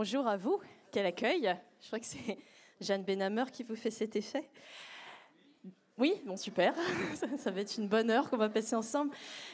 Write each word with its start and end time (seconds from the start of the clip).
bonjour 0.00 0.26
à 0.26 0.38
vous. 0.38 0.58
Quel 0.92 1.04
accueil. 1.04 1.54
Je 1.82 1.86
crois 1.88 2.00
que 2.00 2.06
c'est 2.06 2.38
Jeanne 2.80 3.02
Benhammer 3.02 3.44
qui 3.52 3.62
vous 3.64 3.76
fait 3.76 3.90
cet 3.90 4.16
effet. 4.16 4.48
Oui, 5.98 6.14
bon, 6.24 6.38
super. 6.38 6.72
Ça 7.36 7.50
va 7.50 7.60
être 7.60 7.76
une 7.76 7.86
bonne 7.86 8.10
heure 8.10 8.30
qu'on 8.30 8.38
va 8.38 8.48
passer 8.48 8.74
ensemble. 8.74 9.10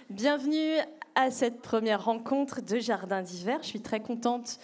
Bienvenue 0.08 0.76
à 1.16 1.32
cette 1.32 1.62
première 1.62 2.04
rencontre 2.04 2.60
de 2.60 2.78
Jardin 2.78 3.22
d'hiver. 3.22 3.58
Je 3.62 3.66
suis 3.66 3.82
très 3.82 3.98
contente 3.98 4.60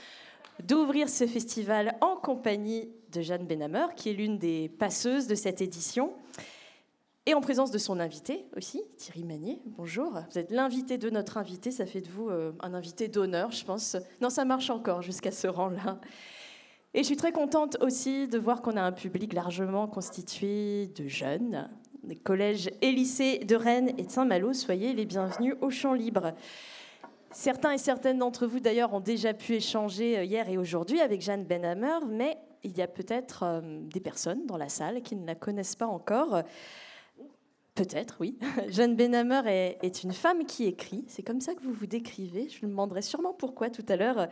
d'ouvrir 0.62 1.08
ce 1.08 1.26
festival 1.26 1.96
en 2.00 2.14
compagnie 2.14 2.88
de 3.10 3.20
Jeanne 3.20 3.44
Benhammer, 3.44 3.86
qui 3.96 4.10
est 4.10 4.14
l'une 4.14 4.38
des 4.38 4.68
passeuses 4.68 5.26
de 5.26 5.34
cette 5.34 5.60
édition. 5.60 6.14
Et 7.24 7.34
en 7.34 7.40
présence 7.40 7.70
de 7.70 7.78
son 7.78 8.00
invité 8.00 8.46
aussi, 8.56 8.82
Thierry 8.96 9.22
Magnier. 9.22 9.60
Bonjour. 9.64 10.10
Vous 10.32 10.38
êtes 10.38 10.50
l'invité 10.50 10.98
de 10.98 11.08
notre 11.08 11.36
invité. 11.36 11.70
Ça 11.70 11.86
fait 11.86 12.00
de 12.00 12.08
vous 12.08 12.28
euh, 12.28 12.50
un 12.58 12.74
invité 12.74 13.06
d'honneur, 13.06 13.52
je 13.52 13.64
pense. 13.64 13.96
Non, 14.20 14.28
ça 14.28 14.44
marche 14.44 14.70
encore 14.70 15.02
jusqu'à 15.02 15.30
ce 15.30 15.46
rang-là. 15.46 16.00
Et 16.94 16.98
je 16.98 17.04
suis 17.04 17.16
très 17.16 17.30
contente 17.30 17.76
aussi 17.80 18.26
de 18.26 18.38
voir 18.38 18.60
qu'on 18.60 18.76
a 18.76 18.82
un 18.82 18.90
public 18.90 19.34
largement 19.34 19.86
constitué 19.86 20.88
de 20.88 21.06
jeunes, 21.06 21.70
des 22.02 22.16
collèges 22.16 22.70
et 22.80 22.90
lycées 22.90 23.38
de 23.38 23.54
Rennes 23.54 23.92
et 23.98 24.06
de 24.06 24.10
Saint-Malo. 24.10 24.52
Soyez 24.52 24.92
les 24.92 25.04
bienvenus 25.04 25.54
au 25.60 25.70
Champ 25.70 25.94
Libre. 25.94 26.32
Certains 27.30 27.70
et 27.70 27.78
certaines 27.78 28.18
d'entre 28.18 28.48
vous, 28.48 28.58
d'ailleurs, 28.58 28.94
ont 28.94 29.00
déjà 29.00 29.32
pu 29.32 29.54
échanger 29.54 30.18
euh, 30.18 30.24
hier 30.24 30.48
et 30.48 30.58
aujourd'hui 30.58 31.00
avec 31.00 31.22
Jeanne 31.22 31.44
Benhammer, 31.44 32.04
mais 32.04 32.36
il 32.64 32.76
y 32.76 32.82
a 32.82 32.88
peut-être 32.88 33.44
euh, 33.44 33.60
des 33.62 34.00
personnes 34.00 34.44
dans 34.46 34.56
la 34.56 34.68
salle 34.68 35.02
qui 35.02 35.14
ne 35.14 35.24
la 35.24 35.36
connaissent 35.36 35.76
pas 35.76 35.86
encore. 35.86 36.42
Peut-être, 37.74 38.16
oui. 38.20 38.38
Jeanne 38.68 38.96
Benhammer 38.96 39.74
est, 39.82 40.02
une 40.02 40.12
femme 40.12 40.44
qui 40.44 40.66
écrit. 40.66 41.04
C'est 41.08 41.22
comme 41.22 41.40
ça 41.40 41.54
que 41.54 41.62
vous 41.62 41.72
vous 41.72 41.86
décrivez. 41.86 42.48
Je 42.50 42.60
vous 42.60 42.66
demanderai 42.66 43.00
sûrement 43.00 43.32
pourquoi 43.32 43.70
tout 43.70 43.84
à 43.88 43.96
l'heure. 43.96 44.28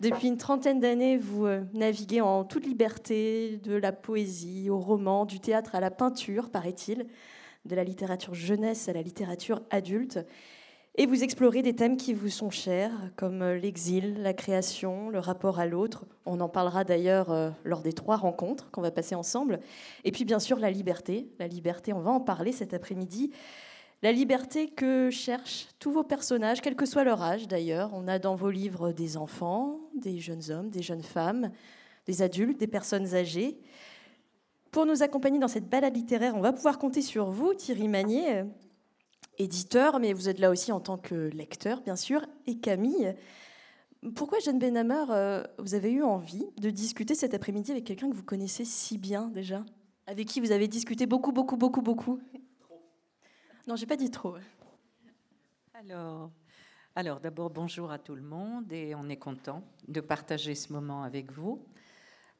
Depuis 0.00 0.26
une 0.26 0.36
trentaine 0.36 0.80
d'années, 0.80 1.16
vous 1.16 1.46
euh, 1.46 1.62
naviguez 1.72 2.20
en 2.20 2.44
toute 2.44 2.66
liberté, 2.66 3.60
de 3.62 3.74
la 3.74 3.92
poésie 3.92 4.70
au 4.70 4.80
roman, 4.80 5.24
du 5.24 5.38
théâtre 5.38 5.76
à 5.76 5.80
la 5.80 5.92
peinture, 5.92 6.50
paraît-il, 6.50 7.06
de 7.64 7.76
la 7.76 7.84
littérature 7.84 8.34
jeunesse 8.34 8.88
à 8.88 8.92
la 8.92 9.02
littérature 9.02 9.62
adulte. 9.70 10.18
Et 10.96 11.06
vous 11.06 11.22
explorez 11.22 11.62
des 11.62 11.74
thèmes 11.74 11.96
qui 11.96 12.12
vous 12.12 12.28
sont 12.28 12.50
chers, 12.50 12.92
comme 13.14 13.42
euh, 13.42 13.56
l'exil, 13.56 14.20
la 14.22 14.34
création, 14.34 15.08
le 15.08 15.20
rapport 15.20 15.60
à 15.60 15.66
l'autre. 15.66 16.04
On 16.26 16.40
en 16.40 16.48
parlera 16.48 16.82
d'ailleurs 16.82 17.30
euh, 17.30 17.50
lors 17.64 17.82
des 17.82 17.92
trois 17.92 18.16
rencontres 18.16 18.70
qu'on 18.72 18.82
va 18.82 18.90
passer 18.90 19.14
ensemble. 19.14 19.60
Et 20.04 20.10
puis 20.10 20.24
bien 20.24 20.40
sûr 20.40 20.58
la 20.58 20.70
liberté. 20.70 21.28
La 21.38 21.46
liberté, 21.46 21.92
on 21.92 22.00
va 22.00 22.10
en 22.10 22.20
parler 22.20 22.50
cet 22.50 22.74
après-midi. 22.74 23.30
La 24.02 24.10
liberté 24.10 24.68
que 24.68 25.10
cherchent 25.10 25.68
tous 25.78 25.92
vos 25.92 26.02
personnages, 26.02 26.60
quel 26.60 26.74
que 26.74 26.86
soit 26.86 27.04
leur 27.04 27.22
âge 27.22 27.46
d'ailleurs. 27.46 27.90
On 27.94 28.08
a 28.08 28.18
dans 28.18 28.34
vos 28.34 28.50
livres 28.50 28.90
des 28.90 29.16
enfants, 29.16 29.78
des 29.94 30.18
jeunes 30.18 30.50
hommes, 30.50 30.70
des 30.70 30.82
jeunes 30.82 31.02
femmes, 31.04 31.52
des 32.06 32.22
adultes, 32.22 32.58
des 32.58 32.66
personnes 32.66 33.14
âgées. 33.14 33.60
Pour 34.72 34.86
nous 34.86 35.02
accompagner 35.02 35.38
dans 35.38 35.48
cette 35.48 35.68
balade 35.68 35.94
littéraire, 35.94 36.34
on 36.34 36.40
va 36.40 36.52
pouvoir 36.52 36.78
compter 36.78 37.02
sur 37.02 37.30
vous, 37.30 37.54
Thierry 37.54 37.88
Magnier, 37.88 38.44
éditeur, 39.40 39.98
mais 39.98 40.12
vous 40.12 40.28
êtes 40.28 40.38
là 40.38 40.50
aussi 40.50 40.70
en 40.70 40.80
tant 40.80 40.98
que 40.98 41.14
lecteur, 41.14 41.80
bien 41.80 41.96
sûr, 41.96 42.24
et 42.46 42.58
Camille. 42.58 43.14
Pourquoi, 44.14 44.38
Jeanne 44.38 44.58
Benhammer, 44.58 45.04
euh, 45.10 45.44
vous 45.58 45.74
avez 45.74 45.92
eu 45.92 46.02
envie 46.02 46.46
de 46.58 46.70
discuter 46.70 47.14
cet 47.14 47.34
après-midi 47.34 47.70
avec 47.70 47.84
quelqu'un 47.84 48.08
que 48.10 48.14
vous 48.14 48.22
connaissez 48.22 48.64
si 48.64 48.98
bien 48.98 49.28
déjà? 49.28 49.64
Avec 50.06 50.28
qui 50.28 50.40
vous 50.40 50.52
avez 50.52 50.68
discuté 50.68 51.06
beaucoup, 51.06 51.32
beaucoup, 51.32 51.56
beaucoup, 51.56 51.82
beaucoup? 51.82 52.20
Non, 53.66 53.76
j'ai 53.76 53.86
pas 53.86 53.96
dit 53.96 54.10
trop. 54.10 54.36
Alors, 55.74 56.30
alors 56.94 57.20
d'abord, 57.20 57.50
bonjour 57.50 57.90
à 57.90 57.98
tout 57.98 58.14
le 58.14 58.22
monde 58.22 58.72
et 58.72 58.94
on 58.94 59.08
est 59.08 59.16
content 59.16 59.62
de 59.88 60.00
partager 60.00 60.54
ce 60.54 60.72
moment 60.72 61.02
avec 61.02 61.30
vous. 61.32 61.64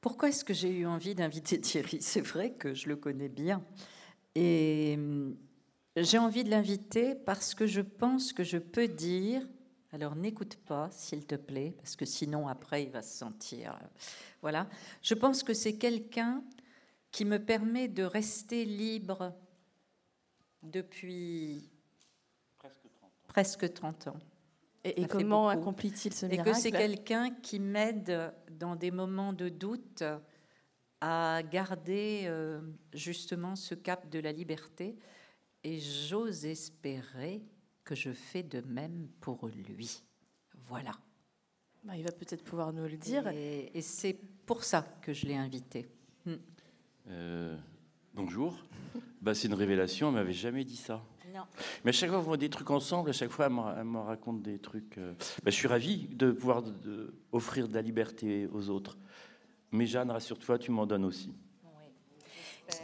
Pourquoi 0.00 0.30
est-ce 0.30 0.44
que 0.44 0.54
j'ai 0.54 0.70
eu 0.70 0.86
envie 0.86 1.14
d'inviter 1.14 1.60
Thierry? 1.60 1.98
C'est 2.00 2.22
vrai 2.22 2.52
que 2.52 2.75
je 2.75 2.88
le 2.88 2.96
connais 2.96 3.28
bien. 3.28 3.62
Et 4.34 4.98
j'ai 5.96 6.18
envie 6.18 6.44
de 6.44 6.50
l'inviter 6.50 7.14
parce 7.14 7.54
que 7.54 7.66
je 7.66 7.80
pense 7.80 8.32
que 8.32 8.44
je 8.44 8.58
peux 8.58 8.88
dire, 8.88 9.42
alors 9.92 10.14
n'écoute 10.14 10.56
pas 10.56 10.88
s'il 10.92 11.26
te 11.26 11.34
plaît, 11.34 11.74
parce 11.76 11.96
que 11.96 12.04
sinon 12.04 12.48
après 12.48 12.84
il 12.84 12.90
va 12.90 13.02
se 13.02 13.16
sentir... 13.16 13.72
Euh, 13.72 13.86
voilà, 14.42 14.68
je 15.02 15.14
pense 15.14 15.42
que 15.42 15.52
c'est 15.52 15.76
quelqu'un 15.76 16.42
qui 17.10 17.24
me 17.24 17.38
permet 17.38 17.88
de 17.88 18.04
rester 18.04 18.64
libre 18.64 19.34
depuis 20.62 21.70
presque 23.26 23.72
30 23.72 24.08
ans. 24.08 24.18
Et, 24.84 25.06
comment 25.06 25.48
accomplit-il 25.48 26.14
ce 26.14 26.26
miracle 26.26 26.48
Et 26.48 26.52
que 26.52 26.58
c'est 26.58 26.70
quelqu'un 26.70 27.30
qui 27.30 27.60
m'aide 27.60 28.32
dans 28.50 28.76
des 28.76 28.90
moments 28.90 29.32
de 29.32 29.48
doute 29.48 30.02
à 31.02 31.42
garder 31.42 32.22
euh, 32.24 32.60
justement 32.94 33.56
ce 33.56 33.74
cap 33.74 34.08
de 34.08 34.18
la 34.18 34.32
liberté 34.32 34.96
et 35.65 35.78
j'ose 35.78 36.47
espérer 36.47 37.43
que 37.84 37.94
je 37.94 38.12
fais 38.12 38.43
de 38.43 38.60
même 38.62 39.09
pour 39.21 39.48
lui. 39.48 40.03
Voilà. 40.69 40.93
Bah, 41.84 41.97
il 41.97 42.04
va 42.04 42.12
peut-être 42.12 42.44
pouvoir 42.44 42.72
nous 42.72 42.84
le 42.84 42.97
dire. 42.97 43.26
Et, 43.28 43.81
c'est 43.81 44.16
pour 44.47 44.65
ça 44.65 44.82
que 45.03 45.12
je 45.12 45.26
l'ai 45.26 45.37
invité. 45.37 45.88
Hmm. 46.26 46.34
Euh, 47.09 47.56
bonjour. 48.15 48.56
bah, 49.20 49.34
c'est 49.34 49.49
une 49.49 49.54
révélation, 49.54 50.09
elle 50.09 50.15
m'avait 50.15 50.32
jamais 50.32 50.65
dit 50.65 50.76
ça. 50.76 51.03
Non. 51.34 51.43
Mais 51.84 51.91
à 51.91 51.93
chaque 51.93 52.10
fois, 52.10 52.19
vous 52.19 52.25
voit 52.25 52.37
des 52.37 52.50
trucs 52.50 52.70
ensemble, 52.70 53.10
à 53.10 53.12
chaque 53.12 53.31
fois, 53.31 53.47
elle 53.47 53.84
me, 53.84 53.99
raconte 53.99 54.43
des 54.43 54.59
trucs. 54.59 54.99
Euh, 54.99 55.15
bah, 55.43 55.50
je 55.50 55.56
suis 55.56 55.69
ravi 55.69 56.09
de 56.09 56.32
pouvoir 56.32 56.62
offrir 57.32 57.69
de 57.69 57.75
la 57.75 57.82
liberté 57.82 58.49
aux 58.53 58.69
autres. 58.69 58.99
Mais 59.72 59.87
Jeanne, 59.87 60.10
rassure-toi, 60.10 60.59
tu 60.59 60.72
m'en 60.72 60.87
donnes 60.87 61.04
aussi. 61.04 61.32
Oui. 61.65 62.75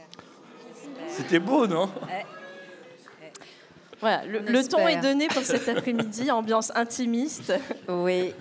C'était 1.09 1.41
beau, 1.41 1.67
non? 1.67 1.91
Voilà, 4.01 4.27
le, 4.27 4.69
ton 4.69 4.87
est 4.87 5.01
donné 5.01 5.29
pour 5.29 5.43
cet 5.43 5.69
après-midi, 5.69 6.31
ambiance 6.31 6.73
intimiste. 6.75 7.53
Oui, 7.89 8.35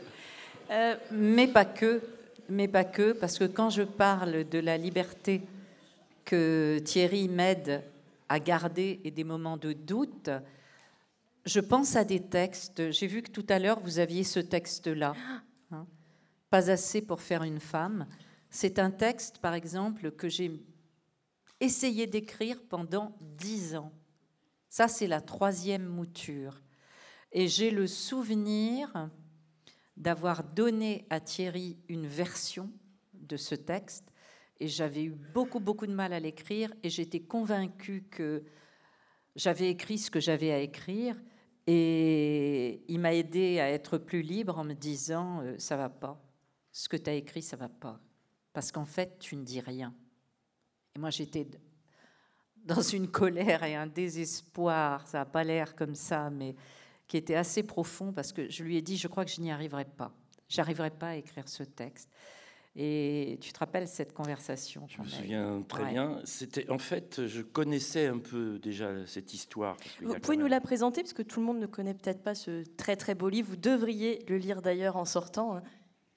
euh, 0.72 0.96
mais 1.12 1.48
pas 1.48 1.66
que, 1.66 2.02
mais 2.50 2.68
pas 2.68 2.84
que, 2.84 3.14
parce 3.14 3.38
que 3.38 3.46
quand 3.46 3.70
je 3.70 3.84
parle 3.84 4.48
de 4.50 4.60
la 4.60 4.78
liberté 4.78 5.42
que 6.26 6.80
Thierry 6.84 7.30
m'aide 7.30 7.84
à 8.28 8.40
garder 8.40 9.00
et 9.04 9.12
des 9.12 9.24
moments 9.24 9.58
de 9.58 9.74
doute, 9.74 10.30
je 11.46 11.60
pense 11.60 11.96
à 11.96 12.04
des 12.04 12.22
textes. 12.22 12.92
J'ai 12.92 13.08
vu 13.08 13.22
que 13.22 13.30
tout 13.30 13.46
à 13.50 13.60
l'heure 13.60 13.80
vous 13.80 14.00
aviez 14.00 14.24
ce 14.24 14.40
texte-là, 14.40 15.14
hein. 15.72 15.86
pas 16.50 16.70
assez 16.70 17.02
pour 17.02 17.22
faire 17.22 17.44
une 17.44 17.60
femme. 17.60 18.08
C'est 18.50 18.80
un 18.80 18.92
texte, 18.92 19.40
par 19.40 19.54
exemple, 19.54 20.12
que 20.12 20.28
j'ai 20.28 20.52
essayé 21.60 22.08
d'écrire 22.08 22.58
pendant 22.68 23.16
dix 23.22 23.76
ans. 23.76 23.92
Ça, 24.76 24.90
c'est 24.90 25.08
la 25.08 25.22
troisième 25.22 25.86
mouture. 25.86 26.62
Et 27.32 27.48
j'ai 27.48 27.72
le 27.72 27.88
souvenir 27.88 29.10
d'avoir 29.96 30.44
donné 30.44 31.06
à 31.10 31.22
Thierry 31.22 31.78
une 31.88 32.08
version 32.08 32.70
de 33.14 33.38
ce 33.38 33.56
texte 33.56 34.12
et 34.60 34.68
j'avais 34.68 35.06
eu 35.06 35.12
beaucoup, 35.12 35.62
beaucoup 35.62 35.88
de 35.88 35.94
mal 35.94 36.12
à 36.12 36.20
l'écrire 36.20 36.74
et 36.84 36.90
j'étais 36.90 37.22
convaincue 37.22 38.04
que 38.12 38.44
j'avais 39.38 39.70
écrit 39.70 39.98
ce 39.98 40.12
que 40.12 40.20
j'avais 40.20 40.52
à 40.52 40.60
écrire 40.60 41.16
et 41.68 42.84
il 42.90 43.00
m'a 43.00 43.14
aidé 43.14 43.62
à 43.62 43.70
être 43.70 43.98
plus 43.98 44.24
libre 44.24 44.60
en 44.60 44.66
me 44.66 44.74
disant 44.74 45.40
euh, 45.40 45.56
ça 45.58 45.78
va 45.78 45.88
pas, 45.88 46.22
ce 46.74 46.90
que 46.90 46.98
tu 46.98 47.10
as 47.10 47.14
écrit 47.14 47.42
ça 47.42 47.56
va 47.56 47.70
pas 47.70 48.02
parce 48.52 48.74
qu'en 48.74 48.86
fait 48.86 49.20
tu 49.20 49.38
ne 49.38 49.46
dis 49.46 49.62
rien. 49.62 49.96
Et 50.98 51.00
moi 51.00 51.12
j'étais 51.12 51.48
dans 52.66 52.82
une 52.82 53.08
colère 53.08 53.64
et 53.64 53.76
un 53.76 53.88
désespoir, 53.88 55.08
ça 55.08 55.20
n'a 55.20 55.26
pas 55.26 55.44
l'air 55.44 55.76
comme 55.76 55.96
ça, 55.96 56.30
mais 56.30 56.56
qui 57.08 57.18
était 57.18 57.36
assez 57.36 57.64
profond 57.64 58.12
parce 58.12 58.32
que 58.32 58.50
je 58.50 58.64
lui 58.64 58.78
ai 58.78 58.82
dit, 58.82 58.98
je 58.98 59.08
crois 59.08 59.26
que 59.26 59.32
je 59.32 59.42
n'y 59.42 59.52
arriverai 59.52 59.86
pas. 59.86 60.12
J'arriverai 60.50 60.90
pas 60.90 61.10
à 61.10 61.16
écrire 61.16 61.48
ce 61.48 61.64
texte. 61.64 62.10
Et 62.78 63.38
tu 63.40 63.54
te 63.54 63.60
rappelles 63.60 63.88
cette 63.88 64.14
conversation 64.14 64.86
Je 64.90 65.02
me 65.02 65.08
souviens 65.08 65.64
très 65.66 65.86
bien. 65.86 66.20
C'était 66.26 66.70
en 66.70 66.78
fait, 66.78 67.26
je 67.26 67.42
connaissais 67.42 68.08
un 68.08 68.18
peu 68.18 68.60
déjà 68.60 69.06
cette 69.06 69.34
histoire. 69.34 69.78
Vous 70.02 70.20
pouvez 70.20 70.36
nous 70.36 70.48
la 70.48 70.60
présenter 70.60 71.02
parce 71.02 71.14
que 71.14 71.22
tout 71.22 71.40
le 71.40 71.46
monde 71.46 71.60
ne 71.60 71.68
connaît 71.68 71.94
peut-être 71.94 72.22
pas 72.22 72.36
ce 72.36 72.66
très 72.76 72.98
très 72.98 73.16
beau 73.16 73.30
livre. 73.30 73.48
Vous 73.50 73.56
devriez 73.56 74.26
le 74.28 74.38
lire 74.38 74.62
d'ailleurs 74.62 74.98
en 74.98 75.06
sortant. 75.06 75.62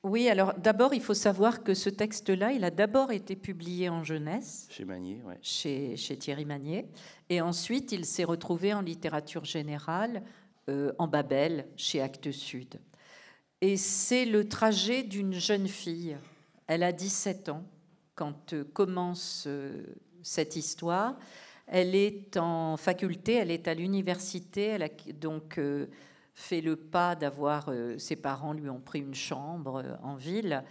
Oui, 0.04 0.28
alors 0.28 0.54
d'abord, 0.54 0.94
il 0.94 1.02
faut 1.02 1.14
savoir 1.14 1.64
que 1.64 1.74
ce 1.74 1.90
texte-là, 1.90 2.52
il 2.52 2.62
a 2.64 2.70
d'abord 2.70 3.10
été 3.10 3.34
publié 3.34 3.88
en 3.88 4.04
jeunesse. 4.04 4.68
Chez 4.70 4.84
Magnier, 4.84 5.20
ouais. 5.24 5.38
chez, 5.42 5.96
Thierry 5.96 6.44
Magnier. 6.44 6.86
Et 7.28 7.40
ensuite, 7.40 7.90
il 7.90 8.04
s'est 8.04 8.24
retrouvé 8.24 8.72
en 8.72 8.80
littérature 8.80 9.44
générale 9.44 10.22
euh, 10.68 10.92
en 10.98 11.08
Babel, 11.08 11.66
chez 11.76 12.00
Actes 12.00 12.30
Sud. 12.30 12.80
Et 13.60 13.76
c'est 13.76 14.24
le 14.24 14.48
trajet 14.48 15.02
d'une 15.02 15.34
jeune 15.34 15.66
fille. 15.66 16.16
Elle 16.68 16.84
a 16.84 16.92
17 16.92 17.48
ans 17.48 17.64
quand 18.14 18.52
euh, 18.52 18.62
commence 18.72 19.44
euh, 19.48 19.82
cette 20.22 20.54
histoire. 20.54 21.18
Elle 21.66 21.96
est 21.96 22.36
en 22.36 22.76
faculté, 22.76 23.34
elle 23.34 23.50
est 23.50 23.66
à 23.66 23.74
l'université, 23.74 24.62
elle 24.66 24.84
a 24.84 24.88
donc 25.20 25.60
fait 26.38 26.60
le 26.60 26.76
pas 26.76 27.16
d'avoir, 27.16 27.66
euh, 27.68 27.98
ses 27.98 28.14
parents 28.14 28.52
lui 28.52 28.70
ont 28.70 28.80
pris 28.80 29.00
une 29.00 29.14
chambre 29.14 29.82
euh, 29.84 29.96
en 30.04 30.14
ville, 30.14 30.62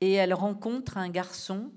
et 0.00 0.14
elle 0.14 0.32
rencontre 0.32 0.96
un 0.96 1.10
garçon 1.10 1.70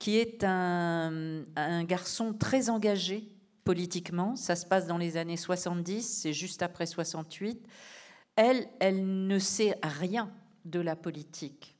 qui 0.00 0.18
est 0.18 0.42
un, 0.42 1.44
garçon 1.84 2.34
très 2.34 2.68
engagé 2.68 3.30
politiquement. 3.62 4.34
Ça 4.34 4.56
se 4.56 4.66
passe 4.66 4.88
dans 4.88 4.98
les 4.98 5.16
années 5.16 5.36
70, 5.36 6.02
c'est 6.02 6.32
juste 6.32 6.62
après 6.62 6.84
68. 6.84 7.64
Elle, 8.34 8.66
elle 8.80 9.26
ne 9.28 9.38
sait 9.38 9.78
rien 9.82 10.32
de 10.64 10.80
la 10.80 10.96
politique. 10.96 11.76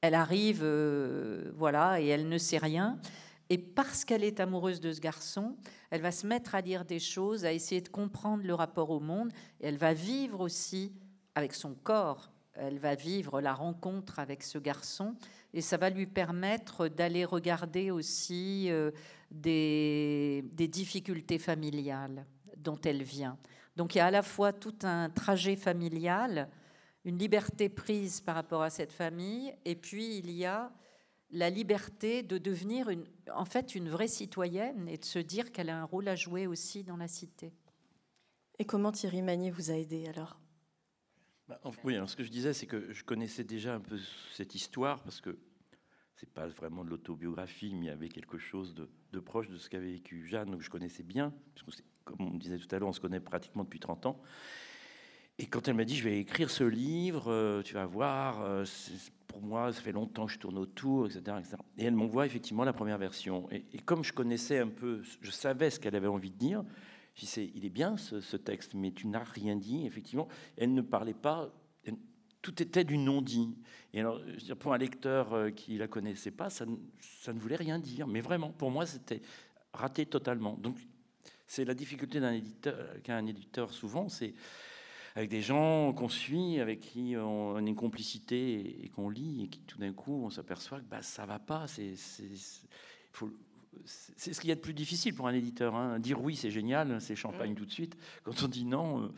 Elle 0.00 0.14
arrive, 0.14 0.60
euh, 0.62 1.50
voilà, 1.56 2.00
et 2.00 2.06
elle 2.06 2.28
ne 2.28 2.38
sait 2.38 2.58
rien. 2.58 3.00
Et 3.48 3.58
parce 3.58 4.04
qu'elle 4.04 4.24
est 4.24 4.40
amoureuse 4.40 4.80
de 4.80 4.92
ce 4.92 5.00
garçon, 5.00 5.56
elle 5.90 6.00
va 6.00 6.10
se 6.10 6.26
mettre 6.26 6.54
à 6.54 6.60
lire 6.60 6.84
des 6.84 6.98
choses, 6.98 7.44
à 7.44 7.52
essayer 7.52 7.80
de 7.80 7.88
comprendre 7.88 8.44
le 8.44 8.54
rapport 8.54 8.90
au 8.90 9.00
monde. 9.00 9.32
Et 9.60 9.68
elle 9.68 9.76
va 9.76 9.94
vivre 9.94 10.40
aussi 10.40 10.92
avec 11.34 11.54
son 11.54 11.74
corps. 11.74 12.32
Elle 12.54 12.78
va 12.78 12.94
vivre 12.94 13.40
la 13.40 13.54
rencontre 13.54 14.18
avec 14.18 14.42
ce 14.42 14.58
garçon. 14.58 15.14
Et 15.54 15.60
ça 15.60 15.76
va 15.76 15.90
lui 15.90 16.06
permettre 16.06 16.88
d'aller 16.88 17.24
regarder 17.24 17.90
aussi 17.90 18.66
euh, 18.70 18.90
des, 19.30 20.44
des 20.52 20.68
difficultés 20.68 21.38
familiales 21.38 22.26
dont 22.56 22.80
elle 22.84 23.02
vient. 23.02 23.38
Donc 23.76 23.94
il 23.94 23.98
y 23.98 24.00
a 24.00 24.06
à 24.06 24.10
la 24.10 24.22
fois 24.22 24.52
tout 24.52 24.74
un 24.82 25.10
trajet 25.10 25.54
familial, 25.54 26.48
une 27.04 27.18
liberté 27.18 27.68
prise 27.68 28.20
par 28.20 28.34
rapport 28.34 28.62
à 28.62 28.70
cette 28.70 28.92
famille, 28.92 29.54
et 29.64 29.76
puis 29.76 30.18
il 30.18 30.30
y 30.30 30.44
a 30.44 30.72
la 31.30 31.50
liberté 31.50 32.22
de 32.22 32.38
devenir 32.38 32.88
une, 32.88 33.04
en 33.32 33.44
fait 33.44 33.74
une 33.74 33.88
vraie 33.88 34.08
citoyenne 34.08 34.88
et 34.88 34.98
de 34.98 35.04
se 35.04 35.18
dire 35.18 35.52
qu'elle 35.52 35.70
a 35.70 35.80
un 35.80 35.84
rôle 35.84 36.08
à 36.08 36.16
jouer 36.16 36.46
aussi 36.46 36.84
dans 36.84 36.96
la 36.96 37.08
cité. 37.08 37.52
Et 38.58 38.64
comment 38.64 38.92
Thierry 38.92 39.22
Magnier 39.22 39.50
vous 39.50 39.70
a 39.70 39.74
aidé 39.74 40.06
alors? 40.06 40.40
Bah, 41.48 41.60
Oui, 41.84 41.94
alors 41.94 42.08
ce 42.08 42.16
que 42.16 42.24
je 42.24 42.30
disais, 42.30 42.52
c'est 42.52 42.66
que 42.66 42.92
je 42.92 43.04
connaissais 43.04 43.44
déjà 43.44 43.74
un 43.74 43.80
peu 43.80 43.98
cette 44.32 44.54
histoire 44.54 45.02
parce 45.02 45.20
que 45.20 45.38
c'est 46.14 46.32
pas 46.32 46.46
vraiment 46.46 46.82
de 46.82 46.90
l'autobiographie, 46.90 47.74
mais 47.74 47.86
il 47.86 47.88
y 47.88 47.90
avait 47.90 48.08
quelque 48.08 48.38
chose 48.38 48.74
de, 48.74 49.20
proche 49.20 49.48
de 49.48 49.58
ce 49.58 49.68
qu'avait 49.68 49.92
vécu 49.92 50.26
Jeanne, 50.26 50.56
que 50.56 50.62
je 50.62 50.70
connaissais 50.70 51.02
bien, 51.02 51.32
parce 51.54 51.76
que 51.76 51.82
comme 52.04 52.16
on 52.20 52.38
disait 52.38 52.58
tout 52.58 52.74
à 52.74 52.78
l'heure, 52.78 52.88
on 52.88 52.92
se 52.92 53.00
connaît 53.00 53.20
pratiquement 53.20 53.64
depuis 53.64 53.80
30 53.80 54.06
ans. 54.06 54.22
Et 55.38 55.46
quand 55.46 55.68
elle 55.68 55.74
m'a 55.74 55.84
dit, 55.84 55.96
je 55.96 56.04
vais 56.04 56.18
écrire 56.18 56.50
ce 56.50 56.64
livre, 56.64 57.30
euh, 57.30 57.62
tu 57.62 57.74
vas 57.74 57.84
voir, 57.84 58.40
euh, 58.42 58.64
pour 59.26 59.42
moi, 59.42 59.70
ça 59.70 59.82
fait 59.82 59.92
longtemps 59.92 60.26
que 60.26 60.32
je 60.32 60.38
tourne 60.38 60.56
autour, 60.56 61.06
etc. 61.06 61.36
Et 61.76 61.84
elle 61.84 61.94
m'envoie 61.94 62.24
effectivement 62.24 62.64
la 62.64 62.72
première 62.72 62.96
version. 62.96 63.46
Et, 63.50 63.78
comme 63.84 64.02
je 64.02 64.14
connaissais 64.14 64.58
un 64.58 64.68
peu, 64.68 65.02
je 65.20 65.30
savais 65.30 65.68
ce 65.68 65.78
qu'elle 65.78 65.94
avait 65.94 66.06
envie 66.06 66.30
de 66.30 66.38
dire, 66.38 66.64
je 67.14 67.20
disais, 67.20 67.50
il 67.54 67.66
est 67.66 67.70
bien 67.70 67.98
ce, 67.98 68.36
texte, 68.36 68.72
mais 68.74 68.92
tu 68.92 69.08
n'as 69.08 69.24
rien 69.24 69.56
dit, 69.56 69.86
effectivement. 69.86 70.28
Elle 70.56 70.72
ne 70.72 70.82
parlait 70.82 71.14
pas, 71.14 71.52
tout 72.40 72.62
était 72.62 72.84
du 72.84 72.96
non-dit. 72.96 73.58
Et 73.92 74.00
alors, 74.00 74.22
pour 74.58 74.72
un 74.72 74.78
lecteur 74.78 75.34
euh, 75.34 75.50
qui 75.50 75.76
la 75.76 75.88
connaissait 75.88 76.30
pas, 76.30 76.48
ça, 76.48 76.64
ne 76.64 77.38
voulait 77.38 77.56
rien 77.56 77.78
dire. 77.78 78.06
Mais 78.06 78.20
vraiment, 78.20 78.52
pour 78.52 78.70
moi, 78.70 78.86
c'était 78.86 79.20
raté 79.74 80.06
totalement. 80.06 80.54
Donc, 80.54 80.78
c'est 81.46 81.64
la 81.64 81.74
difficulté 81.74 82.20
d'un 82.20 82.32
éditeur, 82.32 83.02
qu'a 83.02 83.16
un 83.16 83.26
éditeur 83.26 83.72
souvent, 83.72 84.08
c'est 84.08 84.32
avec 85.16 85.30
des 85.30 85.40
gens 85.40 85.94
qu'on 85.94 86.10
suit, 86.10 86.60
avec 86.60 86.80
qui 86.80 87.16
on 87.16 87.56
a 87.56 87.60
une 87.60 87.74
complicité 87.74 88.84
et, 88.84 88.88
qu'on 88.90 89.08
lit, 89.08 89.44
et 89.44 89.48
qui 89.48 89.60
tout 89.60 89.78
d'un 89.78 89.94
coup 89.94 90.22
on 90.24 90.30
s'aperçoit 90.30 90.78
que 90.78 90.84
bah, 90.84 91.00
ça 91.00 91.24
va 91.24 91.38
pas. 91.38 91.66
C'est 91.66 91.96
ce 91.96 92.60
qu'il 94.40 94.50
y 94.50 94.52
a 94.52 94.54
de 94.54 94.60
plus 94.60 94.74
difficile 94.74 95.14
pour 95.14 95.26
un 95.26 95.32
éditeur. 95.32 95.74
Hein. 95.74 95.98
Dire 96.00 96.20
oui, 96.20 96.36
c'est 96.36 96.50
génial, 96.50 97.00
c'est 97.00 97.16
champagne 97.16 97.54
tout 97.54 97.64
de 97.64 97.72
suite. 97.72 97.96
Quand 98.24 98.42
on 98.42 98.48
dit 98.48 98.66
non, 98.66 99.04
euh, 99.04 99.08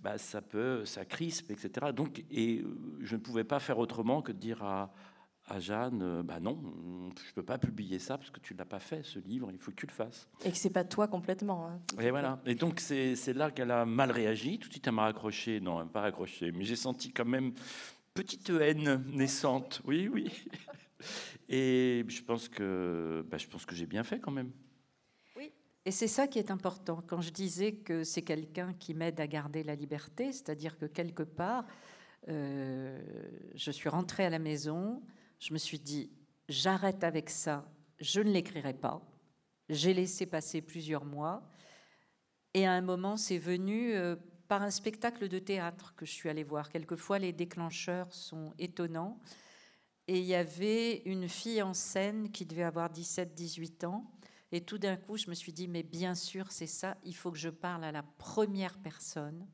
bah, 0.00 0.16
ça 0.16 0.40
peut, 0.40 0.86
ça 0.86 1.04
crispe, 1.04 1.50
etc. 1.50 1.92
Donc, 1.94 2.24
et 2.30 2.60
euh, 2.60 2.74
je 3.02 3.14
ne 3.14 3.20
pouvais 3.20 3.44
pas 3.44 3.60
faire 3.60 3.78
autrement 3.78 4.22
que 4.22 4.32
de 4.32 4.38
dire 4.38 4.62
à, 4.62 4.94
à 5.52 5.60
Jeanne, 5.60 6.00
euh, 6.02 6.22
bah 6.22 6.40
non, 6.40 6.58
je 7.28 7.32
peux 7.34 7.42
pas 7.42 7.58
publier 7.58 7.98
ça 7.98 8.16
parce 8.16 8.30
que 8.30 8.40
tu 8.40 8.54
l'as 8.54 8.64
pas 8.64 8.80
fait 8.80 9.02
ce 9.02 9.18
livre, 9.18 9.50
il 9.52 9.58
faut 9.58 9.70
que 9.70 9.76
tu 9.76 9.86
le 9.86 9.92
fasses. 9.92 10.26
Et 10.46 10.50
que 10.50 10.56
c'est 10.56 10.70
pas 10.70 10.84
toi 10.84 11.08
complètement. 11.08 11.68
Hein, 11.68 11.80
et 12.00 12.10
voilà. 12.10 12.40
Et 12.46 12.54
donc 12.54 12.80
c'est 12.80 13.34
là 13.34 13.50
qu'elle 13.50 13.70
a 13.70 13.84
mal 13.84 14.10
réagi. 14.10 14.58
Tout 14.58 14.68
de 14.68 14.72
suite 14.72 14.86
elle 14.86 14.94
m'a 14.94 15.02
raccroché, 15.02 15.60
non, 15.60 15.78
elle 15.78 15.86
m'a 15.86 15.90
pas 15.92 16.00
raccroché, 16.00 16.52
mais 16.52 16.64
j'ai 16.64 16.76
senti 16.76 17.12
quand 17.12 17.26
même 17.26 17.52
petite 18.14 18.48
haine 18.48 19.04
naissante. 19.12 19.82
Oui, 19.84 20.08
oui. 20.08 20.32
Et 21.50 22.02
je 22.08 22.22
pense 22.22 22.48
que 22.48 23.22
bah, 23.30 23.36
je 23.36 23.46
pense 23.46 23.66
que 23.66 23.74
j'ai 23.74 23.86
bien 23.86 24.04
fait 24.04 24.20
quand 24.20 24.30
même. 24.30 24.52
Oui. 25.36 25.52
Et 25.84 25.90
c'est 25.90 26.08
ça 26.08 26.28
qui 26.28 26.38
est 26.38 26.50
important. 26.50 27.04
Quand 27.06 27.20
je 27.20 27.30
disais 27.30 27.72
que 27.72 28.04
c'est 28.04 28.22
quelqu'un 28.22 28.72
qui 28.72 28.94
m'aide 28.94 29.20
à 29.20 29.26
garder 29.26 29.64
la 29.64 29.74
liberté, 29.74 30.32
c'est-à-dire 30.32 30.78
que 30.78 30.86
quelque 30.86 31.24
part, 31.24 31.66
euh, 32.28 32.98
je 33.54 33.70
suis 33.70 33.90
rentrée 33.90 34.24
à 34.24 34.30
la 34.30 34.38
maison, 34.38 35.02
je 35.42 35.52
me 35.52 35.58
suis 35.58 35.80
dit, 35.80 36.08
j'arrête 36.48 37.02
avec 37.02 37.28
ça, 37.28 37.68
je 37.98 38.20
ne 38.20 38.30
l'écrirai 38.30 38.74
pas. 38.74 39.02
J'ai 39.68 39.92
laissé 39.92 40.24
passer 40.24 40.62
plusieurs 40.62 41.04
mois. 41.04 41.42
Et 42.54 42.64
à 42.64 42.72
un 42.72 42.80
moment, 42.80 43.16
c'est 43.16 43.38
venu 43.38 43.92
euh, 43.94 44.14
par 44.46 44.62
un 44.62 44.70
spectacle 44.70 45.28
de 45.28 45.40
théâtre 45.40 45.94
que 45.96 46.06
je 46.06 46.12
suis 46.12 46.28
allée 46.28 46.44
voir. 46.44 46.70
Quelquefois, 46.70 47.18
les 47.18 47.32
déclencheurs 47.32 48.12
sont 48.14 48.54
étonnants. 48.60 49.20
Et 50.06 50.20
il 50.20 50.24
y 50.26 50.36
avait 50.36 51.02
une 51.06 51.28
fille 51.28 51.62
en 51.62 51.74
scène 51.74 52.30
qui 52.30 52.46
devait 52.46 52.62
avoir 52.62 52.92
17-18 52.92 53.84
ans. 53.84 54.12
Et 54.52 54.60
tout 54.60 54.78
d'un 54.78 54.96
coup, 54.96 55.16
je 55.16 55.28
me 55.28 55.34
suis 55.34 55.52
dit, 55.52 55.66
mais 55.66 55.82
bien 55.82 56.14
sûr, 56.14 56.52
c'est 56.52 56.66
ça, 56.68 56.96
il 57.04 57.16
faut 57.16 57.32
que 57.32 57.38
je 57.38 57.48
parle 57.48 57.82
à 57.82 57.90
la 57.90 58.04
première 58.04 58.78
personne 58.78 59.44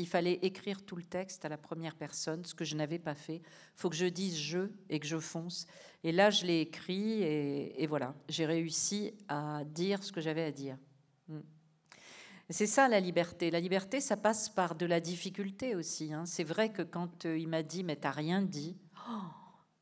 il 0.00 0.06
fallait 0.06 0.38
écrire 0.42 0.82
tout 0.84 0.96
le 0.96 1.02
texte 1.02 1.44
à 1.44 1.48
la 1.50 1.58
première 1.58 1.94
personne, 1.94 2.44
ce 2.44 2.54
que 2.54 2.64
je 2.64 2.74
n'avais 2.74 2.98
pas 2.98 3.14
fait. 3.14 3.36
Il 3.36 3.76
faut 3.76 3.90
que 3.90 3.96
je 3.96 4.06
dise 4.06 4.36
je 4.36 4.70
et 4.88 4.98
que 4.98 5.06
je 5.06 5.18
fonce. 5.18 5.66
Et 6.02 6.10
là, 6.10 6.30
je 6.30 6.46
l'ai 6.46 6.62
écrit 6.62 7.22
et, 7.22 7.86
voilà, 7.86 8.14
j'ai 8.28 8.46
réussi 8.46 9.12
à 9.28 9.62
dire 9.64 10.02
ce 10.02 10.10
que 10.10 10.20
j'avais 10.20 10.44
à 10.44 10.52
dire. 10.52 10.78
Hmm. 11.28 11.40
C'est 12.48 12.66
ça 12.66 12.88
la 12.88 12.98
liberté. 12.98 13.50
La 13.50 13.60
liberté, 13.60 14.00
ça 14.00 14.16
passe 14.16 14.48
par 14.48 14.74
de 14.74 14.86
la 14.86 15.00
difficulté 15.00 15.76
aussi. 15.76 16.12
Hein. 16.12 16.24
C'est 16.24 16.44
vrai 16.44 16.72
que 16.72 16.82
quand 16.82 17.26
euh, 17.26 17.38
il 17.38 17.46
m'a 17.46 17.62
dit 17.62 17.84
mais 17.84 17.96
t'as 17.96 18.10
rien 18.10 18.40
dit, 18.40 18.76
oh, 19.08 19.26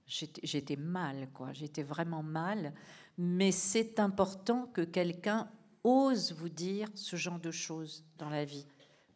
j'étais 0.07 0.77
mal, 0.77 1.31
quoi. 1.33 1.53
J'étais 1.53 1.85
vraiment 1.85 2.25
mal. 2.25 2.75
Mais 3.17 3.53
c'est 3.53 4.01
important 4.01 4.67
que 4.67 4.83
quelqu'un 4.83 5.49
ose 5.85 6.33
vous 6.33 6.49
dire 6.49 6.89
ce 6.95 7.15
genre 7.15 7.39
de 7.39 7.53
choses 7.53 8.05
dans 8.19 8.29
la 8.29 8.45
vie 8.45 8.67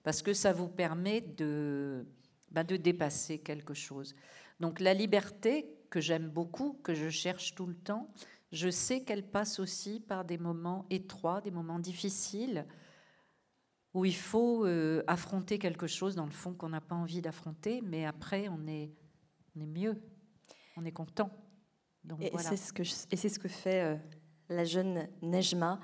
parce 0.03 0.23
que 0.23 0.33
ça 0.33 0.53
vous 0.53 0.69
permet 0.69 1.21
de, 1.21 2.07
bah, 2.51 2.65
de 2.65 2.77
dépasser 2.77 3.39
quelque 3.39 3.75
chose. 3.75 4.15
Donc 4.61 4.81
la 4.81 4.95
liberté, 4.95 5.67
que 5.91 6.01
j'aime 6.01 6.29
beaucoup, 6.29 6.81
que 6.83 6.95
je 6.95 7.11
cherche 7.11 7.55
tout 7.55 7.67
le 7.67 7.75
temps, 7.75 8.11
je 8.51 8.71
sais 8.71 9.03
qu'elle 9.03 9.25
passe 9.25 9.59
aussi 9.59 10.01
par 10.01 10.25
des 10.25 10.39
moments 10.39 10.87
étroits, 10.91 11.41
des 11.41 11.51
moments 11.51 11.79
difficiles, 11.79 12.67
où 13.95 14.05
il 14.05 14.15
faut 14.15 14.65
euh, 14.65 15.03
affronter 15.07 15.59
quelque 15.59 15.87
chose 15.87 16.15
dans 16.15 16.25
le 16.25 16.33
fond 16.33 16.55
qu'on 16.55 16.71
n'a 16.71 16.81
pas 16.81 16.95
envie 16.95 17.21
d'affronter, 17.21 17.83
mais 17.83 18.07
après 18.07 18.49
on 18.49 18.67
est, 18.67 18.91
on 19.55 19.61
est 19.61 19.67
mieux, 19.67 20.01
on 20.77 20.85
est 20.85 20.93
content. 20.93 21.31
Donc, 22.05 22.23
et 22.23 22.33
c'est 22.39 22.57
ce, 22.57 22.73
que 22.73 22.85
ce 22.85 23.39
que 23.39 23.49
fait 23.49 23.83
euh, 23.83 23.97
la 24.49 24.65
jeune 24.65 25.09
Nejma 25.21 25.79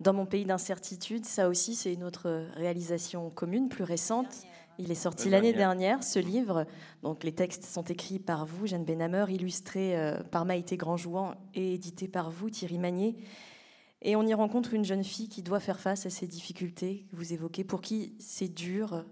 dans 0.00 0.12
mon 0.12 0.26
pays 0.26 0.44
d'incertitude, 0.44 1.24
ça 1.24 1.48
aussi, 1.48 1.74
c'est 1.74 1.92
une 1.92 2.04
autre 2.04 2.48
réalisation 2.54 3.30
commune, 3.30 3.68
plus 3.68 3.84
récente. 3.84 4.44
Il 4.78 4.90
est 4.90 4.96
sorti 4.96 5.30
l'année 5.30 5.52
dernière, 5.52 6.02
ce 6.02 6.18
livre. 6.18 6.66
Donc, 7.02 7.22
les 7.22 7.32
textes 7.32 7.64
sont 7.64 7.84
écrits 7.84 8.18
par 8.18 8.44
vous, 8.44 8.66
Jeanne 8.66 8.84
Benhammer, 8.84 9.26
illustrés 9.28 9.96
euh, 9.96 10.20
par 10.24 10.44
Maïté 10.44 10.76
Grandjouan 10.76 11.36
et 11.54 11.74
édités 11.74 12.08
par 12.08 12.30
vous, 12.30 12.50
Thierry 12.50 12.78
Magnier. 12.78 13.16
Et 14.02 14.16
on 14.16 14.26
y 14.26 14.34
rencontre 14.34 14.74
une 14.74 14.84
jeune 14.84 15.04
fille 15.04 15.28
qui 15.28 15.42
doit 15.42 15.60
faire 15.60 15.78
face 15.78 16.06
à 16.06 16.10
ces 16.10 16.26
difficultés 16.26 17.06
que 17.10 17.16
vous 17.16 17.32
évoquez, 17.32 17.62
pour 17.62 17.80
qui 17.80 18.14
c'est 18.18 18.52
dur 18.52 19.04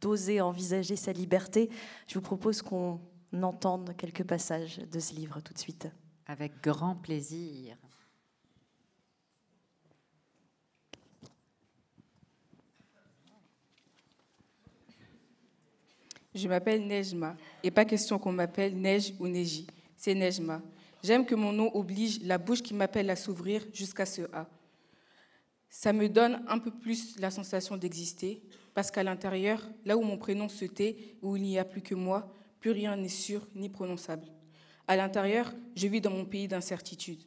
d'oser 0.00 0.42
envisager 0.42 0.96
sa 0.96 1.12
liberté. 1.12 1.70
Je 2.06 2.14
vous 2.14 2.20
propose 2.20 2.60
qu'on 2.60 3.00
entende 3.42 3.96
quelques 3.96 4.24
passages 4.24 4.78
de 4.78 5.00
ce 5.00 5.14
livre 5.14 5.40
tout 5.40 5.54
de 5.54 5.58
suite. 5.58 5.88
Avec 6.26 6.62
grand 6.62 6.94
plaisir. 6.94 7.76
Je 16.38 16.46
m'appelle 16.46 16.86
Nejma, 16.86 17.36
et 17.64 17.70
pas 17.72 17.84
question 17.84 18.16
qu'on 18.16 18.30
m'appelle 18.30 18.80
Neige 18.80 19.12
ou 19.18 19.26
Neji. 19.26 19.66
C'est 19.96 20.14
Nejma. 20.14 20.62
J'aime 21.02 21.26
que 21.26 21.34
mon 21.34 21.52
nom 21.52 21.74
oblige 21.74 22.22
la 22.22 22.38
bouche 22.38 22.62
qui 22.62 22.74
m'appelle 22.74 23.10
à 23.10 23.16
s'ouvrir 23.16 23.66
jusqu'à 23.72 24.06
ce 24.06 24.22
A. 24.32 24.46
Ça 25.68 25.92
me 25.92 26.08
donne 26.08 26.44
un 26.46 26.60
peu 26.60 26.70
plus 26.70 27.18
la 27.18 27.32
sensation 27.32 27.76
d'exister, 27.76 28.40
parce 28.72 28.92
qu'à 28.92 29.02
l'intérieur, 29.02 29.68
là 29.84 29.96
où 29.96 30.02
mon 30.02 30.16
prénom 30.16 30.48
se 30.48 30.64
tait, 30.64 31.16
où 31.22 31.34
il 31.36 31.42
n'y 31.42 31.58
a 31.58 31.64
plus 31.64 31.82
que 31.82 31.96
moi, 31.96 32.32
plus 32.60 32.70
rien 32.70 32.96
n'est 32.96 33.08
sûr 33.08 33.44
ni 33.56 33.68
prononçable. 33.68 34.28
À 34.86 34.94
l'intérieur, 34.94 35.52
je 35.74 35.88
vis 35.88 36.00
dans 36.00 36.12
mon 36.12 36.24
pays 36.24 36.46
d'incertitude. 36.46 37.24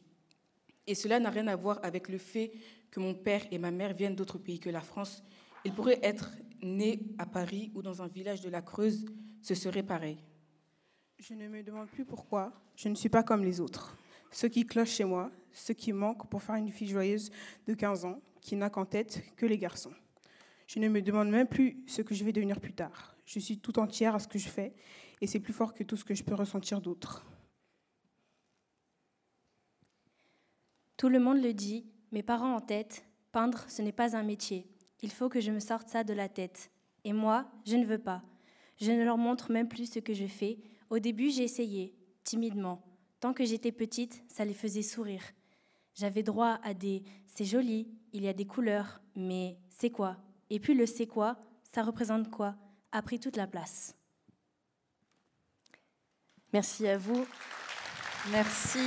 Et 0.86 0.94
cela 0.94 1.20
n'a 1.20 1.28
rien 1.28 1.48
à 1.48 1.56
voir 1.56 1.78
avec 1.82 2.08
le 2.08 2.16
fait 2.16 2.52
que 2.90 2.98
mon 2.98 3.12
père 3.12 3.42
et 3.50 3.58
ma 3.58 3.70
mère 3.70 3.92
viennent 3.92 4.16
d'autres 4.16 4.38
pays 4.38 4.58
que 4.58 4.70
la 4.70 4.80
France. 4.80 5.22
Ils 5.66 5.72
pourraient 5.72 6.00
être 6.02 6.30
né 6.62 7.00
à 7.18 7.26
Paris 7.26 7.70
ou 7.74 7.82
dans 7.82 8.02
un 8.02 8.08
village 8.08 8.40
de 8.40 8.48
la 8.48 8.62
Creuse, 8.62 9.04
ce 9.40 9.54
serait 9.54 9.82
pareil. 9.82 10.18
Je 11.18 11.34
ne 11.34 11.48
me 11.48 11.62
demande 11.62 11.88
plus 11.88 12.04
pourquoi 12.04 12.52
je 12.76 12.88
ne 12.88 12.94
suis 12.94 13.08
pas 13.08 13.22
comme 13.22 13.44
les 13.44 13.60
autres. 13.60 13.96
Ce 14.30 14.46
qui 14.46 14.64
cloche 14.64 14.90
chez 14.90 15.04
moi, 15.04 15.30
ce 15.52 15.72
qui 15.72 15.92
manque 15.92 16.28
pour 16.28 16.42
faire 16.42 16.54
une 16.54 16.70
fille 16.70 16.88
joyeuse 16.88 17.30
de 17.66 17.74
15 17.74 18.04
ans 18.06 18.20
qui 18.40 18.56
n'a 18.56 18.70
qu'en 18.70 18.86
tête 18.86 19.22
que 19.36 19.46
les 19.46 19.58
garçons. 19.58 19.92
Je 20.66 20.78
ne 20.78 20.88
me 20.88 21.02
demande 21.02 21.28
même 21.28 21.46
plus 21.46 21.82
ce 21.86 22.02
que 22.02 22.14
je 22.14 22.24
vais 22.24 22.32
devenir 22.32 22.60
plus 22.60 22.72
tard. 22.72 23.14
Je 23.26 23.38
suis 23.38 23.58
tout 23.58 23.78
entière 23.78 24.14
à 24.14 24.18
ce 24.18 24.28
que 24.28 24.38
je 24.38 24.48
fais 24.48 24.74
et 25.20 25.26
c'est 25.26 25.40
plus 25.40 25.52
fort 25.52 25.74
que 25.74 25.84
tout 25.84 25.96
ce 25.96 26.04
que 26.04 26.14
je 26.14 26.24
peux 26.24 26.34
ressentir 26.34 26.80
d'autre. 26.80 27.26
Tout 30.96 31.08
le 31.08 31.20
monde 31.20 31.42
le 31.42 31.52
dit, 31.52 31.84
mes 32.10 32.22
parents 32.22 32.54
en 32.54 32.60
tête, 32.60 33.04
peindre, 33.32 33.64
ce 33.68 33.82
n'est 33.82 33.92
pas 33.92 34.16
un 34.16 34.22
métier. 34.22 34.71
Il 35.02 35.10
faut 35.10 35.28
que 35.28 35.40
je 35.40 35.50
me 35.50 35.60
sorte 35.60 35.88
ça 35.88 36.04
de 36.04 36.12
la 36.12 36.28
tête. 36.28 36.70
Et 37.04 37.12
moi, 37.12 37.50
je 37.66 37.76
ne 37.76 37.84
veux 37.84 37.98
pas. 37.98 38.22
Je 38.80 38.92
ne 38.92 39.04
leur 39.04 39.18
montre 39.18 39.50
même 39.52 39.68
plus 39.68 39.90
ce 39.90 39.98
que 39.98 40.14
je 40.14 40.26
fais. 40.26 40.58
Au 40.90 40.98
début, 40.98 41.30
j'ai 41.30 41.44
essayé, 41.44 41.94
timidement. 42.24 42.82
Tant 43.20 43.32
que 43.32 43.44
j'étais 43.44 43.72
petite, 43.72 44.22
ça 44.28 44.44
les 44.44 44.54
faisait 44.54 44.82
sourire. 44.82 45.22
J'avais 45.94 46.22
droit 46.22 46.58
à 46.62 46.74
des 46.74 47.02
c'est 47.26 47.44
joli, 47.44 47.88
il 48.12 48.22
y 48.22 48.28
a 48.28 48.32
des 48.32 48.46
couleurs, 48.46 49.00
mais 49.14 49.58
c'est 49.68 49.90
quoi? 49.90 50.16
Et 50.50 50.60
puis 50.60 50.74
le 50.74 50.86
c'est 50.86 51.06
quoi, 51.06 51.38
ça 51.62 51.82
représente 51.82 52.30
quoi? 52.30 52.56
A 52.92 53.00
pris 53.02 53.18
toute 53.18 53.36
la 53.36 53.46
place. 53.46 53.96
Merci 56.52 56.86
à 56.86 56.98
vous. 56.98 57.26
Merci. 58.30 58.80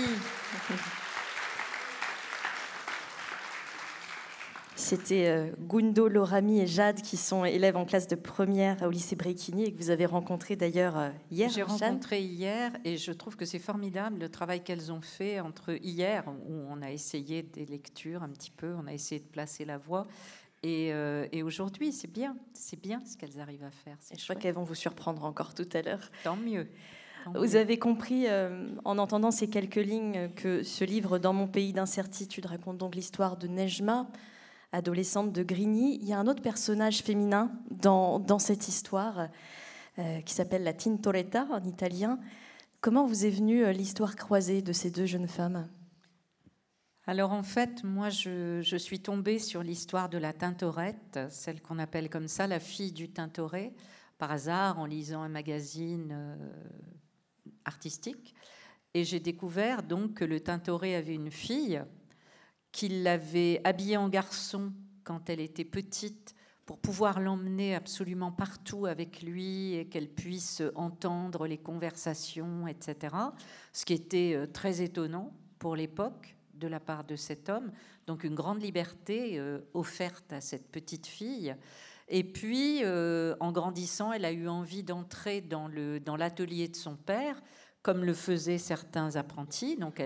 C'était 4.76 5.28
euh, 5.28 5.52
Gundo, 5.60 6.10
Lorami 6.10 6.60
et 6.60 6.68
Jade 6.68 7.02
qui 7.02 7.16
sont 7.16 7.46
élèves 7.46 7.78
en 7.78 7.86
classe 7.86 8.08
de 8.08 8.16
première 8.16 8.82
au 8.84 8.90
lycée 8.90 9.16
Bréquigny 9.16 9.64
et 9.64 9.74
que 9.74 9.78
vous 9.78 9.90
avez 9.90 10.06
rencontré 10.06 10.58
d'ailleurs 10.58 10.98
euh, 10.98 11.10
hier. 11.32 11.50
J'ai 11.50 11.64
rencontré 11.64 12.22
hier 12.22 12.72
et 12.84 12.98
je 12.98 13.14
trouve 13.14 13.38
que 13.38 13.46
c'est 13.46 13.60
formidable 13.60 14.20
le 14.20 14.30
travail 14.30 14.64
qu'elles 14.64 14.92
ont 14.92 15.02
fait 15.02 15.40
entre 15.40 15.72
hier 15.82 16.26
où 16.48 16.54
on 16.70 16.82
a 16.82 16.92
essayé 16.92 17.42
des 17.42 17.66
lectures 17.66 18.22
un 18.22 18.30
petit 18.30 18.52
peu, 18.52 18.76
on 18.76 18.88
a 18.88 18.94
essayé 18.94 19.22
de 19.22 19.28
placer 19.28 19.64
la 19.64 19.78
voix. 19.78 20.08
Et, 20.62 20.92
euh, 20.92 21.28
et 21.32 21.42
aujourd'hui, 21.42 21.94
c'est 21.94 22.12
bien, 22.12 22.36
c'est 22.54 22.80
bien 22.80 23.02
ce 23.06 23.16
qu'elles 23.16 23.40
arrivent 23.40 23.64
à 23.64 23.72
faire. 23.72 23.98
je 24.18 24.24
crois 24.24 24.36
qu'elles 24.36 24.56
vont 24.56 24.64
vous 24.64 24.76
surprendre 24.76 25.24
encore 25.24 25.54
tout 25.54 25.70
à 25.74 25.82
l'heure. 25.84 26.12
Tant 26.24 26.36
mieux. 26.36 26.68
Vous 27.34 27.56
avez 27.56 27.80
compris, 27.80 28.28
en 28.84 29.00
entendant 29.00 29.32
ces 29.32 29.50
quelques 29.50 29.76
lignes, 29.78 30.30
que 30.36 30.62
ce 30.62 30.84
livre, 30.84 31.18
Dans 31.18 31.34
mon 31.34 31.48
pays 31.48 31.74
d'incertitude, 31.74 32.46
raconte 32.46 32.78
donc 32.78 32.94
l'histoire 32.94 33.36
de 33.36 33.48
Nejma, 33.48 34.08
adolescente 34.76 35.32
de 35.32 35.44
Grigny. 35.44 35.98
Il 36.02 36.08
y 36.08 36.14
a 36.14 36.20
un 36.20 36.28
autre 36.28 36.42
personnage 36.42 37.02
féminin 37.02 37.52
dans, 37.72 38.20
dans 38.20 38.40
cette 38.40 38.68
histoire 38.68 39.30
euh, 39.98 40.22
qui 40.22 40.34
s'appelle 40.34 40.64
la 40.64 40.74
Tintoretta 40.74 41.48
en 41.52 41.64
italien. 41.64 42.20
Comment 42.82 43.06
vous 43.06 43.26
est 43.26 43.30
venue 43.32 43.64
euh, 43.64 43.72
l'histoire 43.72 44.16
croisée 44.16 44.62
de 44.62 44.74
ces 44.74 44.92
deux 44.92 45.06
jeunes 45.06 45.28
femmes? 45.28 45.68
Alors 47.08 47.32
en 47.32 47.44
fait, 47.44 47.84
moi, 47.84 48.10
je, 48.10 48.62
je 48.62 48.76
suis 48.78 49.00
tombée 49.00 49.40
sur 49.40 49.64
l'histoire 49.64 50.10
de 50.10 50.18
la 50.18 50.34
Tintorette, 50.34 51.20
celle 51.30 51.62
qu'on 51.62 51.80
appelle 51.80 52.10
comme 52.10 52.28
ça 52.28 52.48
la 52.48 52.60
fille 52.60 52.92
du 52.92 53.10
Tintoret, 53.10 53.74
par 54.18 54.32
hasard 54.32 54.80
en 54.80 54.86
lisant 54.86 55.22
un 55.22 55.30
magazine 55.30 56.12
euh, 56.12 56.36
artistique. 57.64 58.34
Et 58.94 59.04
j'ai 59.04 59.20
découvert 59.20 59.84
donc 59.84 60.16
que 60.16 60.26
le 60.26 60.40
Tintoret 60.40 60.96
avait 60.96 61.16
une 61.16 61.32
fille 61.32 61.84
qu'il 62.76 63.04
l'avait 63.04 63.62
habillée 63.64 63.96
en 63.96 64.10
garçon 64.10 64.74
quand 65.06 65.30
elle 65.30 65.40
était 65.40 65.64
petite 65.64 66.36
pour 66.66 66.78
pouvoir 66.78 67.22
l'emmener 67.22 67.74
absolument 67.74 68.34
partout 68.34 68.86
avec 68.86 69.22
lui 69.22 69.76
et 69.76 69.88
qu'elle 69.88 70.10
puisse 70.10 70.62
entendre 70.76 71.48
les 71.48 71.58
conversations, 71.58 72.68
etc. 72.68 73.16
Ce 73.72 73.86
qui 73.86 73.94
était 73.94 74.34
euh, 74.36 74.46
très 74.46 74.82
étonnant 74.82 75.32
pour 75.58 75.78
l'époque 75.78 76.36
de 76.54 76.68
la 76.68 76.82
part 76.82 77.06
de 77.06 77.16
cet 77.16 77.48
homme. 77.48 77.72
Donc 78.08 78.26
une 78.26 78.36
grande 78.36 78.62
liberté 78.62 79.40
euh, 79.40 79.62
offerte 79.74 80.34
à 80.34 80.42
cette 80.42 80.70
petite 80.70 81.08
fille. 81.08 81.56
Et 82.10 82.26
puis, 82.26 82.82
euh, 82.84 83.38
en 83.40 83.54
grandissant, 83.54 84.12
elle 84.12 84.26
a 84.26 84.34
eu 84.34 84.50
envie 84.50 84.84
d'entrer 84.84 85.40
dans 85.40 85.70
l'atelier 86.18 86.68
dans 86.68 86.72
de 86.72 86.76
son 86.76 86.98
père 86.98 87.42
comme 87.86 88.04
le 88.04 88.16
faisaient 88.16 88.58
certains 88.58 89.16
apprentis. 89.16 89.78
Donc, 89.78 90.02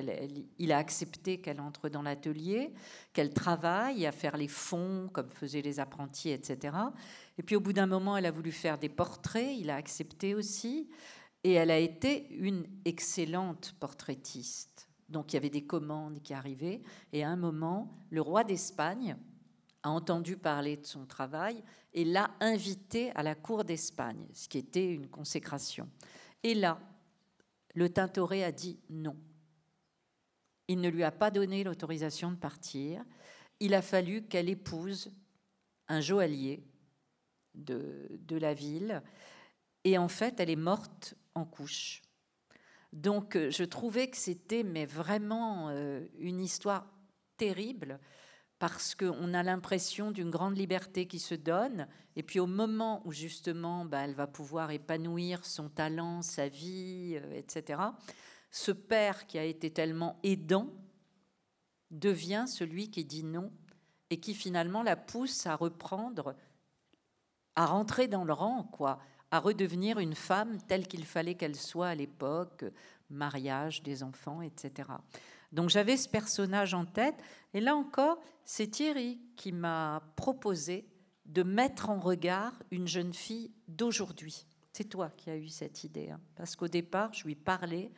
il 0.57 0.71
a 0.73 0.77
accepté 0.77 1.39
qu'elle 1.39 1.61
entre 1.61 1.87
dans 1.87 2.01
l'atelier, 2.01 2.73
qu'elle 3.13 3.33
travaille 3.33 4.05
à 4.05 4.11
faire 4.11 4.35
les 4.35 4.49
fonds, 4.49 5.09
comme 5.13 5.29
faisaient 5.31 5.61
les 5.61 5.79
apprentis, 5.79 6.29
etc. 6.29 6.75
Et 7.37 7.41
puis, 7.41 7.55
au 7.55 7.61
bout 7.61 7.71
d'un 7.71 7.85
moment, 7.85 8.17
elle 8.17 8.25
a 8.25 8.31
voulu 8.31 8.51
faire 8.51 8.77
des 8.77 8.89
portraits. 8.89 9.55
Il 9.57 9.69
a 9.69 9.77
accepté 9.77 10.35
aussi. 10.35 10.89
Et 11.45 11.53
elle 11.53 11.71
a 11.71 11.77
été 11.77 12.29
une 12.31 12.65
excellente 12.83 13.73
portraitiste. 13.79 14.89
Donc, 15.07 15.31
il 15.31 15.37
y 15.37 15.37
avait 15.37 15.49
des 15.49 15.65
commandes 15.65 16.21
qui 16.21 16.33
arrivaient. 16.33 16.81
Et 17.13 17.23
à 17.23 17.29
un 17.29 17.37
moment, 17.37 17.93
le 18.09 18.19
roi 18.19 18.43
d'Espagne 18.43 19.15
a 19.83 19.89
entendu 19.89 20.35
parler 20.35 20.75
de 20.75 20.85
son 20.85 21.05
travail 21.05 21.63
et 21.93 22.03
l'a 22.03 22.29
invité 22.41 23.13
à 23.15 23.23
la 23.23 23.35
cour 23.35 23.63
d'Espagne, 23.63 24.27
ce 24.33 24.49
qui 24.49 24.57
était 24.57 24.93
une 24.93 25.07
consécration. 25.07 25.87
Et 26.43 26.55
là, 26.55 26.77
le 27.75 27.89
Tintoret 27.89 28.43
a 28.43 28.51
dit 28.51 28.79
non. 28.89 29.15
Il 30.67 30.81
ne 30.81 30.89
lui 30.89 31.03
a 31.03 31.11
pas 31.11 31.31
donné 31.31 31.63
l'autorisation 31.63 32.31
de 32.31 32.37
partir. 32.37 33.03
Il 33.59 33.73
a 33.73 33.81
fallu 33.81 34.23
qu'elle 34.23 34.49
épouse 34.49 35.11
un 35.87 36.01
joaillier 36.01 36.63
de, 37.55 38.07
de, 38.11 38.37
la 38.37 38.53
ville. 38.53 39.01
Et 39.83 39.97
en 39.97 40.07
fait, 40.07 40.39
elle 40.39 40.49
est 40.49 40.55
morte 40.55 41.15
en 41.33 41.45
couche. 41.45 42.01
Donc, 42.93 43.35
euh, 43.35 43.49
je 43.49 43.63
trouvais 43.63 44.09
que 44.09 44.17
c'était 44.17 44.63
vraiment 44.85 45.69
euh, 45.69 46.05
une 46.19 46.39
histoire 46.39 46.87
terrible 47.37 47.99
parce 48.59 48.93
qu'on 48.93 49.33
a 49.33 49.41
l'impression 49.41 50.11
d'une 50.11 50.29
grande 50.29 50.57
liberté 50.57 51.07
qui 51.07 51.19
se 51.19 51.33
donne, 51.33 51.87
et 52.17 52.23
puis 52.23 52.41
au 52.41 52.45
moment 52.45 53.01
où 53.05 53.13
justement 53.13 53.85
bah, 53.85 54.01
elle 54.03 54.13
va 54.13 54.27
pouvoir 54.27 54.71
épanouir 54.71 55.45
son 55.45 55.69
talent, 55.69 56.21
sa 56.21 56.49
vie, 56.49 57.13
euh, 57.15 57.37
etc., 57.37 57.81
ce 58.51 58.71
père 58.71 59.27
qui 59.27 59.39
a 59.39 59.45
été 59.45 59.71
tellement 59.71 60.19
aidant 60.23 60.73
devient 61.91 62.45
celui 62.47 62.91
qui 62.91 63.05
dit 63.05 63.23
non 63.23 63.51
et 64.09 64.19
qui 64.19 64.33
finalement 64.33 64.83
la 64.83 64.95
pousse 64.95 65.45
à 65.45 65.55
reprendre, 65.55 66.35
à 67.55 67.65
rentrer 67.65 68.07
dans 68.07 68.25
le 68.25 68.33
rang, 68.33 68.63
quoi, 68.63 68.99
à 69.31 69.39
redevenir 69.39 69.99
une 69.99 70.15
femme 70.15 70.57
telle 70.63 70.87
qu'il 70.87 71.05
fallait 71.05 71.35
qu'elle 71.35 71.55
soit 71.55 71.89
à 71.89 71.95
l'époque, 71.95 72.65
mariage, 73.09 73.83
des 73.83 74.03
enfants, 74.03 74.41
etc. 74.41 74.89
Donc 75.51 75.69
j'avais 75.69 75.97
ce 75.97 76.07
personnage 76.07 76.73
en 76.73 76.85
tête. 76.85 77.15
Et 77.53 77.61
là 77.61 77.75
encore, 77.75 78.19
c'est 78.43 78.67
Thierry 78.67 79.19
qui 79.35 79.51
m'a 79.51 80.03
proposé 80.15 80.87
de 81.25 81.43
mettre 81.43 81.89
en 81.89 81.99
regard 81.99 82.53
une 82.71 82.87
jeune 82.87 83.13
fille 83.13 83.51
d'aujourd'hui. 83.67 84.45
C'est 84.73 84.85
toi 84.85 85.09
qui 85.09 85.29
as 85.29 85.37
eu 85.37 85.49
cette 85.49 85.83
idée. 85.83 86.09
Hein. 86.09 86.21
parce 86.35 86.55
qu'au 86.55 86.67
départ, 86.67 87.13
je 87.13 87.25
lui 87.25 87.35
parlais 87.35 87.91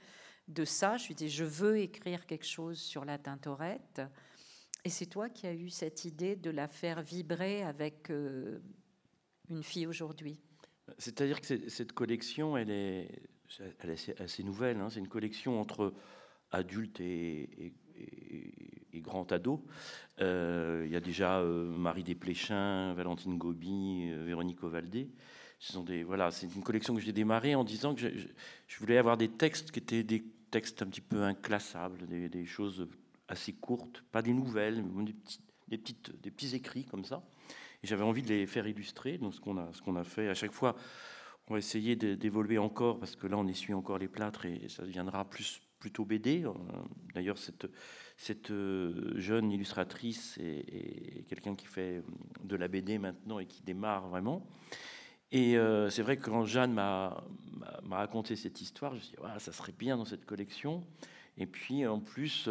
de 0.47 0.65
ça. 0.65 0.97
Je 0.97 1.07
lui 1.07 1.15
disais, 1.15 1.29
je 1.29 1.43
veux 1.43 1.77
écrire 1.77 2.25
quelque 2.25 2.45
chose 2.45 2.79
sur 2.79 3.05
la 3.05 3.17
tintorette. 3.17 4.01
Et 4.83 4.89
c'est 4.89 5.05
toi 5.05 5.29
qui 5.29 5.47
as 5.47 5.53
eu 5.53 5.69
cette 5.69 6.05
idée 6.05 6.35
de 6.35 6.49
la 6.49 6.67
faire 6.67 7.01
vibrer 7.01 7.63
avec 7.63 8.09
euh, 8.09 8.59
une 9.49 9.63
fille 9.63 9.85
aujourd'hui. 9.85 10.39
C'est-à-dire 10.97 11.39
que 11.39 11.69
cette 11.69 11.93
collection, 11.93 12.57
elle 12.57 12.71
est, 12.71 13.29
assez, 14.19 14.43
nouvelle. 14.43 14.77
Hein. 14.77 14.89
C'est 14.89 14.99
une 14.99 15.07
collection 15.07 15.59
entre 15.59 15.93
adulte 16.51 16.99
et, 16.99 17.49
et, 17.59 17.73
ado. 19.31 19.63
Euh, 20.19 20.83
il 20.85 20.91
y 20.91 20.95
a 20.95 20.99
déjà 20.99 21.39
euh, 21.39 21.65
Marie 21.75 22.03
Desplechin, 22.03 22.93
Valentine 22.93 23.37
Gobi, 23.37 24.09
euh, 24.11 24.23
Véronique 24.25 24.63
Ovaldé. 24.63 25.09
Voilà, 26.05 26.31
c'est 26.31 26.47
une 26.55 26.63
collection 26.63 26.95
que 26.95 27.01
j'ai 27.01 27.13
démarrée 27.13 27.53
en 27.53 27.63
disant 27.63 27.93
que 27.93 28.01
je, 28.01 28.79
voulais 28.79 28.97
avoir 28.97 29.15
des 29.15 29.29
textes 29.29 29.71
qui 29.71 29.79
étaient 29.79 30.03
des 30.03 30.23
textes 30.49 30.81
un 30.81 30.87
petit 30.87 31.01
peu 31.01 31.21
inclassables, 31.21 32.07
des, 32.07 32.45
choses 32.45 32.87
assez 33.27 33.53
courtes, 33.53 34.03
pas 34.11 34.23
des 34.23 34.33
nouvelles, 34.33 34.83
mais 34.83 35.05
des, 35.67 35.77
petites, 35.77 36.19
des 36.19 36.31
petits 36.31 36.55
écrits 36.55 36.85
comme 36.85 37.05
ça. 37.05 37.23
Et 37.83 37.87
j'avais 37.87 38.03
envie 38.03 38.23
de 38.23 38.29
les 38.29 38.47
faire 38.47 38.67
illustrer. 38.67 39.19
Donc 39.19 39.35
ce 39.35 39.39
qu'on 39.39 39.57
a, 39.57 39.71
ce 39.71 39.83
qu'on 39.83 39.95
a 39.97 40.03
fait 40.03 40.29
à 40.29 40.33
chaque 40.33 40.51
fois, 40.51 40.75
on 41.47 41.53
va 41.53 41.59
essayer 41.59 41.95
d'évoluer 41.95 42.57
encore 42.57 42.99
parce 42.99 43.15
que 43.15 43.27
là 43.27 43.37
on 43.37 43.47
essuie 43.47 43.75
encore 43.75 43.99
les 43.99 44.07
plâtres 44.07 44.45
et 44.47 44.67
ça 44.67 44.83
deviendra 44.83 45.25
plus 45.25 45.61
plutôt 45.81 46.05
BD. 46.05 46.45
Euh, 46.45 46.53
d'ailleurs, 47.13 47.37
cette, 47.37 48.51
euh, 48.51 49.11
jeune 49.15 49.51
illustratrice 49.51 50.37
est, 50.37 51.25
quelqu'un 51.27 51.55
qui 51.55 51.65
fait 51.65 52.01
de 52.45 52.55
la 52.55 52.69
BD 52.69 52.97
maintenant 52.99 53.39
et 53.39 53.45
qui 53.45 53.63
démarre 53.63 54.07
vraiment. 54.07 54.47
Et 55.33 55.57
euh, 55.57 55.89
c'est 55.89 56.03
vrai 56.03 56.17
que 56.17 56.25
quand 56.25 56.45
Jeanne 56.45 56.73
m'a 56.73 57.23
raconté 57.89 58.35
cette 58.37 58.61
histoire, 58.61 58.91
je 58.91 58.97
me 58.97 59.01
suis 59.01 59.17
dit, 59.17 59.23
ça 59.39 59.51
serait 59.51 59.73
bien 59.77 59.97
dans 59.97 60.05
cette 60.05 60.25
collection. 60.25 60.85
Et 61.37 61.47
puis 61.47 61.85
en 61.87 61.99
plus, 61.99 62.49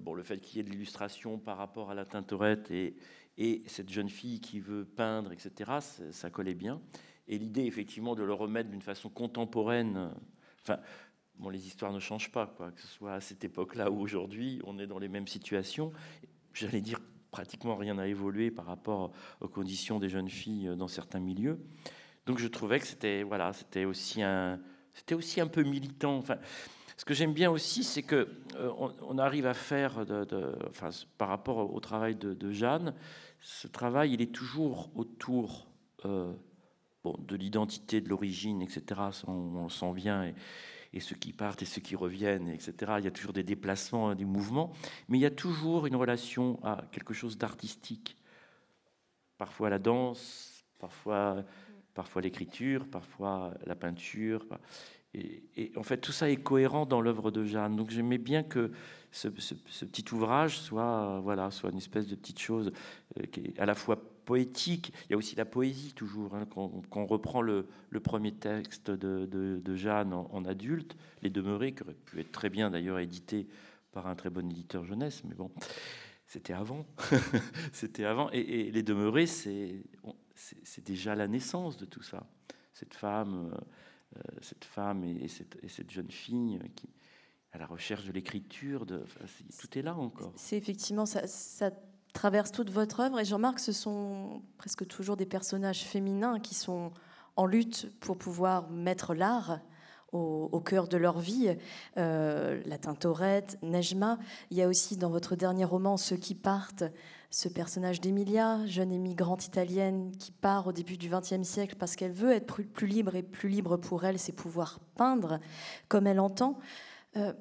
bon, 0.00 0.14
le 0.14 0.22
fait 0.22 0.38
qu'il 0.38 0.58
y 0.58 0.60
ait 0.60 0.62
de 0.62 0.70
l'illustration 0.70 1.38
par 1.38 1.56
rapport 1.56 1.90
à 1.90 1.94
la 1.94 2.04
Tintorette 2.04 2.70
et, 2.70 2.94
et 3.38 3.62
cette 3.66 3.88
jeune 3.88 4.10
fille 4.10 4.40
qui 4.40 4.60
veut 4.60 4.84
peindre, 4.84 5.32
etc., 5.32 5.78
ça 6.10 6.30
collait 6.30 6.54
bien. 6.54 6.80
Et 7.26 7.38
l'idée, 7.38 7.64
effectivement, 7.64 8.14
de 8.14 8.22
le 8.22 8.34
remettre 8.34 8.68
d'une 8.68 8.82
façon 8.82 9.08
contemporaine 9.08 10.10
Enfin, 10.62 10.80
bon, 11.40 11.48
les 11.48 11.66
histoires 11.66 11.92
ne 11.92 11.98
changent 11.98 12.30
pas, 12.30 12.46
quoi. 12.46 12.70
Que 12.70 12.80
ce 12.80 12.86
soit 12.86 13.14
à 13.14 13.20
cette 13.20 13.42
époque-là 13.44 13.90
ou 13.90 14.00
aujourd'hui, 14.00 14.60
on 14.64 14.78
est 14.78 14.86
dans 14.86 14.98
les 14.98 15.08
mêmes 15.08 15.26
situations. 15.26 15.92
J'allais 16.52 16.80
dire, 16.80 17.00
pratiquement 17.30 17.76
rien 17.76 17.94
n'a 17.94 18.06
évolué 18.06 18.50
par 18.50 18.66
rapport 18.66 19.12
aux 19.40 19.48
conditions 19.48 19.98
des 19.98 20.08
jeunes 20.08 20.28
filles 20.28 20.70
dans 20.76 20.88
certains 20.88 21.20
milieux. 21.20 21.58
Donc 22.26 22.38
je 22.38 22.48
trouvais 22.48 22.78
que 22.78 22.86
c'était 22.86 23.22
voilà, 23.22 23.52
c'était 23.52 23.84
aussi 23.84 24.22
un, 24.22 24.60
aussi 25.12 25.40
un 25.40 25.46
peu 25.46 25.62
militant. 25.62 26.16
Enfin, 26.18 26.36
ce 26.96 27.04
que 27.04 27.14
j'aime 27.14 27.32
bien 27.32 27.50
aussi, 27.50 27.82
c'est 27.82 28.02
que 28.02 28.28
euh, 28.56 28.70
on, 29.00 29.18
arrive 29.18 29.46
à 29.46 29.54
faire, 29.54 30.04
enfin, 30.68 30.90
par 31.16 31.28
rapport 31.28 31.72
au 31.72 31.80
travail 31.80 32.14
de, 32.14 32.50
Jeanne, 32.52 32.94
ce 33.40 33.66
travail, 33.68 34.12
il 34.12 34.20
est 34.20 34.32
toujours 34.32 34.90
autour 34.94 35.66
euh, 36.04 36.34
de 37.04 37.36
l'identité, 37.36 38.02
de 38.02 38.08
l'origine, 38.10 38.60
etc. 38.60 39.00
On, 39.26 39.32
on, 39.32 39.62
le 39.64 39.70
sent 39.70 39.92
bien. 39.94 40.34
Et 40.92 41.00
ceux 41.00 41.16
qui 41.16 41.32
partent 41.32 41.62
et 41.62 41.66
ceux 41.66 41.80
qui 41.80 41.96
reviennent, 41.96 42.48
etc. 42.48 42.94
Il 42.98 43.04
y 43.04 43.08
a 43.08 43.12
toujours 43.12 43.32
des 43.32 43.42
déplacements, 43.42 44.14
des 44.14 44.24
mouvements, 44.24 44.72
mais 45.08 45.18
il 45.18 45.20
y 45.20 45.26
a 45.26 45.30
toujours 45.30 45.86
une 45.86 45.96
relation 45.96 46.58
à 46.64 46.84
quelque 46.90 47.14
chose 47.14 47.38
d'artistique. 47.38 48.16
Parfois 49.38 49.70
la 49.70 49.78
danse, 49.78 50.64
parfois, 50.78 51.44
parfois 51.94 52.22
l'écriture, 52.22 52.86
parfois 52.88 53.54
la 53.66 53.74
peinture. 53.74 54.44
Et, 55.14 55.72
en 55.76 55.82
fait, 55.82 55.98
tout 55.98 56.12
ça 56.12 56.30
est 56.30 56.36
cohérent 56.36 56.86
dans 56.86 57.00
l'œuvre 57.00 57.30
de 57.30 57.44
Jeanne. 57.44 57.76
Donc 57.76 57.90
j'aimais 57.90 58.18
bien 58.18 58.42
que 58.42 58.70
ce, 59.10 59.28
petit 59.28 60.04
ouvrage 60.12 60.58
soit, 60.58 61.20
voilà, 61.20 61.50
soit 61.50 61.70
une 61.70 61.78
espèce 61.78 62.06
de 62.06 62.14
petite 62.14 62.38
chose 62.38 62.72
euh, 63.18 63.26
qui 63.26 63.40
est 63.40 63.58
à 63.58 63.66
la 63.66 63.74
fois 63.74 64.00
poétique. 64.30 64.92
Il 65.06 65.10
y 65.10 65.14
a 65.14 65.16
aussi 65.16 65.34
la 65.34 65.44
poésie 65.44 65.92
toujours. 65.92 66.36
Hein, 66.36 66.46
quand, 66.48 66.70
on 66.94 67.06
reprend 67.06 67.42
le, 67.42 67.66
premier 68.00 68.32
texte 68.32 68.88
de, 68.92 69.74
Jeanne 69.74 70.12
en, 70.12 70.44
adulte, 70.44 70.96
Les 71.22 71.30
Demeurés, 71.30 71.74
qui 71.74 71.82
aurait 71.82 71.94
pu 71.94 72.20
être 72.20 72.30
très 72.30 72.48
bien 72.48 72.70
d'ailleurs 72.70 73.00
édité 73.00 73.48
par 73.90 74.06
un 74.06 74.14
très 74.14 74.30
bon 74.30 74.48
éditeur 74.48 74.84
jeunesse, 74.84 75.24
mais 75.24 75.34
bon, 75.34 75.50
c'était 76.28 76.52
avant. 76.52 76.86
c'était 77.72 78.04
avant. 78.04 78.30
Et, 78.30 78.70
Les 78.70 78.84
Demeurés, 78.84 79.26
c'est 79.26 79.82
déjà 80.84 81.16
la 81.16 81.26
naissance 81.26 81.76
de 81.76 81.84
tout 81.84 82.02
ça. 82.02 82.24
Cette 82.72 82.94
femme, 82.94 83.50
euh, 84.16 84.20
cette 84.42 84.64
femme 84.64 85.02
et, 85.02 85.26
cette, 85.26 85.90
jeune 85.90 86.10
fille 86.12 86.60
qui 86.76 86.88
à 87.52 87.58
la 87.58 87.66
recherche 87.66 88.04
de 88.04 88.12
l'écriture, 88.12 88.86
de, 88.86 89.04
tout 89.58 89.76
est 89.76 89.82
là 89.82 89.96
encore. 89.96 90.32
C'est 90.36 90.56
effectivement 90.56 91.04
ça 91.04 91.26
traverse 92.12 92.52
toute 92.52 92.70
votre 92.70 93.00
œuvre 93.00 93.20
et 93.20 93.24
je 93.24 93.34
remarque 93.34 93.56
que 93.56 93.62
ce 93.62 93.72
sont 93.72 94.42
presque 94.56 94.86
toujours 94.86 95.16
des 95.16 95.26
personnages 95.26 95.84
féminins 95.84 96.40
qui 96.40 96.54
sont 96.54 96.92
en 97.36 97.46
lutte 97.46 97.90
pour 98.00 98.18
pouvoir 98.18 98.70
mettre 98.70 99.14
l'art 99.14 99.60
au, 100.12 100.60
cœur 100.60 100.88
de 100.88 100.96
leur 100.96 101.18
vie. 101.20 101.56
Euh, 101.96 102.60
la 102.66 102.78
Tintorette, 102.78 103.58
Nejma. 103.62 104.18
Il 104.50 104.56
y 104.56 104.62
a 104.62 104.68
aussi 104.68 104.96
dans 104.96 105.10
votre 105.10 105.36
dernier 105.36 105.64
roman 105.64 105.96
Ceux 105.96 106.16
qui 106.16 106.34
partent, 106.34 106.84
ce 107.30 107.48
personnage 107.48 108.00
d'Emilia, 108.00 108.66
jeune 108.66 108.90
émigrante 108.90 109.46
italienne 109.46 110.10
qui 110.18 110.32
part 110.32 110.66
au 110.66 110.72
début 110.72 110.96
du 110.96 111.08
XXe 111.08 111.42
siècle 111.44 111.76
parce 111.78 111.94
qu'elle 111.94 112.12
veut 112.12 112.32
être 112.32 112.62
plus, 112.62 112.86
libre 112.88 113.14
et 113.14 113.22
plus 113.22 113.48
libre 113.48 113.76
pour 113.76 114.04
elle, 114.04 114.18
c'est 114.18 114.32
pouvoir 114.32 114.80
peindre 114.96 115.38
comme 115.88 116.08
elle 116.08 116.20
entend. 116.20 116.58
Euh, 117.16 117.32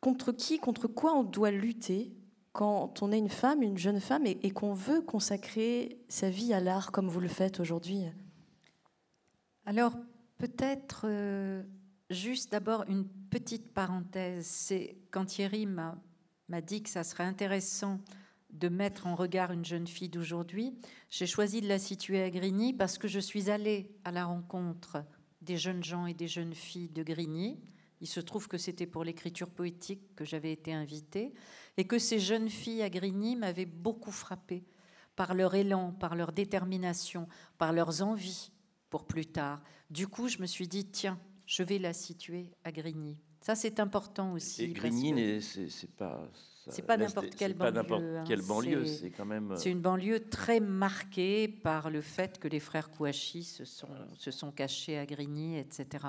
contre 0.00 0.32
qui, 0.32 0.58
contre 0.58 0.88
quoi 0.88 1.14
on 1.14 1.22
doit 1.22 1.50
lutter 1.50 2.12
quand 2.54 3.02
on 3.02 3.10
est 3.10 3.18
une 3.18 3.28
femme, 3.28 3.62
une 3.62 3.76
jeune 3.76 4.00
femme, 4.00 4.26
et, 4.26 4.50
qu'on 4.52 4.72
veut 4.72 5.02
consacrer 5.02 5.98
sa 6.08 6.30
vie 6.30 6.54
à 6.54 6.60
l'art 6.60 6.92
comme 6.92 7.08
vous 7.08 7.18
le 7.18 7.28
faites 7.28 7.58
aujourd'hui 7.58 8.04
Alors, 9.66 9.96
peut-être 10.38 11.02
euh, 11.04 11.64
juste 12.10 12.52
d'abord 12.52 12.84
une 12.86 13.08
petite 13.08 13.74
parenthèse. 13.74 14.46
C'est 14.46 14.96
quand 15.10 15.24
Thierry 15.24 15.66
m'a 15.66 15.96
dit 16.62 16.84
que 16.84 16.90
ça 16.90 17.02
serait 17.02 17.24
intéressant 17.24 17.98
de 18.50 18.68
mettre 18.68 19.08
en 19.08 19.16
regard 19.16 19.50
une 19.50 19.64
jeune 19.64 19.88
fille 19.88 20.08
d'aujourd'hui, 20.08 20.78
j'ai 21.10 21.26
choisi 21.26 21.60
de 21.60 21.66
la 21.66 21.80
situer 21.80 22.22
à 22.22 22.30
Grigny 22.30 22.72
parce 22.72 22.98
que 22.98 23.08
je 23.08 23.18
suis 23.18 23.50
allée 23.50 23.90
à 24.04 24.12
la 24.12 24.26
rencontre 24.26 25.04
des 25.42 25.56
jeunes 25.56 25.82
gens 25.82 26.06
et 26.06 26.14
des 26.14 26.28
jeunes 26.28 26.54
filles 26.54 26.90
de 26.90 27.02
Grigny. 27.02 27.58
Il 28.00 28.06
se 28.06 28.20
trouve 28.20 28.46
que 28.46 28.58
c'était 28.58 28.86
pour 28.86 29.02
l'écriture 29.02 29.50
poétique 29.50 30.14
que 30.14 30.24
j'avais 30.24 30.52
été 30.52 30.72
invitée 30.72 31.34
et 31.76 31.86
que 31.86 31.98
ces 31.98 32.18
jeunes 32.18 32.48
filles 32.48 32.82
à 32.82 32.90
Grigny 32.90 33.36
m'avaient 33.36 33.66
beaucoup 33.66 34.12
frappée 34.12 34.64
par 35.16 35.34
leur 35.34 35.54
élan, 35.54 35.92
par 35.92 36.14
leur 36.14 36.32
détermination, 36.32 37.28
par 37.58 37.72
leurs 37.72 38.02
envies 38.02 38.50
pour 38.90 39.06
plus 39.06 39.26
tard. 39.26 39.62
Du 39.90 40.08
coup, 40.08 40.28
je 40.28 40.38
me 40.38 40.46
suis 40.46 40.68
dit, 40.68 40.86
tiens, 40.86 41.18
je 41.46 41.62
vais 41.62 41.78
la 41.78 41.92
situer 41.92 42.50
à 42.64 42.72
Grigny. 42.72 43.18
Ça, 43.40 43.54
c'est 43.54 43.80
important 43.80 44.32
aussi. 44.32 44.64
Et 44.64 44.68
Grigny, 44.68 45.40
c'est 45.40 45.94
pas 45.94 46.28
c'est 46.70 46.82
pas 46.82 46.96
n'importe 46.96 47.34
quelle 47.36 47.54
banlieue. 47.54 48.18
Hein. 48.18 48.24
banlieue, 48.46 48.86
c'est 48.86 49.10
quand 49.10 49.24
même. 49.24 49.52
Euh, 49.52 49.56
c'est 49.56 49.70
une 49.70 49.80
banlieue 49.80 50.28
très 50.28 50.60
marquée 50.60 51.48
par 51.48 51.90
le 51.90 52.00
fait 52.00 52.38
que 52.38 52.48
les 52.48 52.60
frères 52.60 52.90
Kouachi 52.90 53.44
se 53.44 53.64
sont, 53.64 53.88
se 54.16 54.30
sont 54.30 54.50
cachés 54.50 54.98
à 54.98 55.04
Grigny, 55.04 55.58
etc. 55.58 56.06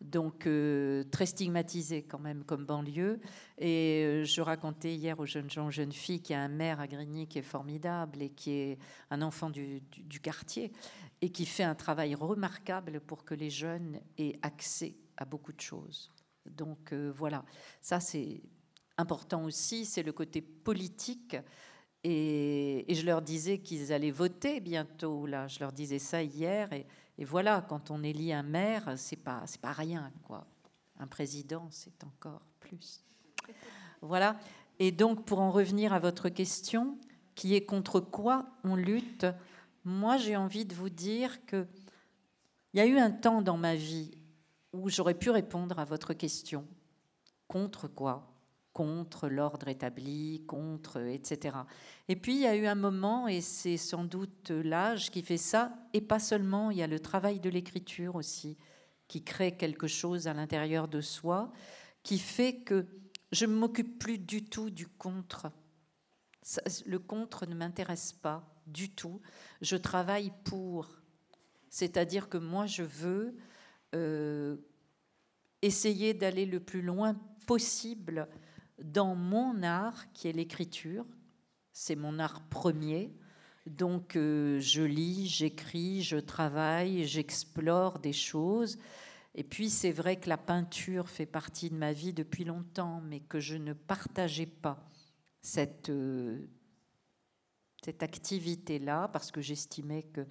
Donc 0.00 0.46
euh, 0.46 1.04
très 1.04 1.26
stigmatisée 1.26 2.02
quand 2.02 2.18
même 2.18 2.44
comme 2.44 2.64
banlieue. 2.64 3.20
Et 3.58 4.04
euh, 4.04 4.24
je 4.24 4.40
racontais 4.40 4.94
hier 4.94 5.18
aux 5.20 5.26
jeunes 5.26 5.50
gens, 5.50 5.66
aux 5.66 5.72
jeunes 5.72 5.92
filles, 5.92 6.20
qu'il 6.20 6.34
y 6.34 6.38
a 6.38 6.42
un 6.42 6.48
maire 6.48 6.80
à 6.80 6.86
Grigny 6.88 7.28
qui 7.28 7.38
est 7.38 7.42
formidable 7.42 8.22
et 8.22 8.30
qui 8.30 8.50
est 8.52 8.78
un 9.10 9.22
enfant 9.22 9.50
du, 9.50 9.82
du 9.96 10.20
quartier 10.20 10.72
et 11.20 11.30
qui 11.30 11.46
fait 11.46 11.64
un 11.64 11.76
travail 11.76 12.14
remarquable 12.14 13.00
pour 13.00 13.24
que 13.24 13.34
les 13.34 13.50
jeunes 13.50 14.00
aient 14.18 14.38
accès 14.42 14.96
à 15.16 15.24
beaucoup 15.24 15.52
de 15.52 15.60
choses. 15.60 16.10
Donc 16.44 16.92
voilà, 16.92 17.44
ça 17.80 18.00
c'est 18.00 18.42
important 18.98 19.44
aussi, 19.44 19.84
c'est 19.84 20.02
le 20.02 20.12
côté 20.12 20.40
politique. 20.40 21.36
Et, 22.04 22.84
je 22.88 23.04
leur 23.04 23.22
disais 23.22 23.58
qu'ils 23.58 23.92
allaient 23.92 24.10
voter 24.10 24.60
bientôt. 24.60 25.26
Là, 25.26 25.46
je 25.48 25.60
leur 25.60 25.72
disais 25.72 25.98
ça 25.98 26.22
hier. 26.22 26.72
Et, 26.72 26.86
voilà, 27.24 27.64
quand 27.68 27.90
on 27.90 28.02
élit 28.02 28.32
un 28.32 28.42
maire, 28.42 28.94
c'est 28.96 29.16
pas 29.16 29.42
c'est 29.46 29.60
pas 29.60 29.72
rien 29.72 30.12
quoi. 30.24 30.46
Un 30.98 31.06
président, 31.06 31.68
c'est 31.70 32.02
encore 32.04 32.42
plus. 32.58 33.04
Voilà. 34.00 34.36
Et 34.78 34.90
donc, 34.90 35.24
pour 35.24 35.40
en 35.40 35.52
revenir 35.52 35.92
à 35.92 36.00
votre 36.00 36.28
question, 36.28 36.98
qui 37.34 37.54
est 37.54 37.64
contre 37.64 38.00
quoi 38.00 38.46
on 38.64 38.74
lutte, 38.74 39.26
moi, 39.84 40.16
j'ai 40.16 40.36
envie 40.36 40.64
de 40.64 40.74
vous 40.74 40.90
dire 40.90 41.44
que 41.46 41.66
il 42.72 42.78
y 42.78 42.80
a 42.80 42.86
eu 42.86 42.98
un 42.98 43.10
temps 43.10 43.42
dans 43.42 43.58
ma 43.58 43.74
vie 43.74 44.10
où 44.72 44.88
j'aurais 44.88 45.14
pu 45.14 45.30
répondre 45.30 45.78
à 45.78 45.84
votre 45.84 46.14
question. 46.14 46.66
Contre 47.46 47.86
quoi 47.86 48.31
contre 48.72 49.28
l'ordre 49.28 49.68
établi, 49.68 50.44
contre, 50.46 50.98
etc. 50.98 51.56
Et 52.08 52.16
puis 52.16 52.34
il 52.34 52.40
y 52.40 52.46
a 52.46 52.56
eu 52.56 52.66
un 52.66 52.74
moment, 52.74 53.28
et 53.28 53.40
c'est 53.40 53.76
sans 53.76 54.04
doute 54.04 54.50
l'âge 54.50 55.10
qui 55.10 55.22
fait 55.22 55.36
ça, 55.36 55.72
et 55.92 56.00
pas 56.00 56.18
seulement, 56.18 56.70
il 56.70 56.78
y 56.78 56.82
a 56.82 56.86
le 56.86 57.00
travail 57.00 57.40
de 57.40 57.50
l'écriture 57.50 58.16
aussi, 58.16 58.56
qui 59.08 59.22
crée 59.22 59.56
quelque 59.56 59.86
chose 59.86 60.26
à 60.26 60.34
l'intérieur 60.34 60.88
de 60.88 61.00
soi, 61.00 61.52
qui 62.02 62.18
fait 62.18 62.56
que 62.56 62.86
je 63.30 63.46
ne 63.46 63.54
m'occupe 63.54 63.98
plus 63.98 64.18
du 64.18 64.44
tout 64.44 64.70
du 64.70 64.86
contre. 64.86 65.50
Le 66.86 66.98
contre 66.98 67.46
ne 67.46 67.54
m'intéresse 67.54 68.12
pas 68.12 68.44
du 68.66 68.90
tout. 68.90 69.20
Je 69.60 69.76
travaille 69.76 70.32
pour. 70.44 70.88
C'est-à-dire 71.68 72.28
que 72.28 72.38
moi, 72.38 72.66
je 72.66 72.82
veux 72.82 73.36
euh, 73.94 74.56
essayer 75.62 76.14
d'aller 76.14 76.44
le 76.44 76.60
plus 76.60 76.82
loin 76.82 77.14
possible 77.46 78.28
dans 78.82 79.14
mon 79.14 79.62
art, 79.62 80.12
qui 80.12 80.28
est 80.28 80.32
l'écriture. 80.32 81.04
C'est 81.72 81.96
mon 81.96 82.18
art 82.18 82.42
premier. 82.48 83.12
Donc 83.66 84.16
euh, 84.16 84.60
je 84.60 84.82
lis, 84.82 85.28
j'écris, 85.28 86.02
je 86.02 86.16
travaille, 86.16 87.06
j'explore 87.06 87.98
des 87.98 88.12
choses. 88.12 88.78
Et 89.34 89.44
puis 89.44 89.70
c'est 89.70 89.92
vrai 89.92 90.16
que 90.16 90.28
la 90.28 90.36
peinture 90.36 91.08
fait 91.08 91.26
partie 91.26 91.70
de 91.70 91.76
ma 91.76 91.92
vie 91.92 92.12
depuis 92.12 92.44
longtemps, 92.44 93.00
mais 93.00 93.20
que 93.20 93.40
je 93.40 93.56
ne 93.56 93.72
partageais 93.72 94.46
pas 94.46 94.84
cette, 95.40 95.90
euh, 95.90 96.46
cette 97.84 98.02
activité-là 98.02 99.08
parce 99.08 99.30
que 99.30 99.40
j'estimais 99.40 100.02
que 100.02 100.26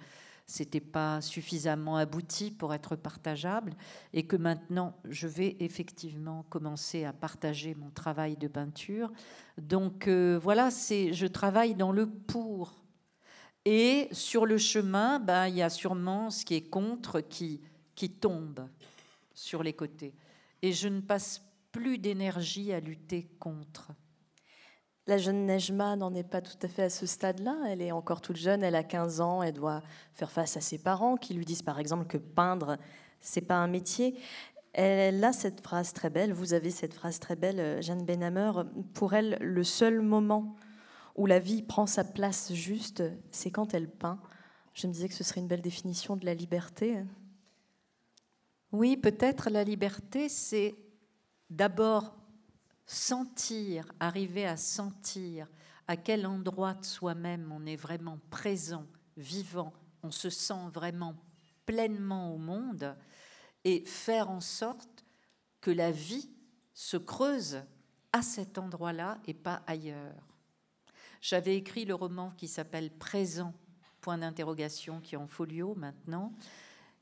c'était 0.51 0.81
pas 0.81 1.21
suffisamment 1.21 1.95
abouti 1.95 2.51
pour 2.51 2.73
être 2.73 2.97
partageable 2.97 3.73
et 4.13 4.23
que 4.27 4.35
maintenant 4.35 4.97
je 5.05 5.27
vais 5.27 5.55
effectivement 5.61 6.43
commencer 6.49 7.05
à 7.05 7.13
partager 7.13 7.73
mon 7.73 7.89
travail 7.89 8.35
de 8.35 8.49
peinture. 8.49 9.11
Donc 9.57 10.09
euh, 10.09 10.37
voilà, 10.37 10.69
c'est 10.69 11.13
je 11.13 11.25
travaille 11.25 11.73
dans 11.73 11.93
le 11.93 12.05
pour. 12.05 12.83
Et 13.63 14.09
sur 14.11 14.45
le 14.45 14.57
chemin, 14.57 15.19
ben, 15.19 15.47
il 15.47 15.55
y 15.55 15.61
a 15.61 15.69
sûrement 15.69 16.29
ce 16.29 16.43
qui 16.43 16.55
est 16.55 16.69
contre 16.69 17.21
qui, 17.21 17.61
qui 17.95 18.09
tombe 18.09 18.67
sur 19.33 19.63
les 19.63 19.73
côtés. 19.73 20.13
Et 20.61 20.73
je 20.73 20.89
ne 20.89 20.99
passe 20.99 21.41
plus 21.71 21.97
d'énergie 21.97 22.73
à 22.73 22.81
lutter 22.81 23.29
contre. 23.39 23.91
La 25.07 25.17
jeune 25.17 25.47
Nejma 25.47 25.95
n'en 25.95 26.13
est 26.13 26.23
pas 26.23 26.41
tout 26.41 26.57
à 26.61 26.67
fait 26.67 26.83
à 26.83 26.89
ce 26.89 27.07
stade-là. 27.07 27.57
Elle 27.67 27.81
est 27.81 27.91
encore 27.91 28.21
toute 28.21 28.37
jeune, 28.37 28.63
elle 28.63 28.75
a 28.75 28.83
15 28.83 29.19
ans, 29.19 29.41
elle 29.41 29.53
doit 29.53 29.81
faire 30.13 30.29
face 30.29 30.57
à 30.57 30.61
ses 30.61 30.77
parents 30.77 31.17
qui 31.17 31.33
lui 31.33 31.43
disent 31.43 31.63
par 31.63 31.79
exemple 31.79 32.05
que 32.05 32.17
peindre, 32.17 32.77
c'est 33.19 33.41
pas 33.41 33.55
un 33.55 33.67
métier. 33.67 34.15
Elle 34.73 35.23
a 35.23 35.33
cette 35.33 35.61
phrase 35.61 35.91
très 35.91 36.09
belle, 36.09 36.33
vous 36.33 36.53
avez 36.53 36.69
cette 36.69 36.93
phrase 36.93 37.19
très 37.19 37.35
belle, 37.35 37.59
euh, 37.59 37.81
Jeanne 37.81 38.05
Benhammer. 38.05 38.51
Pour 38.93 39.13
elle, 39.13 39.37
le 39.41 39.63
seul 39.63 40.01
moment 40.01 40.55
où 41.15 41.25
la 41.25 41.39
vie 41.39 41.61
prend 41.61 41.87
sa 41.87 42.03
place 42.03 42.53
juste, 42.53 43.03
c'est 43.31 43.51
quand 43.51 43.73
elle 43.73 43.89
peint. 43.89 44.19
Je 44.73 44.87
me 44.87 44.93
disais 44.93 45.09
que 45.09 45.15
ce 45.15 45.23
serait 45.23 45.41
une 45.41 45.47
belle 45.47 45.61
définition 45.61 46.15
de 46.15 46.25
la 46.25 46.33
liberté. 46.33 47.03
Oui, 48.71 48.95
peut-être 48.95 49.49
la 49.49 49.65
liberté, 49.65 50.29
c'est 50.29 50.75
d'abord 51.49 52.15
sentir, 52.85 53.91
arriver 53.99 54.45
à 54.45 54.57
sentir 54.57 55.47
à 55.87 55.97
quel 55.97 56.25
endroit 56.25 56.73
de 56.73 56.85
soi-même 56.85 57.51
on 57.51 57.65
est 57.65 57.75
vraiment 57.75 58.19
présent, 58.29 58.85
vivant, 59.17 59.73
on 60.03 60.11
se 60.11 60.29
sent 60.29 60.69
vraiment 60.73 61.15
pleinement 61.65 62.33
au 62.33 62.37
monde 62.37 62.95
et 63.63 63.85
faire 63.85 64.29
en 64.29 64.39
sorte 64.39 65.05
que 65.59 65.71
la 65.71 65.91
vie 65.91 66.29
se 66.73 66.97
creuse 66.97 67.61
à 68.13 68.21
cet 68.21 68.57
endroit-là 68.57 69.19
et 69.25 69.33
pas 69.33 69.63
ailleurs. 69.67 70.27
J'avais 71.21 71.55
écrit 71.55 71.85
le 71.85 71.93
roman 71.93 72.31
qui 72.31 72.47
s'appelle 72.47 72.89
Présent, 72.89 73.53
point 74.01 74.17
d'interrogation, 74.17 74.99
qui 74.99 75.15
est 75.15 75.19
en 75.19 75.27
folio 75.27 75.75
maintenant, 75.75 76.33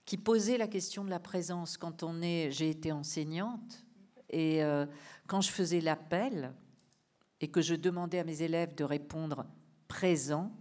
qui 0.06 0.18
posait 0.18 0.58
la 0.58 0.68
question 0.68 1.06
de 1.06 1.10
la 1.10 1.20
présence 1.20 1.78
quand 1.78 2.04
on 2.04 2.22
est. 2.22 2.52
J'ai 2.52 2.70
été 2.70 2.92
enseignante 2.92 3.86
et 4.30 4.64
euh, 4.64 4.86
quand 5.28 5.42
je 5.42 5.50
faisais 5.50 5.82
l'appel 5.82 6.54
et 7.42 7.50
que 7.50 7.62
je 7.62 7.76
demandais 7.76 8.20
à 8.20 8.24
mes 8.24 8.42
élèves 8.42 8.76
de 8.76 8.84
répondre 8.84 9.46
présent, 9.88 10.52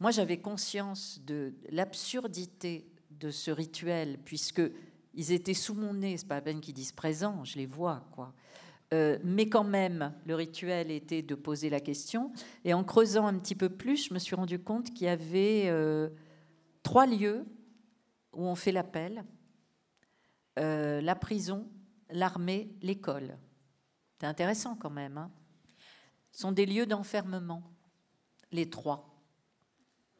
moi 0.00 0.10
j'avais 0.10 0.38
conscience 0.38 1.20
de 1.24 1.54
l'absurdité 1.70 2.90
de 3.10 3.30
ce 3.30 3.50
rituel 3.50 4.18
puisque 4.24 4.62
ils 5.14 5.32
étaient 5.32 5.54
sous 5.54 5.74
mon 5.74 5.94
nez. 5.94 6.16
C'est 6.16 6.28
pas 6.28 6.36
à 6.36 6.40
peine 6.40 6.60
qu'ils 6.60 6.74
disent 6.74 6.92
présent, 6.92 7.44
je 7.44 7.56
les 7.56 7.66
vois 7.66 8.06
quoi. 8.12 8.32
Euh, 8.94 9.18
mais 9.22 9.50
quand 9.50 9.64
même, 9.64 10.14
le 10.24 10.34
rituel 10.34 10.90
était 10.90 11.20
de 11.20 11.34
poser 11.34 11.68
la 11.68 11.80
question. 11.80 12.32
Et 12.64 12.72
en 12.72 12.84
creusant 12.84 13.26
un 13.26 13.38
petit 13.38 13.54
peu 13.54 13.68
plus, 13.68 14.08
je 14.08 14.14
me 14.14 14.18
suis 14.18 14.34
rendu 14.34 14.58
compte 14.58 14.94
qu'il 14.94 15.06
y 15.06 15.10
avait 15.10 15.64
euh, 15.66 16.08
trois 16.82 17.04
lieux 17.06 17.44
où 18.32 18.46
on 18.46 18.54
fait 18.54 18.72
l'appel 18.72 19.24
la 20.60 21.14
prison, 21.14 21.68
l'armée, 22.10 22.74
l'école. 22.82 23.38
C'est 24.20 24.26
intéressant 24.26 24.76
quand 24.76 24.90
même. 24.90 25.18
Hein 25.18 25.30
Ce 26.32 26.40
sont 26.40 26.52
des 26.52 26.66
lieux 26.66 26.86
d'enfermement, 26.86 27.62
les 28.52 28.68
trois. 28.68 29.08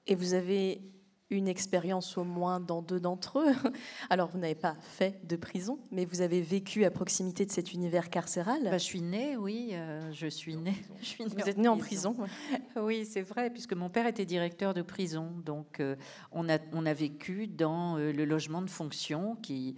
Et 0.06 0.14
vous 0.14 0.34
avez 0.34 0.82
une 1.30 1.48
expérience 1.48 2.16
au 2.16 2.24
moins 2.24 2.58
dans 2.58 2.80
deux 2.80 3.00
d'entre 3.00 3.40
eux. 3.40 3.52
Alors, 4.10 4.28
vous 4.28 4.38
n'avez 4.38 4.54
pas 4.54 4.76
fait 4.80 5.20
de 5.26 5.36
prison, 5.36 5.78
mais 5.90 6.04
vous 6.04 6.22
avez 6.22 6.40
vécu 6.40 6.84
à 6.84 6.90
proximité 6.90 7.44
de 7.44 7.50
cet 7.50 7.74
univers 7.74 8.08
carcéral. 8.08 8.62
Bah, 8.64 8.78
je 8.78 8.84
suis 8.84 9.02
née, 9.02 9.36
oui, 9.36 9.70
euh, 9.72 10.10
je 10.12 10.26
suis 10.26 10.56
née. 10.56 10.74
Je 11.00 11.06
suis 11.06 11.24
vous 11.24 11.48
êtes 11.48 11.58
née 11.58 11.68
en 11.68 11.76
prison. 11.76 12.16
oui, 12.76 13.04
c'est 13.04 13.22
vrai, 13.22 13.50
puisque 13.50 13.74
mon 13.74 13.90
père 13.90 14.06
était 14.06 14.24
directeur 14.24 14.72
de 14.72 14.82
prison. 14.82 15.32
Donc, 15.44 15.80
euh, 15.80 15.96
on, 16.32 16.48
a, 16.48 16.58
on 16.72 16.86
a 16.86 16.94
vécu 16.94 17.46
dans 17.46 17.98
euh, 17.98 18.12
le 18.12 18.24
logement 18.24 18.62
de 18.62 18.70
fonction 18.70 19.36
qui 19.36 19.76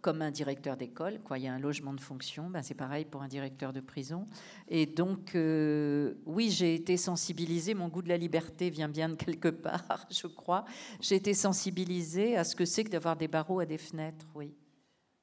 comme 0.00 0.22
un 0.22 0.30
directeur 0.30 0.76
d'école, 0.76 1.20
quoi. 1.20 1.38
Il 1.38 1.44
y 1.44 1.48
a 1.48 1.52
un 1.52 1.58
logement 1.58 1.92
de 1.92 2.00
fonction, 2.00 2.48
ben 2.48 2.62
c'est 2.62 2.74
pareil 2.74 3.04
pour 3.04 3.22
un 3.22 3.28
directeur 3.28 3.72
de 3.72 3.80
prison. 3.80 4.26
Et 4.68 4.86
donc, 4.86 5.34
euh, 5.34 6.14
oui, 6.24 6.50
j'ai 6.50 6.74
été 6.74 6.96
sensibilisée. 6.96 7.74
Mon 7.74 7.88
goût 7.88 8.02
de 8.02 8.08
la 8.08 8.16
liberté 8.16 8.70
vient 8.70 8.88
bien 8.88 9.10
de 9.10 9.14
quelque 9.16 9.48
part, 9.50 10.06
je 10.10 10.26
crois. 10.26 10.64
J'ai 11.00 11.16
été 11.16 11.34
sensibilisée 11.34 12.36
à 12.36 12.44
ce 12.44 12.56
que 12.56 12.64
c'est 12.64 12.84
que 12.84 12.90
d'avoir 12.90 13.16
des 13.16 13.28
barreaux 13.28 13.60
à 13.60 13.66
des 13.66 13.76
fenêtres, 13.76 14.26
oui, 14.34 14.54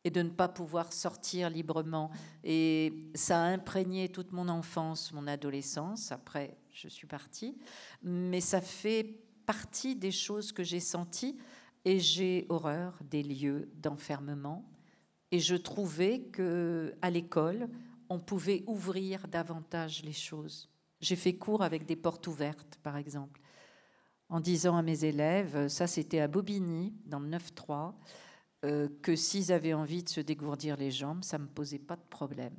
et 0.03 0.11
de 0.11 0.21
ne 0.21 0.29
pas 0.29 0.49
pouvoir 0.49 0.93
sortir 0.93 1.49
librement. 1.49 2.11
Et 2.43 2.93
ça 3.15 3.41
a 3.41 3.45
imprégné 3.45 4.09
toute 4.09 4.31
mon 4.31 4.49
enfance, 4.49 5.11
mon 5.13 5.25
adolescence. 5.25 6.11
Après, 6.11 6.57
je 6.71 6.87
suis 6.87 7.07
partie, 7.07 7.57
mais 8.03 8.41
ça 8.41 8.61
fait 8.61 9.19
partie 9.47 9.95
des 9.95 10.11
choses 10.11 10.51
que 10.51 10.63
j'ai 10.63 10.79
senties 10.79 11.37
et 11.85 11.99
j'ai 11.99 12.45
horreur 12.49 12.97
des 13.09 13.23
lieux 13.23 13.69
d'enfermement. 13.75 14.65
Et 15.31 15.39
je 15.39 15.55
trouvais 15.55 16.21
que 16.31 16.95
à 17.01 17.09
l'école, 17.09 17.69
on 18.09 18.19
pouvait 18.19 18.63
ouvrir 18.67 19.27
davantage 19.27 20.03
les 20.03 20.13
choses. 20.13 20.69
J'ai 21.01 21.15
fait 21.15 21.35
cours 21.35 21.63
avec 21.63 21.85
des 21.85 21.95
portes 21.95 22.27
ouvertes, 22.27 22.79
par 22.83 22.97
exemple, 22.97 23.41
en 24.29 24.39
disant 24.39 24.77
à 24.77 24.81
mes 24.81 25.05
élèves, 25.05 25.67
ça 25.67 25.87
c'était 25.87 26.19
à 26.19 26.27
Bobigny, 26.27 26.93
dans 27.05 27.19
le 27.19 27.29
9-3, 27.29 27.93
euh, 28.65 28.87
que 29.01 29.15
s'ils 29.15 29.51
avaient 29.51 29.73
envie 29.73 30.03
de 30.03 30.09
se 30.09 30.21
dégourdir 30.21 30.77
les 30.77 30.91
jambes, 30.91 31.23
ça 31.23 31.37
ne 31.37 31.43
me 31.43 31.49
posait 31.49 31.79
pas 31.79 31.97
de 31.97 32.05
problème. 32.09 32.55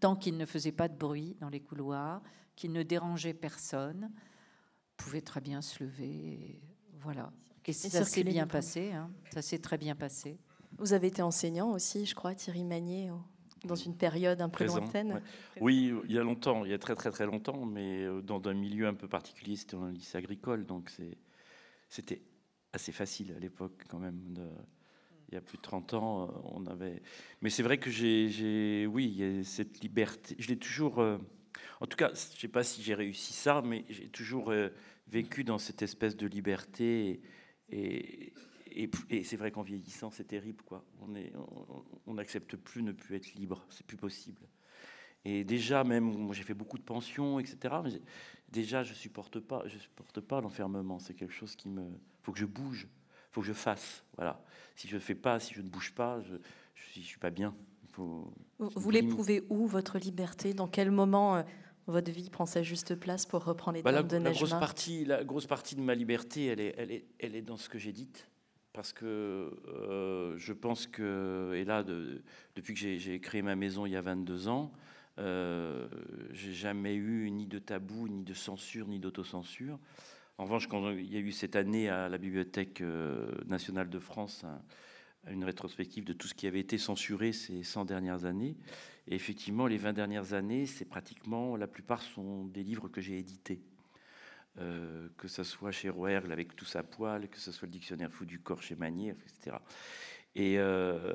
Tant 0.00 0.14
qu'ils 0.14 0.36
ne 0.36 0.44
faisaient 0.44 0.72
pas 0.72 0.88
de 0.88 0.96
bruit 0.96 1.36
dans 1.40 1.48
les 1.48 1.60
couloirs, 1.60 2.22
qu'ils 2.54 2.72
ne 2.72 2.82
dérangeaient 2.82 3.34
personne, 3.34 4.10
pouvaient 4.96 5.22
très 5.22 5.40
bien 5.40 5.62
se 5.62 5.82
lever. 5.82 6.60
Voilà. 6.92 7.32
Et 7.68 7.72
ça 7.74 8.04
s'est 8.04 8.24
bien 8.24 8.46
passé, 8.46 8.92
hein. 8.92 9.10
ça 9.30 9.42
s'est 9.42 9.58
très 9.58 9.76
bien 9.76 9.94
passé. 9.94 10.38
Vous 10.78 10.94
avez 10.94 11.08
été 11.08 11.20
enseignant 11.20 11.70
aussi, 11.72 12.06
je 12.06 12.14
crois, 12.14 12.34
Thierry 12.34 12.64
Magnier, 12.64 13.10
dans 13.64 13.74
une 13.74 13.94
période 13.94 14.40
un 14.40 14.48
peu 14.48 14.64
lointaine. 14.64 15.20
Oui, 15.60 15.92
il 16.04 16.12
y 16.12 16.18
a 16.18 16.22
longtemps, 16.22 16.64
il 16.64 16.70
y 16.70 16.74
a 16.74 16.78
très 16.78 16.94
très 16.94 17.10
très 17.10 17.26
longtemps, 17.26 17.66
mais 17.66 18.04
euh, 18.04 18.22
dans 18.22 18.40
un 18.48 18.54
milieu 18.54 18.86
un 18.86 18.94
peu 18.94 19.06
particulier, 19.06 19.56
c'était 19.56 19.76
un 19.76 19.90
lycée 19.90 20.16
agricole, 20.16 20.64
donc 20.64 20.90
c'était 21.90 22.22
assez 22.72 22.92
facile 22.92 23.34
à 23.36 23.38
l'époque 23.38 23.84
quand 23.90 23.98
même. 23.98 24.18
il 25.28 25.34
y 25.34 25.36
a 25.36 25.42
plus 25.42 25.58
de 25.58 25.62
30 25.62 25.92
ans, 25.92 26.22
euh, 26.22 26.26
on 26.44 26.66
avait. 26.66 27.02
Mais 27.42 27.50
c'est 27.50 27.62
vrai 27.62 27.76
que 27.76 27.90
j'ai, 27.90 28.86
oui, 28.86 29.12
il 29.14 29.16
y 29.18 29.40
a 29.40 29.44
cette 29.44 29.80
liberté. 29.80 30.36
Je 30.38 30.48
l'ai 30.48 30.58
toujours. 30.58 31.00
Euh, 31.00 31.18
en 31.82 31.86
tout 31.86 31.98
cas, 31.98 32.08
je 32.08 32.34
ne 32.34 32.40
sais 32.40 32.48
pas 32.48 32.64
si 32.64 32.82
j'ai 32.82 32.94
réussi 32.94 33.34
ça, 33.34 33.60
mais 33.62 33.84
j'ai 33.90 34.08
toujours 34.08 34.52
vécu 35.06 35.44
dans 35.44 35.58
cette 35.58 35.82
espèce 35.82 36.16
de 36.16 36.26
liberté. 36.26 37.10
Et, 37.10 37.20
et, 37.70 38.32
c'est 39.24 39.36
vrai 39.36 39.50
qu'en 39.50 39.62
vieillissant, 39.62 40.10
c'est 40.10 40.24
terrible. 40.24 40.62
Quoi. 40.64 40.84
On 42.06 42.14
n'accepte 42.14 42.54
on, 42.54 42.58
plus 42.58 42.82
ne 42.82 42.92
plus 42.92 43.16
être 43.16 43.34
libre. 43.34 43.66
C'est 43.70 43.86
plus 43.86 43.96
possible. 43.96 44.42
Et 45.24 45.44
déjà, 45.44 45.84
même, 45.84 46.32
j'ai 46.32 46.42
fait 46.42 46.54
beaucoup 46.54 46.78
de 46.78 46.82
pensions, 46.82 47.40
etc. 47.40 47.74
Mais 47.82 47.90
déjà, 48.48 48.82
je 48.82 48.94
supporte 48.94 49.40
pas, 49.40 49.62
je 49.66 49.78
supporte 49.78 50.20
pas 50.20 50.40
l'enfermement. 50.40 50.98
C'est 50.98 51.14
quelque 51.14 51.34
chose 51.34 51.56
qui 51.56 51.68
me, 51.68 51.82
faut 52.22 52.32
que 52.32 52.38
je 52.38 52.46
bouge, 52.46 52.88
faut 53.32 53.40
que 53.40 53.46
je 53.46 53.52
fasse. 53.52 54.04
Voilà. 54.16 54.42
Si 54.76 54.88
je 54.88 54.94
ne 54.94 55.00
fais 55.00 55.14
pas, 55.14 55.40
si 55.40 55.54
je 55.54 55.60
ne 55.60 55.68
bouge 55.68 55.92
pas, 55.94 56.20
je, 56.22 56.36
je, 56.74 57.00
suis 57.00 57.18
pas 57.18 57.30
bien. 57.30 57.54
Faut, 57.92 58.32
vous 58.58 58.90
l'éprouvez 58.90 59.44
où 59.48 59.66
votre 59.66 59.98
liberté? 59.98 60.54
Dans 60.54 60.68
quel 60.68 60.90
moment 60.90 61.36
euh, 61.36 61.42
votre 61.92 62.10
vie 62.10 62.30
prend 62.30 62.46
sa 62.46 62.62
juste 62.62 62.94
place 62.94 63.26
pour 63.26 63.44
reprendre 63.44 63.76
les 63.76 63.82
bah, 63.82 63.92
termes 63.92 64.08
la, 64.08 64.18
de 64.18 64.24
la 64.24 64.32
grosse 64.32 64.50
partie, 64.50 65.04
La 65.04 65.24
grosse 65.24 65.46
partie 65.46 65.76
de 65.76 65.80
ma 65.80 65.94
liberté, 65.94 66.46
elle 66.46 66.60
est, 66.60 66.74
elle 66.76 66.90
est, 66.92 67.04
elle 67.18 67.34
est 67.34 67.42
dans 67.42 67.56
ce 67.56 67.68
que 67.68 67.78
j'ai 67.78 67.92
dit. 67.92 68.08
Parce 68.72 68.92
que 68.92 69.06
euh, 69.68 70.36
je 70.36 70.52
pense 70.52 70.86
que, 70.86 71.52
et 71.56 71.64
là, 71.64 71.82
de, 71.82 72.22
depuis 72.54 72.74
que 72.74 72.80
j'ai 72.80 73.20
créé 73.20 73.42
ma 73.42 73.56
maison 73.56 73.86
il 73.86 73.92
y 73.92 73.96
a 73.96 74.00
22 74.00 74.48
ans, 74.48 74.72
euh, 75.18 75.88
j'ai 76.30 76.52
jamais 76.52 76.94
eu 76.94 77.30
ni 77.30 77.46
de 77.46 77.58
tabou, 77.58 78.08
ni 78.08 78.22
de 78.22 78.34
censure, 78.34 78.86
ni 78.86 79.00
d'autocensure. 79.00 79.78
En 80.36 80.44
revanche, 80.44 80.68
quand 80.68 80.90
il 80.90 81.12
y 81.12 81.16
a 81.16 81.20
eu 81.20 81.32
cette 81.32 81.56
année 81.56 81.88
à 81.88 82.08
la 82.08 82.18
Bibliothèque 82.18 82.80
euh, 82.80 83.32
nationale 83.46 83.90
de 83.90 83.98
France 83.98 84.44
une 85.28 85.44
rétrospective 85.44 86.04
de 86.04 86.12
tout 86.12 86.28
ce 86.28 86.34
qui 86.34 86.46
avait 86.46 86.60
été 86.60 86.78
censuré 86.78 87.32
ces 87.32 87.62
100 87.62 87.84
dernières 87.84 88.24
années, 88.24 88.56
et 89.10 89.14
effectivement, 89.14 89.66
les 89.66 89.78
20 89.78 89.94
dernières 89.94 90.34
années, 90.34 90.66
c'est 90.66 90.84
pratiquement, 90.84 91.56
la 91.56 91.66
plupart 91.66 92.02
sont 92.02 92.44
des 92.44 92.62
livres 92.62 92.88
que 92.88 93.00
j'ai 93.00 93.18
édités. 93.18 93.62
Euh, 94.60 95.08
que 95.16 95.28
ce 95.28 95.44
soit 95.44 95.70
chez 95.70 95.88
Rouergue 95.88 96.30
avec 96.32 96.54
tout 96.56 96.64
sa 96.64 96.82
poêle, 96.82 97.28
que 97.28 97.38
ce 97.38 97.52
soit 97.52 97.66
le 97.66 97.72
dictionnaire 97.72 98.12
fou 98.12 98.26
du 98.26 98.40
corps 98.40 98.60
chez 98.60 98.74
Manier, 98.74 99.10
etc. 99.10 99.56
Et 100.34 100.58
euh, 100.58 101.14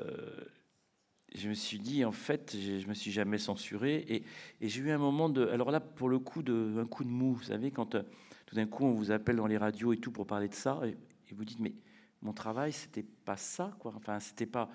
je 1.34 1.48
me 1.48 1.54
suis 1.54 1.78
dit, 1.78 2.04
en 2.04 2.12
fait, 2.12 2.56
je 2.58 2.86
me 2.88 2.94
suis 2.94 3.12
jamais 3.12 3.38
censuré. 3.38 4.04
Et, 4.08 4.24
j'ai 4.66 4.80
eu 4.80 4.90
un 4.90 4.98
moment 4.98 5.28
de. 5.28 5.46
Alors 5.48 5.70
là, 5.70 5.78
pour 5.78 6.08
le 6.08 6.18
coup, 6.18 6.42
de, 6.42 6.78
un 6.78 6.86
coup 6.86 7.04
de 7.04 7.10
mou. 7.10 7.34
Vous 7.34 7.44
savez, 7.44 7.70
quand 7.70 7.94
euh, 7.94 8.02
tout 8.46 8.56
d'un 8.56 8.66
coup, 8.66 8.86
on 8.86 8.92
vous 8.92 9.12
appelle 9.12 9.36
dans 9.36 9.46
les 9.46 9.58
radios 9.58 9.92
et 9.92 9.98
tout 9.98 10.10
pour 10.10 10.26
parler 10.26 10.48
de 10.48 10.54
ça, 10.54 10.80
et, 10.84 10.96
et 11.30 11.34
vous 11.34 11.44
dites, 11.44 11.60
mais 11.60 11.74
mon 12.22 12.32
travail, 12.32 12.72
c'était 12.72 13.04
pas 13.24 13.36
ça, 13.36 13.76
quoi. 13.78 13.92
Enfin, 13.94 14.18
c'était 14.18 14.46
pas 14.46 14.68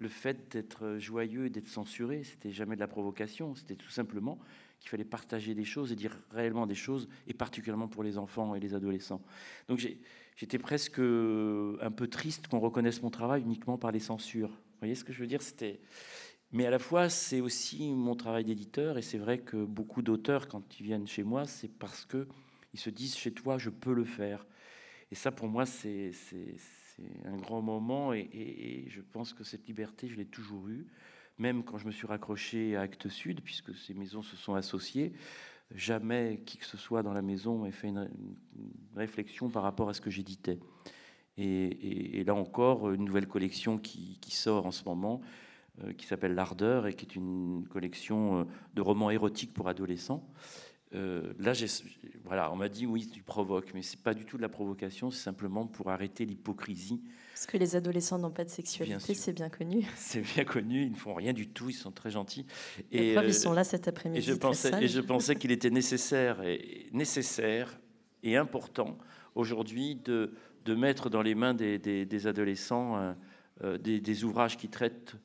le 0.00 0.08
fait 0.08 0.50
d'être 0.50 0.96
joyeux 0.98 1.50
d'être 1.50 1.68
censuré, 1.68 2.24
c'était 2.24 2.50
jamais 2.50 2.74
de 2.74 2.80
la 2.80 2.88
provocation, 2.88 3.54
c'était 3.54 3.76
tout 3.76 3.90
simplement 3.90 4.38
qu'il 4.80 4.88
fallait 4.88 5.04
partager 5.04 5.54
des 5.54 5.64
choses 5.64 5.92
et 5.92 5.94
dire 5.94 6.18
réellement 6.30 6.66
des 6.66 6.74
choses, 6.74 7.06
et 7.28 7.34
particulièrement 7.34 7.86
pour 7.86 8.02
les 8.02 8.16
enfants 8.16 8.54
et 8.54 8.60
les 8.60 8.74
adolescents. 8.74 9.20
Donc 9.68 9.86
j'étais 10.36 10.58
presque 10.58 10.98
un 10.98 11.90
peu 11.94 12.08
triste 12.08 12.48
qu'on 12.48 12.60
reconnaisse 12.60 13.02
mon 13.02 13.10
travail 13.10 13.42
uniquement 13.42 13.76
par 13.76 13.92
les 13.92 14.00
censures. 14.00 14.48
Vous 14.48 14.78
voyez 14.80 14.94
ce 14.94 15.04
que 15.04 15.12
je 15.12 15.20
veux 15.20 15.26
dire? 15.26 15.42
C'était, 15.42 15.80
mais 16.50 16.64
à 16.64 16.70
la 16.70 16.78
fois 16.78 17.10
c'est 17.10 17.42
aussi 17.42 17.92
mon 17.92 18.16
travail 18.16 18.44
d'éditeur, 18.44 18.96
et 18.96 19.02
c'est 19.02 19.18
vrai 19.18 19.38
que 19.38 19.62
beaucoup 19.62 20.00
d'auteurs 20.00 20.48
quand 20.48 20.80
ils 20.80 20.84
viennent 20.84 21.06
chez 21.06 21.24
moi, 21.24 21.44
c'est 21.44 21.68
parce 21.68 22.06
que 22.06 22.26
ils 22.72 22.80
se 22.80 22.88
disent 22.88 23.16
chez 23.16 23.32
toi 23.32 23.58
je 23.58 23.68
peux 23.68 23.92
le 23.92 24.04
faire. 24.04 24.46
Et 25.12 25.14
ça 25.14 25.30
pour 25.30 25.48
moi 25.48 25.66
c'est 25.66 26.12
un 27.24 27.36
grand 27.36 27.62
moment 27.62 28.12
et, 28.12 28.86
je 28.88 29.00
pense 29.00 29.32
que 29.32 29.44
cette 29.44 29.66
liberté, 29.66 30.08
je 30.08 30.16
l'ai 30.16 30.26
toujours 30.26 30.68
eue, 30.68 30.86
même 31.38 31.64
quand 31.64 31.78
je 31.78 31.86
me 31.86 31.92
suis 31.92 32.06
raccroché 32.06 32.76
à 32.76 32.82
Actes 32.82 33.08
Sud, 33.08 33.40
puisque 33.40 33.74
ces 33.74 33.94
maisons 33.94 34.22
se 34.22 34.36
sont 34.36 34.54
associées. 34.54 35.12
Jamais 35.74 36.42
qui 36.44 36.58
que 36.58 36.66
ce 36.66 36.76
soit 36.76 37.02
dans 37.02 37.12
la 37.12 37.22
maison 37.22 37.64
ait 37.64 37.70
fait 37.70 37.88
une, 37.88 38.10
réflexion 38.96 39.48
par 39.50 39.62
rapport 39.62 39.88
à 39.88 39.94
ce 39.94 40.00
que 40.00 40.10
j'éditais. 40.10 40.58
Et, 41.36 42.22
là 42.24 42.34
encore, 42.34 42.90
une 42.90 43.04
nouvelle 43.04 43.28
collection 43.28 43.78
qui, 43.78 44.18
sort 44.30 44.66
en 44.66 44.72
ce 44.72 44.84
moment, 44.84 45.20
euh, 45.84 45.92
qui 45.92 46.06
s'appelle 46.06 46.34
L'Ardeur 46.34 46.86
et 46.86 46.94
qui 46.94 47.06
est 47.06 47.14
une 47.14 47.66
collection 47.70 48.40
euh, 48.40 48.44
de 48.74 48.82
romans 48.82 49.10
érotiques 49.10 49.54
pour 49.54 49.68
adolescents. 49.68 50.28
Euh, 50.92 51.32
là, 51.38 51.52
voilà, 52.24 52.52
on 52.52 52.56
m'a 52.56 52.68
dit 52.68 52.84
oui, 52.84 53.08
tu 53.08 53.22
provoques, 53.22 53.72
mais 53.74 53.82
c'est 53.82 54.00
pas 54.00 54.12
du 54.12 54.24
tout 54.24 54.36
de 54.36 54.42
la 54.42 54.48
provocation, 54.48 55.10
c'est 55.10 55.22
simplement 55.22 55.66
pour 55.66 55.90
arrêter 55.90 56.24
l'hypocrisie. 56.24 57.00
Parce 57.32 57.46
que 57.46 57.56
les 57.56 57.76
adolescents 57.76 58.18
n'ont 58.18 58.32
pas 58.32 58.44
de 58.44 58.50
sexualité, 58.50 59.14
c'est 59.14 59.32
bien 59.32 59.48
connu. 59.48 59.86
C'est 59.96 60.20
bien 60.20 60.44
connu, 60.44 60.82
ils 60.82 60.90
ne 60.90 60.96
font 60.96 61.14
rien 61.14 61.32
du 61.32 61.48
tout, 61.48 61.70
ils 61.70 61.74
sont 61.74 61.92
très 61.92 62.10
gentils. 62.10 62.44
Et 62.90 63.14
preuve, 63.14 63.28
ils 63.28 63.34
sont 63.34 63.52
là 63.52 63.64
cet 63.64 63.86
après-midi. 63.88 64.18
Et 64.18 64.22
je 64.22 64.34
pensais, 64.34 64.72
et 64.82 64.88
je 64.88 65.00
pensais 65.00 65.34
qu'il 65.36 65.52
était 65.52 65.70
nécessaire 65.70 66.42
et 66.42 66.88
nécessaire 66.92 67.78
et 68.22 68.36
important 68.36 68.98
aujourd'hui 69.34 69.94
de, 69.94 70.34
de 70.64 70.74
mettre 70.74 71.08
dans 71.08 71.22
les 71.22 71.34
mains 71.34 71.54
des, 71.54 71.78
des, 71.78 72.26
adolescents 72.26 72.96
euh, 72.96 73.12
euh, 73.62 73.78
des, 73.78 74.00
des, 74.00 74.24
ouvrages 74.24 74.56
qui 74.56 74.68
traitent 74.68 75.16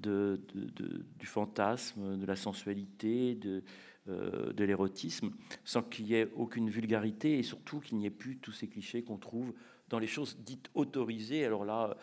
de, 0.00 0.40
de, 0.54 1.04
du 1.18 1.26
fantasme, 1.26 2.18
de 2.18 2.26
la 2.26 2.36
sensualité, 2.36 3.34
de, 3.34 3.50
euh, 3.50 3.60
de 4.08 4.64
l'érotisme, 4.64 5.30
sans 5.64 5.82
qu'il 5.82 6.06
y 6.06 6.14
ait 6.14 6.28
aucune 6.36 6.70
vulgarité 6.70 7.38
et 7.38 7.42
surtout 7.42 7.80
qu'il 7.80 7.98
n'y 7.98 8.06
ait 8.06 8.10
plus 8.10 8.38
tous 8.38 8.52
ces 8.52 8.68
clichés 8.68 9.02
qu'on 9.02 9.18
trouve 9.18 9.52
dans 9.88 9.98
les 9.98 10.06
choses 10.06 10.36
dites 10.40 10.70
autorisées. 10.74 11.44
Alors 11.44 11.64
là, 11.64 11.96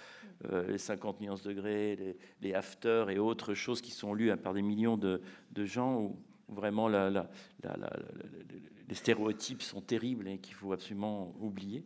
euh, 0.52 0.68
les 0.68 0.78
50 0.78 1.22
nuances 1.22 1.44
degrés, 1.44 1.96
les, 1.96 2.18
les 2.41 2.54
after 2.54 3.06
et 3.10 3.20
autres 3.20 3.54
choses 3.54 3.82
qui 3.82 3.91
sont 3.91 4.13
lues 4.13 4.36
par 4.38 4.54
des 4.54 4.62
millions 4.62 4.98
de, 4.98 5.22
gens 5.58 6.02
où 6.02 6.20
vraiment 6.50 6.88
les 6.88 7.26
stéréotypes 8.94 9.62
sont 9.62 9.82
terribles 9.82 10.28
et 10.28 10.38
qu'il 10.38 10.54
faut 10.54 10.74
absolument 10.74 11.34
oublier. 11.39 11.84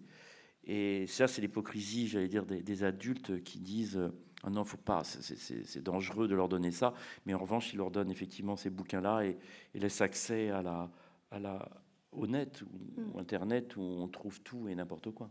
Et 0.66 1.08
ça, 1.08 1.28
c'est 1.28 1.42
l'hypocrisie, 1.42 2.08
j'allais 2.08 2.28
dire, 2.28 2.46
des, 2.46 2.84
adultes 2.84 3.44
qui 3.44 3.60
disent 3.60 4.00
ah 4.44 4.50
non, 4.50 4.64
faut 4.64 4.78
pas, 4.78 5.04
c'est 5.04 5.84
dangereux 5.84 6.28
de 6.28 6.36
leur 6.36 6.48
donner 6.48 6.72
ça. 6.72 6.94
Mais 7.26 7.34
en 7.34 7.40
revanche, 7.40 7.74
ils 7.74 7.78
leur 7.78 7.92
donnent 7.92 8.12
effectivement 8.12 8.56
ces 8.56 8.70
bouquins-là 8.70 9.24
et, 9.26 9.38
laissent 9.74 10.02
accès 10.02 10.50
à 10.50 10.62
la, 10.62 10.90
à 11.32 11.40
la, 11.40 11.70
au 12.12 12.26
net 12.28 12.62
ou, 12.62 13.02
mm. 13.02 13.20
Internet 13.20 13.76
où 13.76 13.82
on 13.82 14.08
trouve 14.08 14.42
tout 14.42 14.68
et 14.70 14.76
n'importe 14.76 15.12
quoi. 15.12 15.30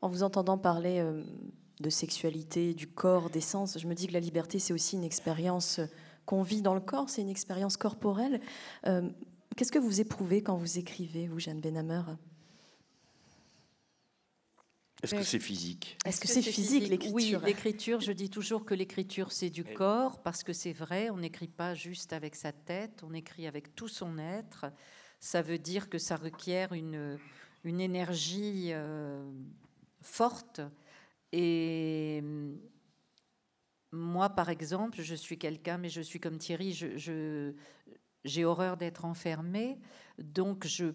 En 0.00 0.08
vous 0.08 0.22
entendant 0.22 0.56
parler 0.56 1.00
euh, 1.00 1.22
de 1.80 1.90
sexualité, 1.90 2.72
du 2.72 2.86
corps, 2.86 3.28
des 3.28 3.42
sens, 3.42 3.78
je 3.78 3.86
me 3.86 3.94
dis 3.94 4.06
que 4.06 4.14
la 4.14 4.20
liberté, 4.20 4.58
c'est 4.58 4.72
aussi 4.72 4.96
une 4.96 5.04
expérience 5.04 5.80
qu'on 6.24 6.42
vit 6.42 6.62
dans 6.62 6.74
le 6.74 6.80
corps, 6.80 7.10
c'est 7.10 7.22
une 7.22 7.28
expérience 7.28 7.76
corporelle. 7.76 8.40
Euh, 8.86 9.10
qu'est-ce 9.56 9.72
que 9.72 9.78
vous 9.78 10.00
éprouvez 10.00 10.42
quand 10.42 10.56
vous 10.56 10.78
écrivez, 10.78 11.26
vous, 11.26 11.38
Jeanne 11.38 11.60
Benhammer? 11.60 12.02
Est-ce 15.02 15.14
que 15.14 15.22
c'est 15.22 15.38
physique? 15.38 15.96
Est-ce 16.04 16.20
que 16.20 16.28
c'est 16.28 16.42
physique, 16.42 16.88
l'écriture 16.88 17.40
Oui, 17.40 17.46
l'écriture, 17.46 18.00
je 18.00 18.12
dis 18.12 18.28
toujours 18.28 18.64
que 18.64 18.74
l'écriture, 18.74 19.32
c'est 19.32 19.50
du 19.50 19.64
corps, 19.64 20.22
parce 20.22 20.42
que 20.42 20.52
c'est 20.52 20.72
vrai, 20.72 21.10
on 21.10 21.18
n'écrit 21.18 21.48
pas 21.48 21.74
juste 21.74 22.12
avec 22.12 22.34
sa 22.34 22.52
tête, 22.52 23.02
on 23.02 23.14
écrit 23.14 23.46
avec 23.46 23.74
tout 23.74 23.88
son 23.88 24.18
être. 24.18 24.66
Ça 25.18 25.42
veut 25.42 25.58
dire 25.58 25.88
que 25.88 25.98
ça 25.98 26.16
requiert 26.16 26.72
une, 26.72 27.18
une 27.64 27.80
énergie 27.80 28.70
euh, 28.72 29.22
forte. 30.02 30.60
Et 31.32 32.22
moi, 33.92 34.30
par 34.30 34.50
exemple, 34.50 35.00
je 35.00 35.14
suis 35.14 35.38
quelqu'un, 35.38 35.78
mais 35.78 35.88
je 35.88 36.00
suis 36.00 36.20
comme 36.20 36.38
Thierry, 36.38 36.72
je, 36.72 37.54
j'ai 38.24 38.44
horreur 38.44 38.76
d'être 38.76 39.04
enfermée, 39.04 39.78
donc 40.18 40.66
je, 40.66 40.92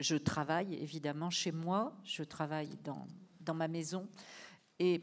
je 0.00 0.16
travaille 0.16 0.74
évidemment 0.74 1.30
chez 1.30 1.52
moi, 1.52 1.96
je 2.04 2.22
travaille 2.22 2.76
dans 2.82 3.06
dans 3.46 3.54
ma 3.54 3.68
maison. 3.68 4.06
Et 4.78 5.02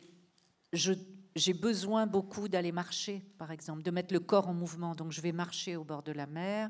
j'ai 0.73 1.53
besoin 1.53 2.05
beaucoup 2.05 2.47
d'aller 2.47 2.71
marcher, 2.71 3.23
par 3.37 3.51
exemple, 3.51 3.81
de 3.81 3.91
mettre 3.91 4.13
le 4.13 4.19
corps 4.19 4.47
en 4.47 4.53
mouvement. 4.53 4.93
Donc 4.93 5.11
je 5.11 5.21
vais 5.21 5.31
marcher 5.31 5.75
au 5.75 5.83
bord 5.83 6.03
de 6.03 6.11
la 6.11 6.27
mer, 6.27 6.69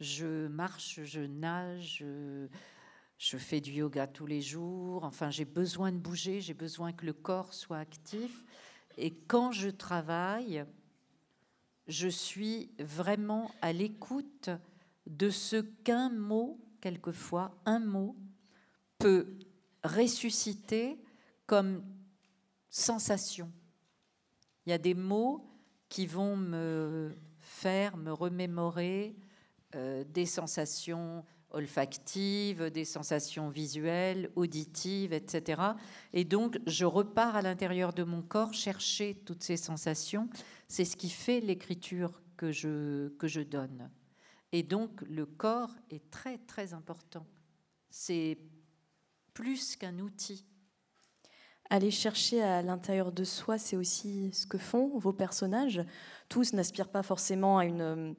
je 0.00 0.48
marche, 0.48 1.00
je 1.04 1.20
nage, 1.20 2.04
je, 3.18 3.36
fais 3.36 3.60
du 3.60 3.72
yoga 3.72 4.06
tous 4.06 4.26
les 4.26 4.42
jours. 4.42 5.04
Enfin, 5.04 5.30
j'ai 5.30 5.44
besoin 5.44 5.92
de 5.92 5.98
bouger, 5.98 6.40
j'ai 6.40 6.54
besoin 6.54 6.92
que 6.92 7.06
le 7.06 7.12
corps 7.12 7.54
soit 7.54 7.78
actif. 7.78 8.44
Et 8.98 9.10
quand 9.10 9.52
je 9.52 9.70
travaille, 9.70 10.64
je 11.86 12.08
suis 12.08 12.70
vraiment 12.78 13.50
à 13.62 13.72
l'écoute 13.72 14.50
de 15.06 15.30
ce 15.30 15.56
qu'un 15.56 16.10
mot, 16.10 16.60
quelquefois, 16.80 17.56
un 17.64 17.78
mot, 17.78 18.16
peut 18.98 19.38
ressusciter 19.84 20.98
comme 21.46 21.84
sensation. 22.70 23.50
Il 24.66 24.70
y 24.70 24.72
a 24.72 24.78
des 24.78 24.94
mots 24.94 25.44
qui 25.88 26.06
vont 26.06 26.36
me 26.36 27.14
faire 27.38 27.96
me 27.96 28.12
remémorer 28.12 29.14
euh, 29.74 30.04
des 30.04 30.26
sensations 30.26 31.24
olfactives, 31.50 32.70
des 32.70 32.84
sensations 32.84 33.50
visuelles, 33.50 34.30
auditives, 34.36 35.12
etc. 35.12 35.62
Et 36.12 36.24
donc, 36.24 36.58
je 36.66 36.84
repars 36.84 37.36
à 37.36 37.42
l'intérieur 37.42 37.92
de 37.92 38.04
mon 38.04 38.22
corps 38.22 38.54
chercher 38.54 39.14
toutes 39.26 39.42
ces 39.42 39.56
sensations. 39.56 40.28
C'est 40.68 40.86
ce 40.86 40.96
qui 40.96 41.10
fait 41.10 41.40
l'écriture 41.40 42.22
que 42.36 42.50
je, 42.50 43.08
que 43.18 43.28
je 43.28 43.42
donne. 43.42 43.90
Et 44.52 44.62
donc, 44.62 45.02
le 45.02 45.26
corps 45.26 45.74
est 45.90 46.10
très, 46.10 46.38
très 46.38 46.72
important. 46.72 47.26
C'est 47.90 48.38
plus 49.34 49.76
qu'un 49.76 49.98
outil 49.98 50.44
aller 51.70 51.90
chercher 51.90 52.42
à 52.42 52.62
l'intérieur 52.62 53.12
de 53.12 53.24
soi, 53.24 53.58
c'est 53.58 53.76
aussi 53.76 54.30
ce 54.32 54.46
que 54.46 54.58
font 54.58 54.98
vos 54.98 55.12
personnages. 55.12 55.84
Tous 56.28 56.52
n'aspirent 56.52 56.90
pas 56.90 57.02
forcément 57.02 57.58
à 57.58 57.64
une, 57.64 58.14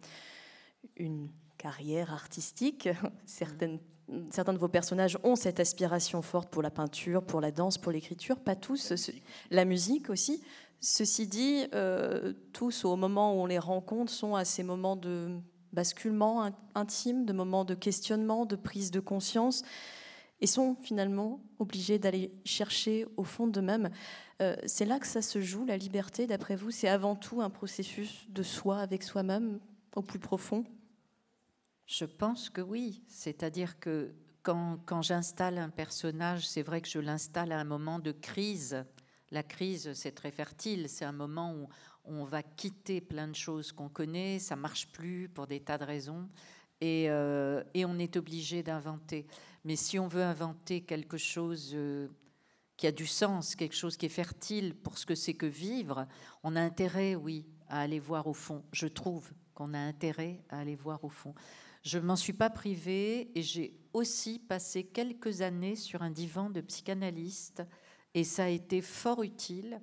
une 0.97 1.29
carrière 1.57 2.11
artistique. 2.11 2.89
Certaines, 3.25 3.79
certains 4.31 4.53
de 4.53 4.57
vos 4.57 4.67
personnages 4.67 5.17
ont 5.23 5.35
cette 5.35 5.59
aspiration 5.59 6.21
forte 6.21 6.49
pour 6.49 6.61
la 6.61 6.71
peinture, 6.71 7.23
pour 7.23 7.41
la 7.41 7.51
danse, 7.51 7.77
pour 7.77 7.91
l'écriture. 7.91 8.39
Pas 8.39 8.55
tous. 8.55 8.93
La 9.49 9.65
musique 9.65 10.09
aussi. 10.09 10.41
Ceci 10.81 11.27
dit, 11.27 11.65
euh, 11.73 12.33
tous, 12.51 12.83
au 12.83 12.97
moment 12.97 13.33
où 13.33 13.43
on 13.43 13.45
les 13.45 13.59
rencontre, 13.59 14.11
sont 14.11 14.35
à 14.35 14.43
ces 14.43 14.63
moments 14.63 14.97
de 14.97 15.29
basculement 15.71 16.51
intime, 16.75 17.25
de 17.25 17.33
moments 17.33 17.63
de 17.63 17.73
questionnement, 17.73 18.45
de 18.45 18.55
prise 18.57 18.91
de 18.91 18.99
conscience 18.99 19.63
et 20.43 20.45
sont 20.45 20.75
finalement 20.81 21.41
obligés 21.57 21.99
d'aller 21.99 22.33
chercher 22.43 23.07
au 23.15 23.23
fond 23.23 23.47
d'eux-mêmes. 23.47 23.89
Euh, 24.41 24.57
c'est 24.65 24.83
là 24.83 24.99
que 24.99 25.07
ça 25.07 25.21
se 25.21 25.39
joue, 25.39 25.63
la 25.63 25.77
liberté, 25.77 26.27
d'après 26.27 26.57
vous 26.57 26.69
C'est 26.69 26.89
avant 26.89 27.15
tout 27.15 27.39
un 27.39 27.49
processus 27.49 28.29
de 28.29 28.43
soi 28.43 28.79
avec 28.79 29.03
soi-même, 29.03 29.61
au 29.95 30.01
plus 30.01 30.19
profond 30.19 30.65
Je 31.85 32.03
pense 32.03 32.49
que 32.49 32.59
oui. 32.59 33.03
C'est-à-dire 33.07 33.79
que 33.79 34.13
quand, 34.41 35.01
j'installe 35.01 35.57
un 35.57 35.69
personnage, 35.69 36.45
c'est 36.45 36.61
vrai 36.61 36.81
que 36.81 36.89
je 36.89 36.99
l'installe 36.99 37.53
à 37.53 37.59
un 37.59 37.63
moment 37.63 37.99
de 37.99 38.11
crise. 38.11 38.83
La 39.31 39.43
crise, 39.43 39.93
c'est 39.93 40.11
très 40.11 40.31
fertile. 40.31 40.89
C'est 40.89 41.05
un 41.05 41.13
moment 41.13 41.55
où 41.55 41.69
on 42.03 42.25
va 42.25 42.43
quitter 42.43 42.99
plein 42.99 43.29
de 43.29 43.35
choses 43.35 43.71
qu'on 43.71 43.87
connaît, 43.87 44.39
ça 44.39 44.57
marche 44.57 44.89
plus 44.89 45.29
pour 45.29 45.47
des 45.47 45.61
tas 45.61 45.77
de 45.77 45.85
raisons, 45.85 46.27
et, 46.81 47.05
euh, 47.07 47.63
et 47.73 47.85
on 47.85 47.97
est 47.97 48.17
obligé 48.17 48.61
d'inventer. 48.61 49.25
Mais 49.63 49.75
si 49.75 49.97
on 49.99 50.07
veut 50.07 50.23
inventer 50.23 50.81
quelque 50.81 51.17
chose 51.17 51.71
euh, 51.73 52.09
qui 52.77 52.87
a 52.87 52.91
du 52.91 53.05
sens, 53.05 53.55
quelque 53.55 53.75
chose 53.75 53.97
qui 53.97 54.05
est 54.05 54.09
fertile 54.09 54.75
pour 54.75 54.97
ce 54.97 55.05
que 55.05 55.15
c'est 55.15 55.33
que 55.33 55.45
vivre, 55.45 56.07
on 56.43 56.55
a 56.55 56.61
intérêt, 56.61 57.15
oui, 57.15 57.45
à 57.67 57.81
aller 57.81 57.99
voir 57.99 58.27
au 58.27 58.33
fond. 58.33 58.63
Je 58.71 58.87
trouve 58.87 59.31
qu'on 59.53 59.73
a 59.73 59.79
intérêt 59.79 60.43
à 60.49 60.59
aller 60.59 60.75
voir 60.75 61.03
au 61.03 61.09
fond. 61.09 61.33
Je 61.83 61.99
m'en 61.99 62.15
suis 62.15 62.33
pas 62.33 62.49
privée 62.49 63.31
et 63.35 63.41
j'ai 63.41 63.77
aussi 63.93 64.39
passé 64.39 64.83
quelques 64.83 65.41
années 65.41 65.75
sur 65.75 66.01
un 66.01 66.11
divan 66.11 66.49
de 66.49 66.61
psychanalyste 66.61 67.63
et 68.13 68.23
ça 68.23 68.45
a 68.45 68.49
été 68.49 68.81
fort 68.81 69.23
utile 69.23 69.81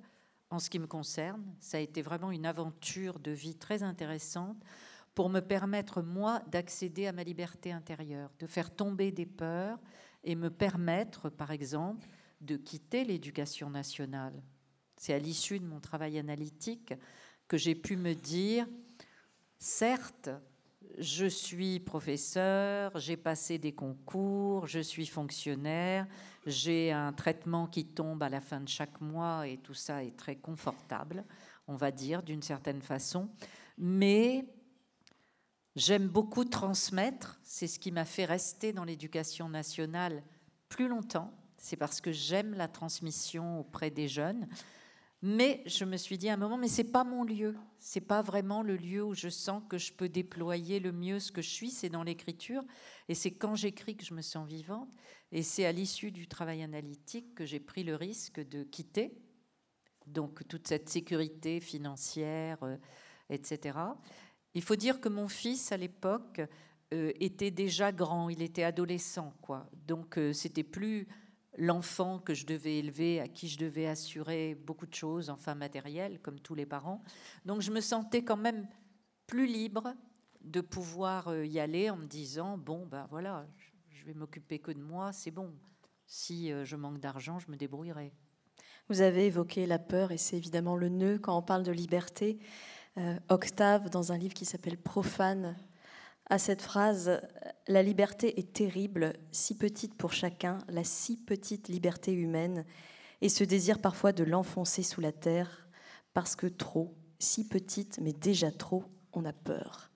en 0.49 0.59
ce 0.59 0.69
qui 0.69 0.79
me 0.79 0.87
concerne. 0.87 1.43
Ça 1.59 1.77
a 1.77 1.79
été 1.79 2.01
vraiment 2.01 2.31
une 2.31 2.45
aventure 2.45 3.19
de 3.19 3.31
vie 3.31 3.55
très 3.55 3.83
intéressante 3.83 4.57
pour 5.13 5.29
me 5.29 5.41
permettre, 5.41 6.01
moi, 6.01 6.41
d'accéder 6.47 7.07
à 7.07 7.11
ma 7.11 7.23
liberté 7.23 7.71
intérieure, 7.71 8.31
de 8.39 8.47
faire 8.47 8.73
tomber 8.73 9.11
des 9.11 9.25
peurs 9.25 9.79
et 10.23 10.35
me 10.35 10.49
permettre, 10.49 11.29
par 11.29 11.51
exemple, 11.51 12.07
de 12.39 12.55
quitter 12.55 13.03
l'éducation 13.03 13.69
nationale. 13.69 14.41
C'est 14.95 15.13
à 15.13 15.19
l'issue 15.19 15.59
de 15.59 15.65
mon 15.65 15.79
travail 15.79 16.17
analytique 16.17 16.93
que 17.47 17.57
j'ai 17.57 17.75
pu 17.75 17.97
me 17.97 18.13
dire, 18.13 18.67
certes, 19.57 20.29
je 20.97 21.25
suis 21.25 21.79
professeur, 21.79 22.97
j'ai 22.97 23.17
passé 23.17 23.57
des 23.57 23.73
concours, 23.73 24.67
je 24.67 24.79
suis 24.79 25.05
fonctionnaire, 25.05 26.07
j'ai 26.45 26.91
un 26.91 27.13
traitement 27.13 27.67
qui 27.67 27.85
tombe 27.85 28.23
à 28.23 28.29
la 28.29 28.41
fin 28.41 28.61
de 28.61 28.67
chaque 28.67 28.99
mois 29.01 29.47
et 29.47 29.57
tout 29.57 29.73
ça 29.73 30.03
est 30.03 30.17
très 30.17 30.35
confortable, 30.35 31.23
on 31.67 31.75
va 31.75 31.91
dire, 31.91 32.23
d'une 32.23 32.41
certaine 32.41 32.81
façon. 32.81 33.29
Mais 33.77 34.45
j'aime 35.75 36.07
beaucoup 36.07 36.45
transmettre, 36.45 37.39
c'est 37.43 37.67
ce 37.67 37.79
qui 37.79 37.91
m'a 37.91 38.05
fait 38.05 38.25
rester 38.25 38.73
dans 38.73 38.83
l'éducation 38.83 39.49
nationale 39.49 40.23
plus 40.69 40.87
longtemps, 40.87 41.33
c'est 41.57 41.77
parce 41.77 42.01
que 42.01 42.11
j'aime 42.11 42.53
la 42.53 42.67
transmission 42.67 43.59
auprès 43.59 43.91
des 43.91 44.07
jeunes. 44.07 44.47
Mais 45.23 45.61
je 45.67 45.85
me 45.85 45.97
suis 45.97 46.17
dit 46.17 46.29
à 46.29 46.33
un 46.33 46.37
moment, 46.37 46.57
mais 46.57 46.67
c'est 46.67 46.91
pas 46.91 47.03
mon 47.03 47.23
lieu. 47.23 47.55
C'est 47.77 48.01
pas 48.01 48.23
vraiment 48.23 48.63
le 48.63 48.75
lieu 48.75 49.03
où 49.03 49.13
je 49.13 49.29
sens 49.29 49.61
que 49.69 49.77
je 49.77 49.93
peux 49.93 50.09
déployer 50.09 50.79
le 50.79 50.91
mieux 50.91 51.19
ce 51.19 51.31
que 51.31 51.43
je 51.43 51.49
suis. 51.49 51.69
C'est 51.69 51.89
dans 51.89 52.01
l'écriture. 52.01 52.63
Et 53.07 53.13
c'est 53.13 53.29
quand 53.29 53.53
j'écris 53.53 53.95
que 53.95 54.03
je 54.03 54.15
me 54.15 54.23
sens 54.23 54.47
vivante. 54.47 54.91
Et 55.31 55.43
c'est 55.43 55.65
à 55.65 55.71
l'issue 55.71 56.11
du 56.11 56.27
travail 56.27 56.63
analytique 56.63 57.35
que 57.35 57.45
j'ai 57.45 57.59
pris 57.59 57.83
le 57.83 57.95
risque 57.95 58.39
de 58.39 58.63
quitter. 58.63 59.13
Donc 60.07 60.47
toute 60.47 60.67
cette 60.67 60.89
sécurité 60.89 61.59
financière, 61.59 62.57
euh, 62.63 62.77
etc. 63.29 63.77
Il 64.53 64.61
faut 64.61 64.75
dire 64.75 64.99
que 64.99 65.09
mon 65.09 65.27
fils, 65.27 65.71
à 65.71 65.77
l'époque, 65.77 66.41
euh, 66.93 67.11
était 67.19 67.51
déjà 67.51 67.91
grand. 67.91 68.29
Il 68.29 68.41
était 68.41 68.63
adolescent, 68.63 69.33
quoi. 69.41 69.69
Donc 69.87 70.17
euh, 70.17 70.33
c'était 70.33 70.63
plus 70.63 71.07
l'enfant 71.57 72.19
que 72.19 72.33
je 72.33 72.45
devais 72.45 72.77
élever, 72.77 73.19
à 73.19 73.27
qui 73.27 73.47
je 73.47 73.57
devais 73.57 73.87
assurer 73.87 74.55
beaucoup 74.55 74.87
de 74.87 74.93
choses, 74.93 75.29
enfin 75.29 75.55
matérielles, 75.55 76.19
comme 76.21 76.39
tous 76.39 76.55
les 76.55 76.65
parents. 76.65 77.03
Donc 77.45 77.61
je 77.61 77.71
me 77.71 77.81
sentais 77.81 78.23
quand 78.23 78.37
même 78.37 78.67
plus 79.27 79.47
libre 79.47 79.93
de 80.41 80.61
pouvoir 80.61 81.27
euh, 81.27 81.45
y 81.45 81.59
aller 81.59 81.89
en 81.89 81.97
me 81.97 82.05
disant 82.05 82.57
bon 82.57 82.85
ben 82.85 83.07
voilà, 83.09 83.47
je 83.89 84.05
vais 84.05 84.13
m'occuper 84.13 84.59
que 84.59 84.71
de 84.71 84.81
moi, 84.81 85.13
c'est 85.13 85.31
bon. 85.31 85.53
Si 86.05 86.51
euh, 86.51 86.65
je 86.65 86.75
manque 86.75 86.99
d'argent, 86.99 87.39
je 87.39 87.49
me 87.51 87.55
débrouillerai. 87.55 88.13
Vous 88.89 89.01
avez 89.01 89.27
évoqué 89.27 89.65
la 89.65 89.79
peur 89.79 90.11
et 90.11 90.17
c'est 90.17 90.37
évidemment 90.37 90.75
le 90.75 90.89
nœud 90.89 91.19
quand 91.19 91.37
on 91.37 91.41
parle 91.41 91.63
de 91.63 91.71
liberté. 91.71 92.39
Euh, 92.97 93.17
Octave, 93.29 93.89
dans 93.89 94.11
un 94.11 94.17
livre 94.17 94.33
qui 94.33 94.43
s'appelle 94.43 94.77
Profane, 94.77 95.55
à 96.29 96.37
cette 96.37 96.61
phrase 96.61 97.21
La 97.67 97.83
liberté 97.83 98.37
est 98.39 98.51
terrible, 98.51 99.13
si 99.31 99.57
petite 99.57 99.95
pour 99.95 100.11
chacun, 100.11 100.57
la 100.67 100.83
si 100.83 101.15
petite 101.15 101.69
liberté 101.69 102.11
humaine, 102.11 102.65
et 103.21 103.29
ce 103.29 103.45
désir 103.45 103.79
parfois 103.79 104.11
de 104.11 104.25
l'enfoncer 104.25 104.83
sous 104.83 104.99
la 104.99 105.13
terre, 105.13 105.69
parce 106.13 106.35
que 106.35 106.47
trop, 106.47 106.93
si 107.17 107.47
petite, 107.47 107.99
mais 108.01 108.11
déjà 108.11 108.51
trop, 108.51 108.83
on 109.13 109.23
a 109.23 109.33
peur. 109.33 109.91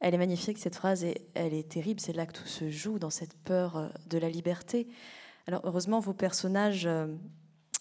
Elle 0.00 0.14
est 0.14 0.18
magnifique, 0.18 0.58
cette 0.58 0.76
phrase, 0.76 1.04
et 1.04 1.30
elle 1.34 1.54
est 1.54 1.70
terrible, 1.70 2.00
c'est 2.00 2.12
là 2.12 2.26
que 2.26 2.32
tout 2.32 2.46
se 2.46 2.68
joue, 2.68 2.98
dans 2.98 3.10
cette 3.10 3.34
peur 3.34 3.76
euh, 3.76 3.88
de 4.08 4.18
la 4.18 4.28
liberté. 4.28 4.88
Alors 5.46 5.62
heureusement, 5.64 6.00
vos 6.00 6.12
personnages, 6.12 6.84
euh, 6.84 7.06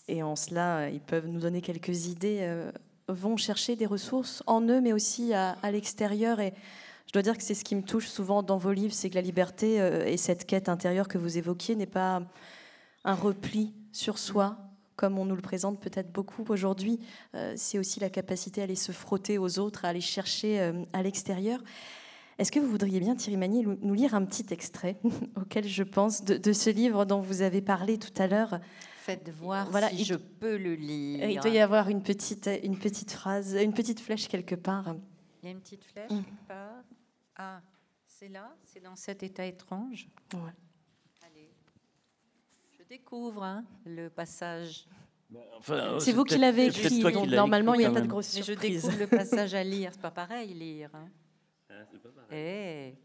et 0.08 0.24
en 0.24 0.38
cela, 0.38 0.90
ils 0.90 1.02
peuvent 1.02 1.28
nous 1.28 1.42
donner 1.42 1.62
quelques 1.62 2.08
idées, 2.08 2.72
vont 3.08 3.38
chercher 3.38 3.76
des 3.76 3.86
ressources 3.86 4.44
en 4.48 4.62
eux, 4.62 4.82
mais 4.82 4.94
aussi 4.94 5.34
à, 5.34 5.56
l'extérieur. 5.72 6.40
Et 6.40 6.54
je 7.08 7.14
dois 7.14 7.22
dire 7.22 7.38
que 7.38 7.44
c'est 7.44 7.54
ce 7.54 7.64
qui 7.64 7.76
me 7.76 7.84
touche 7.84 8.08
souvent 8.08 8.44
dans 8.44 8.58
vos 8.58 8.72
livres, 8.72 8.94
c'est 8.94 9.10
que 9.10 9.16
la 9.16 9.22
liberté 9.22 9.80
euh, 9.80 10.06
et 10.06 10.18
cette 10.18 10.46
quête 10.46 10.70
intérieure 10.70 11.08
que 11.08 11.18
vous 11.18 11.38
évoquiez 11.38 11.76
n'est 11.76 11.86
pas 11.86 12.22
un 13.04 13.16
repli 13.16 13.74
sur 13.94 14.18
soi, 14.18 14.58
comme 14.96 15.18
on 15.18 15.26
nous 15.26 15.36
le 15.36 15.42
présente 15.42 15.80
peut-être 15.80 16.12
beaucoup 16.12 16.44
aujourd'hui. 16.50 17.00
Euh, 17.36 17.54
c'est 17.56 17.80
aussi 17.80 18.00
la 18.00 18.10
capacité 18.10 18.62
à 18.62 18.66
aller 18.66 18.76
se 18.76 18.92
frotter 18.92 19.38
aux 19.38 19.60
autres, 19.60 19.86
à 19.86 19.90
aller 19.90 20.02
chercher 20.02 20.60
euh, 20.60 20.84
à 20.92 21.02
l'extérieur. 21.02 21.62
Est-ce 22.40 22.52
que 22.52 22.60
vous 22.60 22.70
voudriez 22.70 23.00
bien, 23.00 23.16
Thierry 23.16 23.38
Magny, 23.38 23.66
nous 23.66 23.94
lire 23.96 24.14
un 24.14 24.24
petit 24.24 24.46
extrait 24.52 24.98
auquel 25.42 25.68
je 25.68 25.84
pense 25.84 26.24
de, 26.24 26.54
ce 26.54 26.70
livre 26.70 27.06
dont 27.06 27.20
vous 27.20 27.42
avez 27.42 27.62
parlé 27.62 27.98
tout 27.98 28.14
à 28.22 28.28
l'heure 28.28 28.60
Faites 29.08 29.30
voir 29.30 29.72
voilà, 29.72 29.90
si 29.90 30.04
je 30.04 30.16
peux 30.16 30.58
le 30.58 30.76
lire. 30.76 31.30
Il 31.30 31.40
doit 31.40 31.50
y 31.50 31.60
avoir 31.60 31.88
une 31.88 32.04
petite, 32.04 32.50
une 32.62 32.78
petite 32.78 33.10
phrase, 33.10 33.54
une 33.56 33.74
petite 33.74 34.02
flèche 34.02 34.28
quelque 34.28 34.56
part. 34.56 34.96
Il 35.42 35.46
y 35.46 35.48
a 35.48 35.52
une 35.52 35.62
petite 35.62 35.86
flèche 35.86 36.12
mm. 36.12 36.24
quelque 36.26 36.48
part. 36.50 36.84
Ah, 37.38 37.62
c'est 38.06 38.28
là 38.28 38.54
C'est 38.66 38.82
dans 38.82 38.98
cet 38.98 39.24
état 39.24 39.46
étrange 39.46 40.10
ouais. 40.34 40.52
Allez. 41.26 41.50
Je 42.78 42.84
découvre 42.84 43.44
hein, 43.44 43.64
le 43.86 44.10
passage. 44.10 44.86
Bah, 45.30 45.40
enfin, 45.58 46.00
c'est 46.02 46.12
vous 46.12 46.26
qui 46.26 46.38
l'avez 46.38 46.66
écrit, 46.66 47.00
donc 47.02 47.30
normalement 47.30 47.76
il 47.76 47.78
n'y 47.78 47.86
a 47.86 47.92
pas 47.92 48.02
de 48.02 48.08
grosse 48.08 48.28
surprise. 48.28 48.58
Mais 48.62 48.68
je 48.68 48.76
découvre 48.76 49.00
le 49.00 49.08
passage 49.08 49.54
à 49.54 49.64
lire, 49.64 49.92
c'est 49.94 50.02
pas 50.02 50.12
pareil 50.12 50.54
lire. 50.54 50.90
Hein. 50.94 51.08
Ah, 51.70 51.76
pas 52.04 52.10
pareil. 52.10 52.94
Eh. 52.94 52.98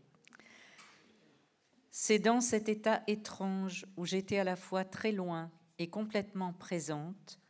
C'est 1.92 2.18
dans 2.18 2.40
cet 2.40 2.68
état 2.68 3.04
étrange 3.06 3.86
où 3.96 4.04
j'étais 4.04 4.38
à 4.38 4.44
la 4.44 4.56
fois 4.56 4.84
très 4.84 5.12
loin 5.12 5.48
complètement 5.88 6.52
présente 6.52 7.40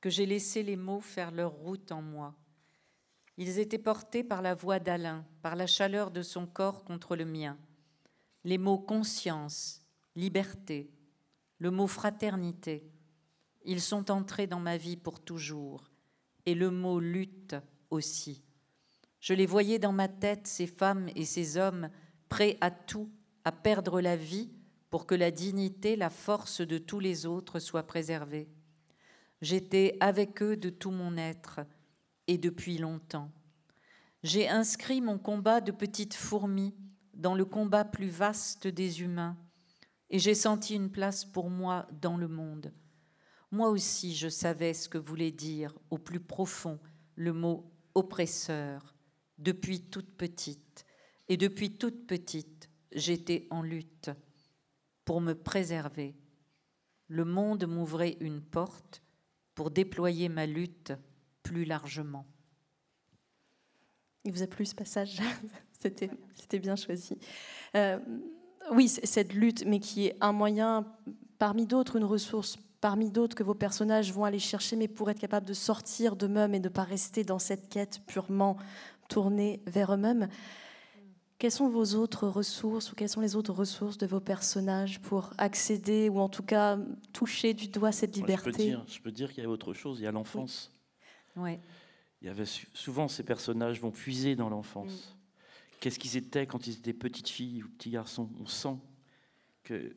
que 0.00 0.10
j'ai 0.10 0.26
laissé 0.26 0.62
les 0.62 0.76
mots 0.76 1.00
faire 1.00 1.30
leur 1.30 1.52
route 1.52 1.90
en 1.92 2.02
moi. 2.02 2.34
Ils 3.36 3.58
étaient 3.58 3.78
portés 3.78 4.22
par 4.22 4.42
la 4.42 4.54
voix 4.54 4.78
d'Alain, 4.78 5.24
par 5.42 5.56
la 5.56 5.66
chaleur 5.66 6.10
de 6.10 6.22
son 6.22 6.46
corps 6.46 6.84
contre 6.84 7.16
le 7.16 7.24
mien. 7.24 7.58
Les 8.44 8.58
mots 8.58 8.78
conscience, 8.78 9.82
liberté, 10.14 10.90
le 11.58 11.70
mot 11.70 11.86
fraternité, 11.86 12.86
ils 13.64 13.80
sont 13.80 14.10
entrés 14.10 14.46
dans 14.46 14.60
ma 14.60 14.76
vie 14.76 14.96
pour 14.96 15.20
toujours, 15.20 15.90
et 16.46 16.54
le 16.54 16.70
mot 16.70 17.00
lutte 17.00 17.56
aussi. 17.90 18.42
Je 19.20 19.32
les 19.32 19.46
voyais 19.46 19.78
dans 19.78 19.92
ma 19.92 20.08
tête, 20.08 20.46
ces 20.46 20.66
femmes 20.66 21.08
et 21.16 21.24
ces 21.24 21.56
hommes, 21.56 21.88
prêts 22.28 22.58
à 22.60 22.70
tout, 22.70 23.10
à 23.44 23.52
perdre 23.52 24.00
la 24.00 24.16
vie 24.16 24.50
pour 24.94 25.06
que 25.06 25.16
la 25.16 25.32
dignité, 25.32 25.96
la 25.96 26.08
force 26.08 26.60
de 26.60 26.78
tous 26.78 27.00
les 27.00 27.26
autres 27.26 27.58
soient 27.58 27.82
préservées. 27.82 28.48
J'étais 29.42 29.96
avec 29.98 30.40
eux 30.40 30.56
de 30.56 30.70
tout 30.70 30.92
mon 30.92 31.16
être, 31.16 31.58
et 32.28 32.38
depuis 32.38 32.78
longtemps. 32.78 33.32
J'ai 34.22 34.48
inscrit 34.48 35.00
mon 35.00 35.18
combat 35.18 35.60
de 35.60 35.72
petite 35.72 36.14
fourmi 36.14 36.76
dans 37.12 37.34
le 37.34 37.44
combat 37.44 37.84
plus 37.84 38.08
vaste 38.08 38.68
des 38.68 39.02
humains, 39.02 39.36
et 40.10 40.20
j'ai 40.20 40.36
senti 40.36 40.76
une 40.76 40.92
place 40.92 41.24
pour 41.24 41.50
moi 41.50 41.88
dans 42.00 42.16
le 42.16 42.28
monde. 42.28 42.72
Moi 43.50 43.70
aussi, 43.70 44.14
je 44.14 44.28
savais 44.28 44.74
ce 44.74 44.88
que 44.88 44.96
voulait 44.98 45.32
dire 45.32 45.76
au 45.90 45.98
plus 45.98 46.20
profond 46.20 46.78
le 47.16 47.32
mot 47.32 47.68
oppresseur 47.96 48.94
depuis 49.38 49.80
toute 49.80 50.16
petite. 50.16 50.86
Et 51.26 51.36
depuis 51.36 51.78
toute 51.78 52.06
petite, 52.06 52.70
j'étais 52.92 53.48
en 53.50 53.60
lutte 53.60 54.12
pour 55.04 55.20
me 55.20 55.34
préserver. 55.34 56.14
Le 57.08 57.24
monde 57.24 57.66
m'ouvrait 57.66 58.16
une 58.20 58.40
porte 58.40 59.02
pour 59.54 59.70
déployer 59.70 60.28
ma 60.28 60.46
lutte 60.46 60.92
plus 61.42 61.64
largement. 61.64 62.26
Il 64.24 64.32
vous 64.32 64.42
a 64.42 64.46
plu 64.46 64.64
ce 64.64 64.74
passage 64.74 65.20
C'était 65.72 66.58
bien 66.58 66.76
choisi. 66.76 67.18
Euh, 67.76 67.98
oui, 68.72 68.88
cette 68.88 69.34
lutte, 69.34 69.66
mais 69.66 69.80
qui 69.80 70.06
est 70.06 70.16
un 70.22 70.32
moyen 70.32 70.86
parmi 71.38 71.66
d'autres, 71.66 71.96
une 71.96 72.04
ressource 72.04 72.56
parmi 72.80 73.10
d'autres 73.10 73.36
que 73.36 73.42
vos 73.42 73.54
personnages 73.54 74.12
vont 74.12 74.24
aller 74.24 74.38
chercher, 74.38 74.76
mais 74.76 74.88
pour 74.88 75.10
être 75.10 75.18
capable 75.18 75.46
de 75.46 75.52
sortir 75.52 76.16
d'eux-mêmes 76.16 76.54
et 76.54 76.60
de 76.60 76.68
ne 76.68 76.72
pas 76.72 76.84
rester 76.84 77.24
dans 77.24 77.38
cette 77.38 77.68
quête 77.68 78.00
purement 78.06 78.56
tournée 79.08 79.62
vers 79.66 79.92
eux-mêmes. 79.92 80.28
Quelles 81.38 81.50
sont 81.50 81.68
vos 81.68 81.94
autres 81.94 82.28
ressources 82.28 82.92
ou 82.92 82.94
quelles 82.94 83.08
sont 83.08 83.20
les 83.20 83.36
autres 83.36 83.52
ressources 83.52 83.98
de 83.98 84.06
vos 84.06 84.20
personnages 84.20 85.00
pour 85.00 85.32
accéder 85.36 86.08
ou 86.08 86.20
en 86.20 86.28
tout 86.28 86.44
cas 86.44 86.78
toucher 87.12 87.54
du 87.54 87.68
doigt 87.68 87.92
cette 87.92 88.16
liberté? 88.16 88.76
Je 88.86 89.00
peux 89.00 89.10
dire, 89.10 89.32
qu'il 89.32 89.42
y 89.42 89.46
a 89.46 89.50
autre 89.50 89.74
chose, 89.74 89.98
il 90.00 90.04
y 90.04 90.06
a 90.06 90.12
l'enfance. 90.12 90.72
Ouais. 91.36 91.60
Il 92.22 92.28
y 92.28 92.30
avait 92.30 92.46
souvent 92.46 93.08
ces 93.08 93.24
personnages 93.24 93.80
vont 93.80 93.90
puiser 93.90 94.36
dans 94.36 94.48
l'enfance. 94.48 95.16
Mm. 95.16 95.78
Qu'est-ce 95.80 95.98
qu'ils 95.98 96.16
étaient 96.16 96.46
quand 96.46 96.66
ils 96.66 96.78
étaient 96.78 96.94
petites 96.94 97.28
filles 97.28 97.62
ou 97.62 97.68
petits 97.68 97.90
garçons? 97.90 98.30
On 98.40 98.46
sent 98.46 98.78
que 99.64 99.94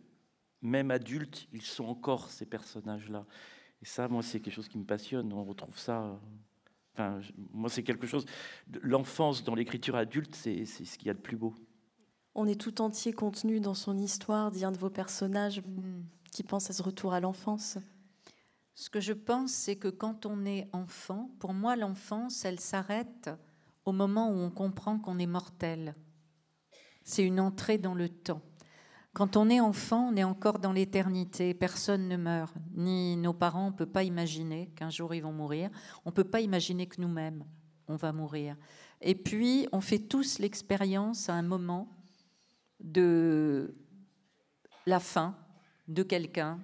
même 0.61 0.91
adultes, 0.91 1.47
ils 1.53 1.61
sont 1.61 1.85
encore 1.85 2.29
ces 2.29 2.45
personnages-là. 2.45 3.25
Et 3.81 3.85
ça, 3.85 4.07
moi, 4.07 4.23
c'est 4.23 4.39
quelque 4.39 4.53
chose 4.53 4.67
qui 4.67 4.77
me 4.77 4.85
passionne. 4.85 5.31
On 5.31 5.43
retrouve 5.43 5.77
ça. 5.77 6.19
Enfin, 6.97 7.19
moi, 7.53 7.69
c'est 7.69 7.83
quelque 7.83 8.07
chose. 8.07 8.25
L'enfance 8.81 9.43
dans 9.43 9.53
l'écriture 9.53 9.95
adulte, 9.95 10.33
c'est 10.33 10.65
ce 10.65 10.97
qu'il 10.97 11.07
y 11.07 11.11
a 11.11 11.13
de 11.13 11.19
plus 11.19 11.37
beau. 11.37 11.53
On 12.33 12.47
est 12.47 12.59
tout 12.59 12.81
entier 12.81 13.13
contenu 13.13 13.59
dans 13.59 13.75
son 13.75 13.99
histoire, 13.99 14.49
dit 14.49 14.65
un 14.65 14.71
de 14.71 14.79
vos 14.79 14.89
personnages 14.89 15.61
mm. 15.61 16.03
qui 16.31 16.41
pense 16.41 16.71
à 16.71 16.73
ce 16.73 16.81
retour 16.81 17.13
à 17.13 17.19
l'enfance. 17.19 17.77
Ce 18.73 18.89
que 18.89 18.99
je 18.99 19.13
pense, 19.13 19.51
c'est 19.51 19.75
que 19.75 19.87
quand 19.87 20.25
on 20.25 20.43
est 20.45 20.67
enfant, 20.73 21.29
pour 21.39 21.53
moi, 21.53 21.75
l'enfance, 21.75 22.45
elle 22.45 22.59
s'arrête 22.59 23.29
au 23.85 23.91
moment 23.91 24.31
où 24.31 24.35
on 24.35 24.49
comprend 24.49 24.97
qu'on 24.97 25.19
est 25.19 25.27
mortel. 25.27 25.95
C'est 27.03 27.23
une 27.23 27.39
entrée 27.39 27.77
dans 27.77 27.93
le 27.93 28.09
temps. 28.09 28.41
Quand 29.17 29.35
on 29.35 29.49
est 29.49 29.59
enfant, 29.59 30.09
on 30.13 30.15
est 30.15 30.23
encore 30.23 30.59
dans 30.59 30.71
l'éternité. 30.71 31.55
Personne 31.55 32.07
ne 32.07 32.17
meurt, 32.17 32.53
ni 32.75 33.17
nos 33.17 33.33
parents. 33.33 33.65
On 33.65 33.71
ne 33.71 33.75
peut 33.75 33.87
pas 33.87 34.03
imaginer 34.03 34.69
qu'un 34.75 34.91
jour 34.91 35.15
ils 35.15 35.21
vont 35.21 35.31
mourir. 35.31 35.71
On 36.05 36.11
ne 36.11 36.13
peut 36.13 36.23
pas 36.23 36.39
imaginer 36.39 36.85
que 36.85 37.01
nous-mêmes, 37.01 37.43
on 37.87 37.95
va 37.95 38.13
mourir. 38.13 38.55
Et 39.01 39.15
puis, 39.15 39.67
on 39.71 39.81
fait 39.81 39.97
tous 39.97 40.37
l'expérience 40.37 41.29
à 41.29 41.33
un 41.33 41.41
moment 41.41 41.89
de 42.79 43.75
la 44.85 44.99
fin 44.99 45.35
de 45.87 46.03
quelqu'un 46.03 46.59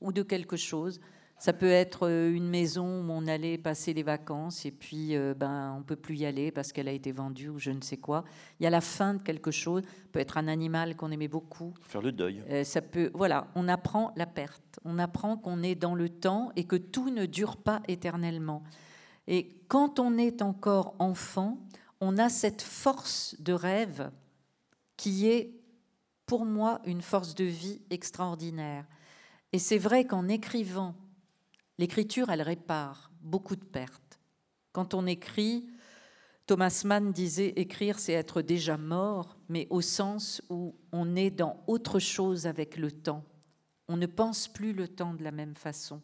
ou 0.00 0.12
de 0.12 0.22
quelque 0.22 0.56
chose. 0.56 1.00
Ça 1.38 1.52
peut 1.52 1.70
être 1.70 2.08
euh, 2.08 2.32
une 2.32 2.48
maison 2.48 3.02
où 3.02 3.10
on 3.10 3.26
allait 3.26 3.58
passer 3.58 3.92
les 3.92 4.02
vacances 4.02 4.64
et 4.64 4.70
puis 4.70 5.14
euh, 5.14 5.34
ben, 5.34 5.76
on 5.78 5.82
peut 5.82 5.96
plus 5.96 6.16
y 6.16 6.24
aller 6.24 6.50
parce 6.50 6.72
qu'elle 6.72 6.88
a 6.88 6.92
été 6.92 7.12
vendue 7.12 7.50
ou 7.50 7.58
je 7.58 7.70
ne 7.70 7.82
sais 7.82 7.98
quoi. 7.98 8.24
Il 8.58 8.64
y 8.64 8.66
a 8.66 8.70
la 8.70 8.80
fin 8.80 9.14
de 9.14 9.22
quelque 9.22 9.50
chose. 9.50 9.82
Ça 9.82 9.88
peut 10.12 10.18
être 10.18 10.38
un 10.38 10.48
animal 10.48 10.96
qu'on 10.96 11.10
aimait 11.10 11.28
beaucoup. 11.28 11.74
Faire 11.82 12.00
le 12.00 12.12
deuil. 12.12 12.42
Euh, 12.48 12.64
ça 12.64 12.80
peut, 12.80 13.10
voilà, 13.12 13.48
on 13.54 13.68
apprend 13.68 14.12
la 14.16 14.24
perte. 14.24 14.80
On 14.84 14.98
apprend 14.98 15.36
qu'on 15.36 15.62
est 15.62 15.74
dans 15.74 15.94
le 15.94 16.08
temps 16.08 16.52
et 16.56 16.64
que 16.64 16.76
tout 16.76 17.10
ne 17.10 17.26
dure 17.26 17.58
pas 17.58 17.82
éternellement. 17.86 18.62
Et 19.26 19.48
quand 19.68 19.98
on 19.98 20.16
est 20.16 20.40
encore 20.40 20.94
enfant, 20.98 21.58
on 22.00 22.16
a 22.16 22.30
cette 22.30 22.62
force 22.62 23.36
de 23.40 23.52
rêve 23.52 24.10
qui 24.96 25.28
est, 25.28 25.52
pour 26.24 26.46
moi, 26.46 26.80
une 26.86 27.02
force 27.02 27.34
de 27.34 27.44
vie 27.44 27.82
extraordinaire. 27.90 28.86
Et 29.52 29.58
c'est 29.58 29.78
vrai 29.78 30.06
qu'en 30.06 30.28
écrivant 30.28 30.94
L'écriture, 31.78 32.30
elle 32.30 32.42
répare 32.42 33.10
beaucoup 33.20 33.56
de 33.56 33.64
pertes. 33.64 34.20
Quand 34.72 34.94
on 34.94 35.06
écrit, 35.06 35.66
Thomas 36.46 36.82
Mann 36.84 37.12
disait 37.12 37.52
écrire, 37.56 37.98
c'est 37.98 38.12
être 38.12 38.40
déjà 38.40 38.76
mort, 38.76 39.36
mais 39.48 39.66
au 39.70 39.80
sens 39.80 40.42
où 40.48 40.76
on 40.92 41.16
est 41.16 41.30
dans 41.30 41.62
autre 41.66 41.98
chose 41.98 42.46
avec 42.46 42.76
le 42.76 42.92
temps. 42.92 43.24
On 43.88 43.96
ne 43.96 44.06
pense 44.06 44.48
plus 44.48 44.72
le 44.72 44.88
temps 44.88 45.14
de 45.14 45.24
la 45.24 45.32
même 45.32 45.54
façon. 45.54 46.02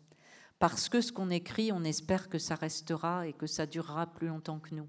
Parce 0.58 0.88
que 0.88 1.00
ce 1.00 1.12
qu'on 1.12 1.30
écrit, 1.30 1.72
on 1.72 1.84
espère 1.84 2.28
que 2.28 2.38
ça 2.38 2.54
restera 2.54 3.26
et 3.26 3.32
que 3.32 3.46
ça 3.46 3.66
durera 3.66 4.06
plus 4.06 4.28
longtemps 4.28 4.60
que 4.60 4.74
nous. 4.74 4.86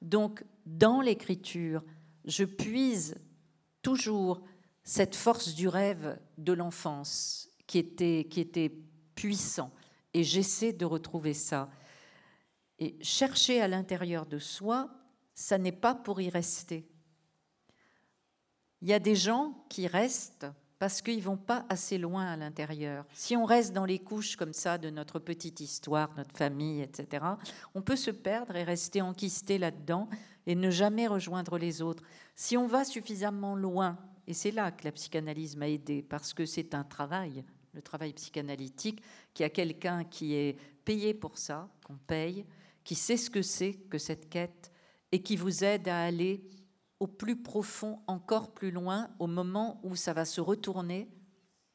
Donc, 0.00 0.44
dans 0.66 1.00
l'écriture, 1.00 1.82
je 2.24 2.44
puise 2.44 3.16
toujours 3.82 4.42
cette 4.84 5.14
force 5.14 5.54
du 5.54 5.68
rêve 5.68 6.18
de 6.38 6.52
l'enfance 6.52 7.48
qui 7.66 7.78
était, 7.78 8.26
qui 8.30 8.40
était 8.40 8.72
puissant. 9.14 9.70
Et 10.14 10.24
j'essaie 10.24 10.72
de 10.72 10.84
retrouver 10.84 11.34
ça. 11.34 11.70
Et 12.78 12.96
chercher 13.02 13.60
à 13.60 13.68
l'intérieur 13.68 14.26
de 14.26 14.38
soi, 14.38 14.90
ça 15.34 15.58
n'est 15.58 15.72
pas 15.72 15.94
pour 15.94 16.20
y 16.20 16.28
rester. 16.28 16.88
Il 18.80 18.88
y 18.88 18.92
a 18.92 18.98
des 18.98 19.14
gens 19.14 19.64
qui 19.68 19.86
restent 19.86 20.46
parce 20.82 21.00
qu'ils 21.00 21.22
vont 21.22 21.36
pas 21.36 21.64
assez 21.68 21.96
loin 21.96 22.26
à 22.26 22.36
l'intérieur. 22.36 23.06
Si 23.14 23.36
on 23.36 23.44
reste 23.44 23.72
dans 23.72 23.84
les 23.84 24.00
couches 24.00 24.34
comme 24.34 24.52
ça 24.52 24.78
de 24.78 24.90
notre 24.90 25.20
petite 25.20 25.60
histoire, 25.60 26.12
notre 26.16 26.36
famille, 26.36 26.80
etc., 26.82 27.24
on 27.76 27.82
peut 27.82 27.94
se 27.94 28.10
perdre 28.10 28.56
et 28.56 28.64
rester 28.64 29.00
enquisté 29.00 29.58
là-dedans 29.58 30.08
et 30.46 30.56
ne 30.56 30.70
jamais 30.70 31.06
rejoindre 31.06 31.56
les 31.56 31.82
autres. 31.82 32.02
Si 32.34 32.56
on 32.56 32.66
va 32.66 32.84
suffisamment 32.84 33.54
loin, 33.54 33.96
et 34.26 34.34
c'est 34.34 34.50
là 34.50 34.72
que 34.72 34.84
la 34.84 34.90
psychanalyse 34.90 35.56
m'a 35.56 35.68
aidé, 35.68 36.02
parce 36.02 36.34
que 36.34 36.46
c'est 36.46 36.74
un 36.74 36.82
travail, 36.82 37.44
le 37.72 37.82
travail 37.82 38.12
psychanalytique, 38.12 39.02
qu'il 39.34 39.44
y 39.44 39.46
a 39.46 39.50
quelqu'un 39.50 40.04
qui 40.04 40.34
est 40.34 40.58
payé 40.84 41.14
pour 41.14 41.38
ça, 41.38 41.68
qu'on 41.84 41.96
paye, 41.96 42.44
qui 42.84 42.94
sait 42.94 43.16
ce 43.16 43.30
que 43.30 43.42
c'est 43.42 43.74
que 43.74 43.98
cette 43.98 44.28
quête 44.28 44.70
et 45.10 45.22
qui 45.22 45.36
vous 45.36 45.64
aide 45.64 45.88
à 45.88 46.02
aller 46.02 46.42
au 47.00 47.06
plus 47.06 47.42
profond, 47.42 48.00
encore 48.06 48.52
plus 48.52 48.70
loin, 48.70 49.10
au 49.18 49.26
moment 49.26 49.80
où 49.82 49.96
ça 49.96 50.12
va 50.12 50.24
se 50.24 50.40
retourner 50.40 51.08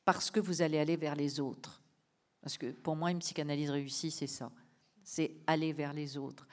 parce 0.06 0.32
que 0.32 0.40
vous 0.40 0.62
allez 0.62 0.78
aller 0.78 0.96
vers 0.96 1.16
les 1.16 1.40
autres. 1.40 1.82
Parce 2.42 2.58
que 2.58 2.72
pour 2.72 2.96
moi, 2.96 3.12
une 3.12 3.20
psychanalyse 3.20 3.70
réussie, 3.70 4.12
c'est 4.12 4.28
ça. 4.28 4.52
C'est 5.04 5.36
aller 5.48 5.74
vers 5.74 5.94
les 5.94 6.18
autres. 6.18 6.48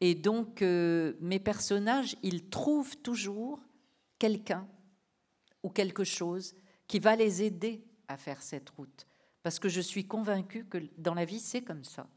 Et 0.00 0.14
donc, 0.14 0.62
euh, 0.62 1.14
mes 1.20 1.38
personnages, 1.38 2.16
ils 2.22 2.48
trouvent 2.50 2.96
toujours 2.98 3.60
quelqu'un 4.18 4.68
ou 5.62 5.70
quelque 5.70 6.04
chose 6.04 6.54
qui 6.86 6.98
va 6.98 7.16
les 7.16 7.42
aider 7.42 7.82
à 8.08 8.16
faire 8.16 8.42
cette 8.42 8.70
route. 8.70 9.06
Parce 9.42 9.58
que 9.58 9.68
je 9.68 9.80
suis 9.80 10.06
convaincue 10.06 10.64
que 10.64 10.78
dans 10.98 11.14
la 11.14 11.24
vie, 11.24 11.38
c'est 11.40 11.62
comme 11.62 11.84
ça. 11.84 12.08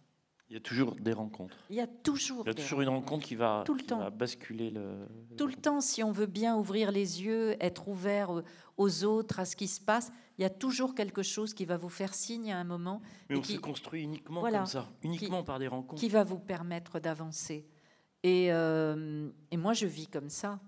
Il 0.49 0.55
y 0.55 0.57
a 0.57 0.59
toujours 0.59 0.95
des 0.95 1.13
rencontres. 1.13 1.55
Il 1.69 1.77
y 1.77 1.79
a 1.79 1.87
toujours, 1.87 2.43
Il 2.45 2.47
y 2.47 2.51
a 2.51 2.53
toujours 2.53 2.81
une 2.81 2.89
rencontre 2.89 3.25
qui 3.25 3.35
va, 3.35 3.63
Tout 3.65 3.73
le 3.73 3.83
temps. 3.83 3.99
va 3.99 4.09
basculer 4.09 4.69
le. 4.69 5.07
Tout 5.37 5.47
le 5.47 5.53
temps, 5.53 5.79
si 5.79 6.03
on 6.03 6.11
veut 6.11 6.25
bien 6.25 6.57
ouvrir 6.57 6.91
les 6.91 7.23
yeux, 7.23 7.55
être 7.63 7.87
ouvert 7.87 8.41
aux 8.75 9.03
autres, 9.05 9.39
à 9.39 9.45
ce 9.45 9.55
qui 9.55 9.69
se 9.69 9.79
passe, 9.79 10.11
il 10.37 10.41
y 10.41 10.45
a 10.45 10.49
toujours 10.49 10.93
quelque 10.93 11.23
chose 11.23 11.53
qui 11.53 11.63
va 11.63 11.77
vous 11.77 11.87
faire 11.87 12.13
signe 12.13 12.51
à 12.51 12.57
un 12.57 12.65
moment. 12.65 13.01
Mais 13.29 13.35
et 13.35 13.39
on 13.39 13.41
qui, 13.41 13.53
se 13.53 13.59
construit 13.59 14.03
uniquement 14.03 14.41
Voilà. 14.41 14.57
comme 14.59 14.67
ça, 14.67 14.89
uniquement 15.03 15.43
par 15.43 15.57
des 15.57 15.69
rencontres. 15.69 16.01
qui 16.01 16.09
va 16.09 16.25
vous 16.25 16.39
permettre 16.39 16.99
d'avancer. 16.99 17.65
Et, 18.23 18.51
euh, 18.51 19.29
et 19.51 19.57
moi, 19.57 19.71
je 19.71 19.85
vis 19.87 20.07
comme 20.07 20.29
ça. 20.29 20.59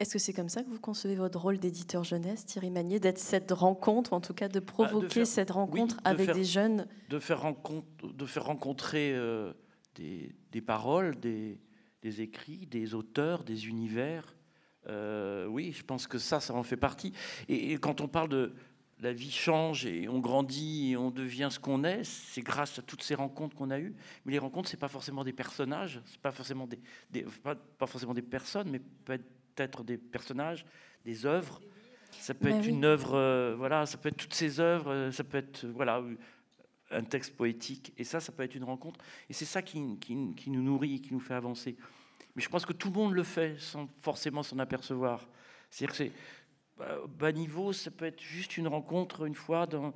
Est-ce 0.00 0.14
que 0.14 0.18
c'est 0.18 0.32
comme 0.32 0.48
ça 0.48 0.62
que 0.62 0.68
vous 0.70 0.80
concevez 0.80 1.14
votre 1.14 1.38
rôle 1.38 1.58
d'éditeur 1.58 2.04
jeunesse, 2.04 2.46
Thierry 2.46 2.70
Magnier, 2.70 2.98
d'être 3.00 3.18
cette 3.18 3.52
rencontre, 3.52 4.12
ou 4.12 4.16
en 4.16 4.20
tout 4.22 4.32
cas 4.32 4.48
de 4.48 4.58
provoquer 4.58 5.08
faire- 5.10 5.26
cette 5.26 5.50
rencontre 5.50 5.96
oui, 5.98 6.02
de 6.02 6.08
avec 6.08 6.26
faire- 6.26 6.34
des 6.34 6.44
jeunes 6.44 6.86
de 7.10 7.18
faire, 7.18 7.42
rencontre, 7.42 7.86
de 8.12 8.24
faire 8.26 8.44
rencontrer 8.46 9.12
euh, 9.14 9.52
des, 9.96 10.34
des 10.52 10.60
paroles, 10.62 11.20
des, 11.20 11.60
des 12.00 12.22
écrits, 12.22 12.66
des 12.66 12.94
auteurs, 12.94 13.44
des 13.44 13.68
univers. 13.68 14.34
Euh, 14.88 15.44
oui, 15.46 15.72
je 15.76 15.84
pense 15.84 16.06
que 16.06 16.16
ça, 16.18 16.40
ça 16.40 16.54
en 16.54 16.62
fait 16.62 16.78
partie. 16.78 17.12
Et, 17.48 17.72
et 17.72 17.76
quand 17.78 18.00
on 18.00 18.08
parle 18.08 18.30
de 18.30 18.54
la 19.00 19.12
vie 19.12 19.30
change 19.30 19.84
et 19.84 20.08
on 20.08 20.18
grandit 20.18 20.92
et 20.92 20.96
on 20.96 21.10
devient 21.10 21.48
ce 21.50 21.58
qu'on 21.58 21.84
est, 21.84 22.04
c'est 22.04 22.40
grâce 22.40 22.78
à 22.78 22.82
toutes 22.82 23.02
ces 23.02 23.14
rencontres 23.14 23.54
qu'on 23.54 23.70
a 23.70 23.78
eues. 23.78 23.94
Mais 24.24 24.32
les 24.32 24.38
rencontres, 24.38 24.70
c'est 24.70 24.78
pas 24.78 24.88
forcément 24.88 25.24
des 25.24 25.34
personnages, 25.34 26.00
c'est 26.06 26.20
pas 26.20 26.32
forcément 26.32 26.66
des, 26.66 26.78
des- 27.10 27.22
pas, 27.42 27.54
pas 27.54 27.86
forcément 27.86 28.14
des 28.14 28.22
personnes, 28.22 28.70
mais 28.70 28.80
peut-être 29.54 29.82
des 29.84 29.98
personnages, 29.98 30.64
des 31.04 31.26
œuvres. 31.26 31.60
Ça 32.12 32.34
peut 32.34 32.48
Ben 32.50 32.58
être 32.58 32.66
oui. 32.66 32.72
une 32.72 32.84
œuvre, 32.84 33.14
euh, 33.14 33.54
voilà, 33.56 33.86
ça 33.86 33.96
peut 33.98 34.08
être 34.08 34.16
toutes 34.16 34.34
ces 34.34 34.60
œuvres, 34.60 34.90
euh, 34.92 35.12
ça 35.12 35.24
peut 35.24 35.38
être, 35.38 35.64
euh, 35.64 35.72
voilà, 35.74 36.02
un 36.90 37.02
texte 37.04 37.36
poétique. 37.36 37.92
Et 37.96 38.04
ça, 38.04 38.18
ça 38.20 38.32
peut 38.32 38.42
être 38.42 38.54
une 38.56 38.64
rencontre. 38.64 38.98
Et 39.28 39.32
c'est 39.32 39.44
ça 39.44 39.62
qui, 39.62 39.80
qui- 40.00 40.34
qui 40.34 40.50
nous 40.50 40.62
nourrit, 40.62 41.00
qui 41.00 41.14
nous 41.14 41.20
fait 41.20 41.34
avancer. 41.34 41.76
Mais 42.34 42.42
je 42.42 42.48
pense 42.48 42.66
que 42.66 42.72
tout 42.72 42.88
le 42.88 42.94
monde 42.94 43.12
le 43.14 43.22
fait 43.22 43.58
sans 43.58 43.88
forcément 44.00 44.42
s'en 44.42 44.58
apercevoir. 44.58 45.28
C'est-à-dire 45.70 45.90
que 45.96 45.96
c'est 46.04 46.12
bah, 46.76 46.98
bas 47.18 47.32
niveau, 47.32 47.72
ça 47.72 47.90
peut 47.90 48.06
être 48.06 48.20
juste 48.20 48.56
une 48.56 48.66
rencontre 48.68 49.24
une 49.26 49.34
fois 49.34 49.66
d'un 49.66 49.92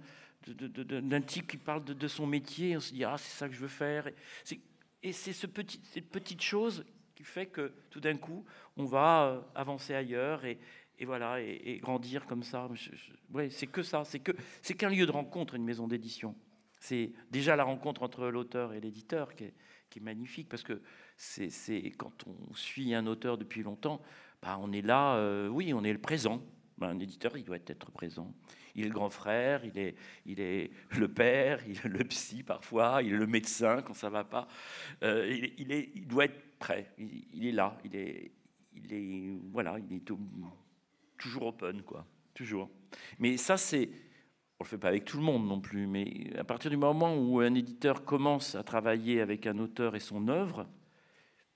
d'un 0.46 1.20
type 1.22 1.46
qui 1.46 1.56
parle 1.56 1.84
de, 1.84 1.94
de 1.94 2.06
son 2.08 2.26
métier. 2.26 2.76
On 2.76 2.80
se 2.80 2.92
dit 2.92 3.02
ah 3.04 3.16
c'est 3.18 3.36
ça 3.36 3.48
que 3.48 3.54
je 3.54 3.60
veux 3.60 3.68
faire. 3.68 4.06
Et 4.08 4.14
c'est 4.44 4.60
et 5.02 5.12
c'est 5.12 5.32
ce 5.32 5.46
petit, 5.46 5.80
cette 5.82 6.08
petite 6.10 6.42
chose 6.42 6.84
qui 7.14 7.24
fait 7.24 7.46
que 7.46 7.72
tout 7.90 8.00
d'un 8.00 8.16
coup 8.16 8.44
on 8.76 8.84
va 8.84 9.24
euh, 9.24 9.40
avancer 9.54 9.94
ailleurs 9.94 10.44
et, 10.44 10.58
voilà 11.02 11.40
et, 11.40 11.78
grandir 11.82 12.26
comme 12.26 12.42
ça. 12.42 12.68
Ouais, 13.32 13.50
c'est 13.50 13.66
que 13.66 13.82
ça. 13.82 14.04
C'est 14.04 14.20
que 14.20 14.32
c'est 14.62 14.74
qu'un 14.74 14.90
lieu 14.90 15.06
de 15.06 15.10
rencontre, 15.10 15.54
une 15.54 15.64
maison 15.64 15.86
d'édition. 15.86 16.34
C'est 16.80 17.12
déjà 17.30 17.56
la 17.56 17.64
rencontre 17.64 18.02
entre 18.02 18.26
l'auteur 18.26 18.74
et 18.74 18.80
l'éditeur 18.80 19.34
qui 19.34 19.44
est, 19.44 19.54
magnifique 20.00 20.48
parce 20.48 20.64
que 20.64 20.82
c'est 21.16 21.92
quand 21.96 22.24
on 22.26 22.52
suit 22.54 22.94
un 22.94 23.06
auteur 23.06 23.38
depuis 23.38 23.62
longtemps, 23.62 24.02
bah, 24.42 24.58
on 24.60 24.72
est 24.72 24.82
là, 24.82 25.14
euh, 25.14 25.46
oui, 25.46 25.72
on 25.72 25.84
est 25.84 25.92
le 25.92 26.00
présent. 26.00 26.42
Ben, 26.78 26.88
un 26.88 26.98
éditeur, 26.98 27.36
il 27.36 27.44
doit 27.44 27.58
être 27.64 27.92
présent. 27.92 28.34
Il 28.74 28.84
est 28.84 28.88
le 28.88 28.94
grand 28.94 29.08
frère, 29.08 29.64
il 29.64 29.78
est, 29.78 29.94
il 30.26 30.40
est 30.40 30.72
le 30.98 31.06
père, 31.06 31.60
il 31.68 31.76
est 31.76 31.88
le 31.88 32.02
psy 32.04 32.42
parfois, 32.42 33.02
il 33.04 33.12
est 33.14 33.16
le 33.16 33.28
médecin 33.28 33.82
quand 33.82 33.94
ça 33.94 34.10
va 34.10 34.24
pas. 34.24 34.48
Euh, 35.04 35.28
il, 35.30 35.54
il 35.58 35.70
est, 35.70 35.92
il 35.94 36.08
doit 36.08 36.24
être 36.24 36.58
prêt. 36.58 36.90
Il, 36.98 37.24
il 37.32 37.46
est 37.46 37.52
là. 37.52 37.78
Il 37.84 37.94
est, 37.94 38.32
il 38.76 38.92
est, 38.92 39.38
voilà, 39.52 39.78
il 39.78 39.96
est 39.96 40.04
toujours 41.18 41.46
open, 41.46 41.82
quoi, 41.82 42.06
toujours. 42.34 42.70
Mais 43.18 43.36
ça, 43.36 43.56
c'est, 43.56 43.88
on 44.58 44.64
le 44.64 44.68
fait 44.68 44.78
pas 44.78 44.88
avec 44.88 45.04
tout 45.04 45.16
le 45.16 45.22
monde 45.22 45.46
non 45.46 45.60
plus. 45.60 45.86
Mais 45.86 46.32
à 46.38 46.44
partir 46.44 46.70
du 46.70 46.76
moment 46.76 47.16
où 47.16 47.40
un 47.40 47.54
éditeur 47.54 48.04
commence 48.04 48.54
à 48.54 48.62
travailler 48.62 49.20
avec 49.20 49.46
un 49.46 49.58
auteur 49.58 49.96
et 49.96 50.00
son 50.00 50.28
œuvre, 50.28 50.66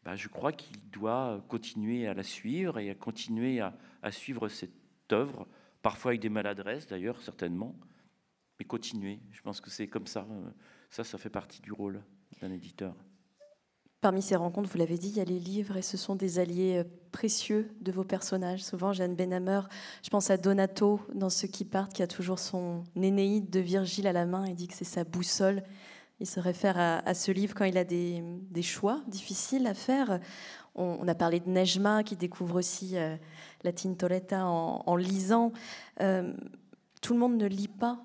bah, 0.05 0.16
je 0.16 0.29
crois 0.29 0.53
qu'il 0.53 0.79
doit 0.91 1.45
continuer 1.49 2.07
à 2.07 2.14
la 2.14 2.23
suivre 2.23 2.79
et 2.79 2.91
à 2.91 2.95
continuer 2.95 3.61
à, 3.61 3.77
à 4.03 4.11
suivre 4.11 4.49
cette 4.49 4.73
œuvre, 5.12 5.47
parfois 5.83 6.12
avec 6.12 6.21
des 6.21 6.29
maladresses 6.29 6.87
d'ailleurs, 6.87 7.21
certainement, 7.23 7.75
mais 8.59 8.64
continuer. 8.64 9.21
Je 9.33 9.43
pense 9.43 9.61
que 9.61 9.71
c'est 9.71 9.89
comme 9.89 10.07
ça. 10.07 10.27
euh, 10.31 10.51
Ça, 10.91 11.05
ça 11.05 11.19
fait 11.19 11.31
partie 11.31 11.61
du 11.61 11.73
rôle 11.73 12.03
d'un 12.41 12.51
éditeur. 12.51 12.95
Parmi 14.01 14.22
ces 14.22 14.36
rencontres, 14.36 14.70
vous 14.70 14.78
l'avez 14.78 14.96
dit, 14.96 15.09
il 15.09 15.16
y 15.16 15.20
a 15.20 15.24
les 15.24 15.40
livres 15.40 15.76
et 15.76 15.82
ce 15.82 15.96
sont 15.96 16.14
des 16.14 16.38
alliés 16.38 16.84
euh, 16.84 16.88
précieux 17.11 17.68
de 17.80 17.90
vos 17.90 18.05
personnages. 18.05 18.62
Souvent, 18.62 18.92
Jeanne 18.92 19.16
Benhammer, 19.16 19.62
je 20.05 20.11
pense 20.11 20.30
à 20.30 20.36
Donato 20.36 21.01
dans 21.14 21.30
Ceux 21.30 21.49
qui 21.49 21.64
partent, 21.64 21.92
qui 21.92 22.05
a 22.05 22.07
toujours 22.07 22.38
son 22.38 22.84
Nénéide 22.94 23.51
de 23.51 23.59
Virgile 23.59 24.07
à 24.07 24.12
la 24.12 24.24
main 24.24 24.44
et 24.44 24.55
dit 24.55 24.68
que 24.68 24.74
c'est 24.74 24.84
sa 24.84 25.03
boussole. 25.03 25.64
Il 26.20 26.28
se 26.28 26.38
réfère 26.38 26.78
à, 26.78 27.14
ce 27.14 27.32
livre 27.32 27.55
quand 27.57 27.64
il 27.64 27.76
a 27.76 27.84
des, 27.84 28.22
choix 28.62 29.03
difficiles 29.09 29.66
à 29.66 29.74
faire. 29.74 30.20
On, 30.76 31.07
a 31.09 31.14
parlé 31.14 31.40
de 31.40 31.49
Nejma 31.49 32.05
qui 32.05 32.14
découvre 32.14 32.57
aussi 32.57 32.96
euh, 32.96 33.16
la 33.64 33.72
Tintoretta 33.72 34.46
en, 34.46 34.96
lisant. 34.96 35.53
Euh, 36.01 36.32
tout 37.03 37.14
le 37.14 37.18
monde 37.18 37.36
ne 37.36 37.46
lit 37.46 37.68
pas. 37.68 38.01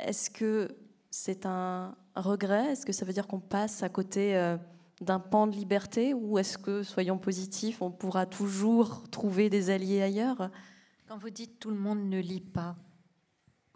Est-ce 0.00 0.28
que 0.30 0.76
c'est 1.10 1.46
un, 1.46 1.96
regret? 2.16 2.72
Est-ce 2.72 2.86
que 2.86 2.92
ça 2.92 3.04
veut 3.04 3.12
dire 3.12 3.28
qu'on 3.28 3.40
passe 3.40 3.82
à 3.84 3.88
côté 3.88 4.56
d'un 5.04 5.20
pan 5.20 5.46
de 5.46 5.54
liberté 5.54 6.14
ou 6.14 6.38
est-ce 6.38 6.58
que, 6.58 6.82
soyons 6.82 7.18
positifs, 7.18 7.82
on 7.82 7.90
pourra 7.90 8.26
toujours 8.26 9.08
trouver 9.10 9.50
des 9.50 9.70
alliés 9.70 10.02
ailleurs? 10.02 10.50
Quand 11.06 11.18
vous 11.18 11.30
dites 11.30 11.60
tout 11.60 11.70
le 11.70 11.76
monde 11.76 12.08
ne 12.08 12.18
lit 12.18 12.40
pas, 12.40 12.76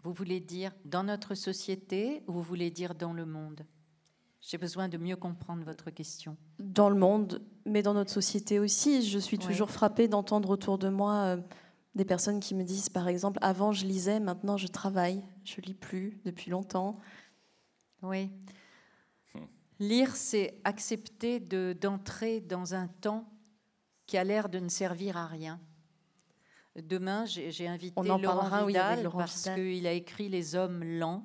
vous 0.03 0.13
voulez 0.13 0.39
dire 0.39 0.71
dans 0.85 1.03
notre 1.03 1.35
société 1.35 2.23
ou 2.27 2.33
vous 2.33 2.41
voulez 2.41 2.71
dire 2.71 2.95
dans 2.95 3.13
le 3.13 3.25
monde? 3.25 3.65
J'ai 4.41 4.57
besoin 4.57 4.87
de 4.87 4.97
mieux 4.97 5.17
comprendre 5.17 5.63
votre 5.63 5.89
question. 5.91 6.37
Dans 6.59 6.89
le 6.89 6.95
monde, 6.95 7.41
mais 7.65 7.81
dans 7.81 7.93
notre 7.93 8.11
société 8.11 8.57
aussi. 8.57 9.01
Je 9.03 9.19
suis 9.19 9.37
toujours 9.37 9.69
frappée 9.69 10.07
d'entendre 10.07 10.49
autour 10.49 10.77
de 10.77 10.87
moi 10.87 11.13
euh, 11.25 11.37
des 11.95 12.05
personnes 12.05 12.39
qui 12.39 12.55
me 12.55 12.63
disent, 12.63 12.89
par 12.89 13.07
exemple, 13.07 13.39
avant 13.41 13.73
je 13.73 13.85
lisais, 13.85 14.19
maintenant 14.19 14.55
je 14.57 14.67
travaille, 14.67 15.21
je 15.43 15.59
lis 15.61 15.73
plus 15.73 16.21
depuis 16.23 16.51
longtemps. 16.51 16.99
Oui. 18.01 18.29
Lire, 19.79 20.15
c'est 20.15 20.59
accepter 20.65 21.39
d'entrer 21.39 22.41
dans 22.41 22.75
un 22.75 22.87
temps 22.87 23.29
qui 24.05 24.17
a 24.17 24.23
l'air 24.23 24.49
de 24.49 24.59
ne 24.59 24.67
servir 24.67 25.15
à 25.15 25.25
rien. 25.25 25.59
Demain, 26.75 27.25
j'ai 27.25 27.67
invité 27.67 27.93
On 27.95 28.17
Laurent 28.17 28.65
Vidal 28.65 29.09
parce 29.11 29.49
qu'il 29.55 29.87
a 29.87 29.93
écrit 29.93 30.29
Les 30.29 30.55
hommes 30.55 30.83
lents 30.83 31.23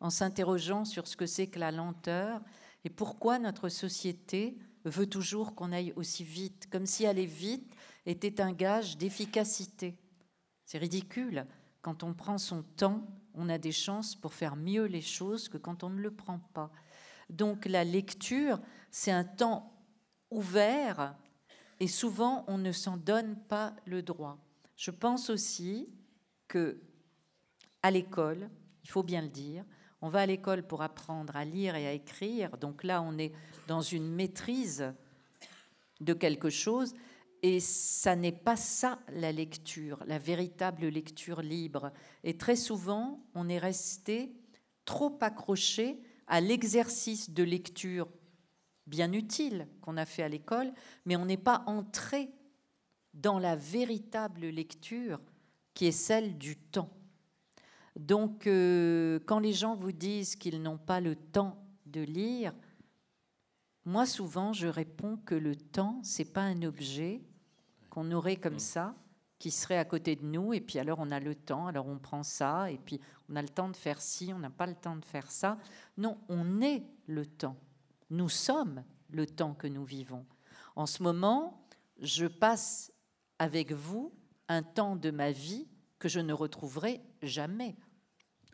en 0.00 0.10
s'interrogeant 0.10 0.84
sur 0.84 1.06
ce 1.06 1.16
que 1.16 1.26
c'est 1.26 1.46
que 1.46 1.58
la 1.58 1.70
lenteur 1.70 2.40
et 2.84 2.90
pourquoi 2.90 3.38
notre 3.38 3.68
société 3.68 4.56
veut 4.84 5.08
toujours 5.08 5.54
qu'on 5.54 5.72
aille 5.72 5.92
aussi 5.96 6.24
vite, 6.24 6.68
comme 6.70 6.86
si 6.86 7.06
aller 7.06 7.26
vite 7.26 7.74
était 8.06 8.40
un 8.40 8.52
gage 8.52 8.96
d'efficacité. 8.96 9.96
C'est 10.64 10.78
ridicule. 10.78 11.46
Quand 11.82 12.02
on 12.02 12.14
prend 12.14 12.38
son 12.38 12.62
temps, 12.62 13.06
on 13.34 13.48
a 13.48 13.58
des 13.58 13.72
chances 13.72 14.14
pour 14.14 14.34
faire 14.34 14.56
mieux 14.56 14.84
les 14.84 15.00
choses 15.00 15.48
que 15.48 15.58
quand 15.58 15.84
on 15.84 15.90
ne 15.90 16.00
le 16.00 16.10
prend 16.10 16.38
pas. 16.54 16.70
Donc 17.30 17.66
la 17.66 17.84
lecture, 17.84 18.60
c'est 18.90 19.10
un 19.12 19.24
temps 19.24 19.72
ouvert 20.30 21.16
et 21.78 21.88
souvent 21.88 22.44
on 22.48 22.58
ne 22.58 22.72
s'en 22.72 22.96
donne 22.96 23.36
pas 23.36 23.74
le 23.86 24.02
droit. 24.02 24.38
Je 24.76 24.90
pense 24.90 25.30
aussi 25.30 25.88
que 26.48 26.80
à 27.82 27.90
l'école, 27.90 28.50
il 28.84 28.90
faut 28.90 29.02
bien 29.02 29.22
le 29.22 29.28
dire, 29.28 29.64
on 30.02 30.08
va 30.08 30.20
à 30.20 30.26
l'école 30.26 30.66
pour 30.66 30.82
apprendre 30.82 31.36
à 31.36 31.44
lire 31.44 31.76
et 31.76 31.86
à 31.86 31.92
écrire. 31.92 32.56
Donc 32.56 32.84
là, 32.84 33.02
on 33.02 33.18
est 33.18 33.32
dans 33.66 33.82
une 33.82 34.10
maîtrise 34.10 34.92
de 36.00 36.14
quelque 36.14 36.50
chose. 36.50 36.94
Et 37.42 37.60
ça 37.60 38.16
n'est 38.16 38.32
pas 38.32 38.56
ça 38.56 38.98
la 39.12 39.32
lecture, 39.32 40.02
la 40.06 40.18
véritable 40.18 40.88
lecture 40.88 41.42
libre. 41.42 41.92
Et 42.24 42.36
très 42.36 42.56
souvent, 42.56 43.22
on 43.34 43.48
est 43.48 43.58
resté 43.58 44.32
trop 44.84 45.18
accroché 45.20 46.00
à 46.30 46.40
l'exercice 46.40 47.30
de 47.30 47.42
lecture 47.42 48.08
bien 48.86 49.12
utile 49.12 49.68
qu'on 49.82 49.96
a 49.96 50.06
fait 50.06 50.22
à 50.22 50.28
l'école, 50.28 50.72
mais 51.04 51.16
on 51.16 51.26
n'est 51.26 51.36
pas 51.36 51.64
entré 51.66 52.30
dans 53.12 53.38
la 53.38 53.56
véritable 53.56 54.46
lecture 54.46 55.20
qui 55.74 55.86
est 55.86 55.92
celle 55.92 56.38
du 56.38 56.56
temps. 56.56 56.90
Donc, 57.96 58.46
euh, 58.46 59.18
quand 59.26 59.40
les 59.40 59.52
gens 59.52 59.74
vous 59.74 59.92
disent 59.92 60.36
qu'ils 60.36 60.62
n'ont 60.62 60.78
pas 60.78 61.00
le 61.00 61.16
temps 61.16 61.62
de 61.86 62.00
lire, 62.00 62.54
moi 63.84 64.06
souvent 64.06 64.52
je 64.52 64.68
réponds 64.68 65.16
que 65.24 65.34
le 65.34 65.56
temps 65.56 66.00
c'est 66.04 66.32
pas 66.32 66.42
un 66.42 66.62
objet 66.62 67.22
qu'on 67.88 68.12
aurait 68.12 68.36
comme 68.36 68.54
mmh. 68.54 68.60
ça, 68.60 68.94
qui 69.40 69.50
serait 69.50 69.78
à 69.78 69.86
côté 69.86 70.16
de 70.16 70.24
nous, 70.24 70.52
et 70.52 70.60
puis 70.60 70.78
alors 70.78 70.98
on 71.00 71.10
a 71.10 71.18
le 71.18 71.34
temps, 71.34 71.66
alors 71.66 71.88
on 71.88 71.98
prend 71.98 72.22
ça, 72.22 72.70
et 72.70 72.78
puis 72.78 73.00
on 73.30 73.36
a 73.36 73.42
le 73.42 73.48
temps 73.48 73.70
de 73.70 73.76
faire 73.76 74.00
ci, 74.00 74.32
on 74.34 74.38
n'a 74.38 74.50
pas 74.50 74.66
le 74.66 74.74
temps 74.74 74.96
de 74.96 75.04
faire 75.04 75.30
ça. 75.30 75.58
Non, 75.96 76.18
on 76.28 76.60
est 76.60 76.84
le 77.06 77.24
temps. 77.24 77.56
Nous 78.10 78.28
sommes 78.28 78.84
le 79.08 79.26
temps 79.26 79.54
que 79.54 79.66
nous 79.66 79.84
vivons. 79.84 80.26
En 80.76 80.84
ce 80.84 81.02
moment, 81.02 81.66
je 82.00 82.26
passe 82.26 82.92
avec 83.38 83.72
vous 83.72 84.12
un 84.48 84.62
temps 84.62 84.94
de 84.94 85.10
ma 85.10 85.32
vie 85.32 85.66
que 85.98 86.08
je 86.08 86.20
ne 86.20 86.34
retrouverai 86.34 87.00
jamais. 87.22 87.76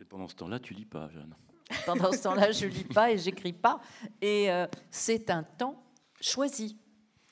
Et 0.00 0.04
pendant 0.04 0.28
ce 0.28 0.36
temps-là, 0.36 0.60
tu 0.60 0.72
lis 0.72 0.86
pas, 0.86 1.08
Jeanne. 1.08 1.34
Pendant 1.86 2.12
ce 2.12 2.22
temps-là, 2.22 2.52
je 2.52 2.66
lis 2.66 2.84
pas 2.84 3.10
et 3.10 3.18
j'écris 3.18 3.52
pas. 3.52 3.80
Et 4.20 4.52
euh, 4.52 4.68
c'est 4.88 5.30
un 5.30 5.42
temps 5.42 5.82
choisi. 6.20 6.78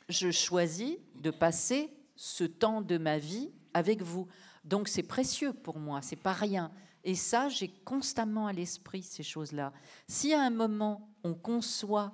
Je 0.08 0.32
choisis 0.32 0.96
de 1.14 1.30
passer 1.30 1.92
ce 2.16 2.44
temps 2.44 2.80
de 2.80 2.98
ma 2.98 3.18
vie 3.18 3.50
avec 3.72 4.02
vous. 4.02 4.28
Donc 4.64 4.88
c'est 4.88 5.02
précieux 5.02 5.52
pour 5.52 5.78
moi, 5.78 6.00
c'est 6.02 6.16
pas 6.16 6.32
rien. 6.32 6.70
Et 7.04 7.14
ça, 7.14 7.48
j'ai 7.48 7.68
constamment 7.68 8.46
à 8.46 8.52
l'esprit 8.52 9.02
ces 9.02 9.22
choses-là. 9.22 9.72
Si 10.08 10.32
à 10.32 10.42
un 10.42 10.50
moment 10.50 11.08
on 11.22 11.34
conçoit 11.34 12.12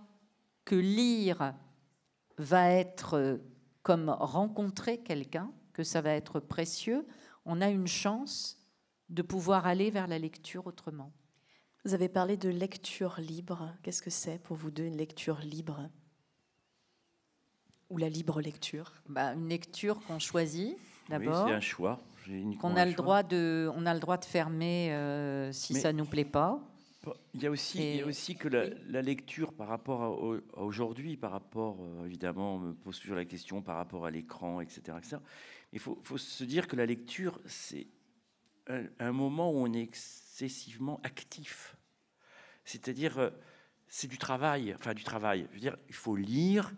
que 0.64 0.74
lire 0.74 1.54
va 2.38 2.70
être 2.70 3.14
euh, 3.14 3.38
comme 3.82 4.08
rencontrer 4.08 4.98
quelqu'un, 4.98 5.52
que 5.72 5.84
ça 5.84 6.00
va 6.00 6.10
être 6.10 6.40
précieux, 6.40 7.06
on 7.44 7.60
a 7.60 7.68
une 7.68 7.86
chance 7.86 8.58
de 9.08 9.22
pouvoir 9.22 9.66
aller 9.66 9.90
vers 9.90 10.06
la 10.06 10.18
lecture 10.18 10.66
autrement. 10.66 11.12
Vous 11.84 11.94
avez 11.94 12.08
parlé 12.08 12.36
de 12.36 12.48
lecture 12.48 13.20
libre. 13.20 13.74
Qu'est-ce 13.82 14.02
que 14.02 14.10
c'est 14.10 14.38
pour 14.38 14.56
vous 14.56 14.70
deux 14.70 14.84
une 14.84 14.96
lecture 14.96 15.40
libre? 15.40 15.88
Ou 17.90 17.98
la 17.98 18.08
libre 18.08 18.40
lecture 18.40 18.92
bah, 19.08 19.34
Une 19.34 19.48
lecture 19.48 20.00
qu'on 20.06 20.18
choisit 20.18 20.76
d'abord. 21.08 21.44
Oui, 21.44 21.50
c'est 21.50 21.56
un 21.56 21.60
choix. 21.60 22.00
Qu'on 22.60 22.76
a, 22.76 22.86
le 22.86 22.92
droit 22.92 23.22
de, 23.22 23.70
on 23.74 23.86
a 23.86 23.94
le 23.94 23.98
droit 23.98 24.16
de 24.16 24.24
fermer 24.24 24.92
euh, 24.92 25.50
si 25.52 25.74
ça 25.74 25.92
ne 25.92 25.98
nous 25.98 26.04
plaît 26.04 26.24
pas. 26.24 26.60
Il 27.34 27.42
y 27.42 27.46
a 27.46 27.50
aussi, 27.50 27.78
il 27.78 27.96
y 27.96 28.02
a 28.02 28.06
aussi 28.06 28.36
que 28.36 28.46
la, 28.46 29.02
lecture 29.02 29.52
par 29.54 29.68
rapport 29.68 30.02
à, 30.02 30.60
aujourd'hui, 30.60 31.16
par 31.16 31.32
rapport, 31.32 31.78
euh, 31.80 32.04
évidemment, 32.04 32.56
on 32.56 32.58
me 32.58 32.74
pose 32.74 33.00
toujours 33.00 33.16
la 33.16 33.24
question 33.24 33.62
par 33.62 33.76
rapport 33.76 34.06
à 34.06 34.10
l'écran, 34.10 34.60
etc., 34.60 34.80
etc. 34.98 35.16
Il 35.72 35.78
faut, 35.78 35.98
faut, 36.02 36.18
se 36.18 36.44
dire 36.44 36.68
que 36.68 36.76
la 36.76 36.86
lecture, 36.86 37.40
c'est 37.46 37.86
un, 38.68 38.84
un, 38.98 39.12
moment 39.12 39.50
où 39.50 39.56
on 39.56 39.72
est 39.72 39.82
excessivement 39.82 41.00
actif. 41.02 41.76
C'est-à-dire, 42.64 43.18
euh, 43.18 43.30
c'est 43.88 44.08
du 44.08 44.18
travail, 44.18 44.74
enfin 44.74 44.94
du 44.94 45.02
travail. 45.02 45.46
Je 45.50 45.54
veux 45.54 45.60
dire, 45.60 45.76
il 45.88 45.94
faut 45.94 46.16
lire, 46.16 46.72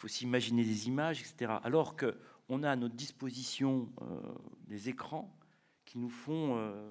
faut 0.00 0.08
s'imaginer 0.08 0.64
des 0.64 0.88
images, 0.88 1.20
etc. 1.20 1.52
Alors 1.62 1.94
qu'on 1.94 2.62
a 2.62 2.70
à 2.70 2.76
notre 2.76 2.94
disposition 2.94 3.92
euh, 4.00 4.20
des 4.66 4.88
écrans 4.88 5.36
qui 5.84 5.98
nous 5.98 6.08
font... 6.08 6.56
Euh, 6.56 6.90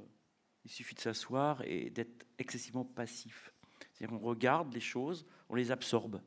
il 0.66 0.72
suffit 0.72 0.94
de 0.94 1.00
s'asseoir 1.00 1.64
et 1.64 1.90
d'être 1.90 2.28
excessivement 2.38 2.86
passif. 2.86 3.52
C'est-à-dire 3.92 4.20
qu'on 4.20 4.24
regarde 4.24 4.72
les 4.74 4.80
choses, 4.80 5.26
on 5.48 5.56
les 5.56 5.72
absorbe. 5.72 6.22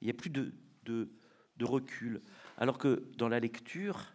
Il 0.00 0.06
n'y 0.06 0.10
a 0.10 0.14
plus 0.14 0.28
de, 0.28 0.52
de, 0.82 1.10
de, 1.56 1.64
recul. 1.64 2.20
Alors 2.58 2.76
que 2.76 3.08
dans 3.16 3.28
la 3.28 3.40
lecture, 3.40 4.14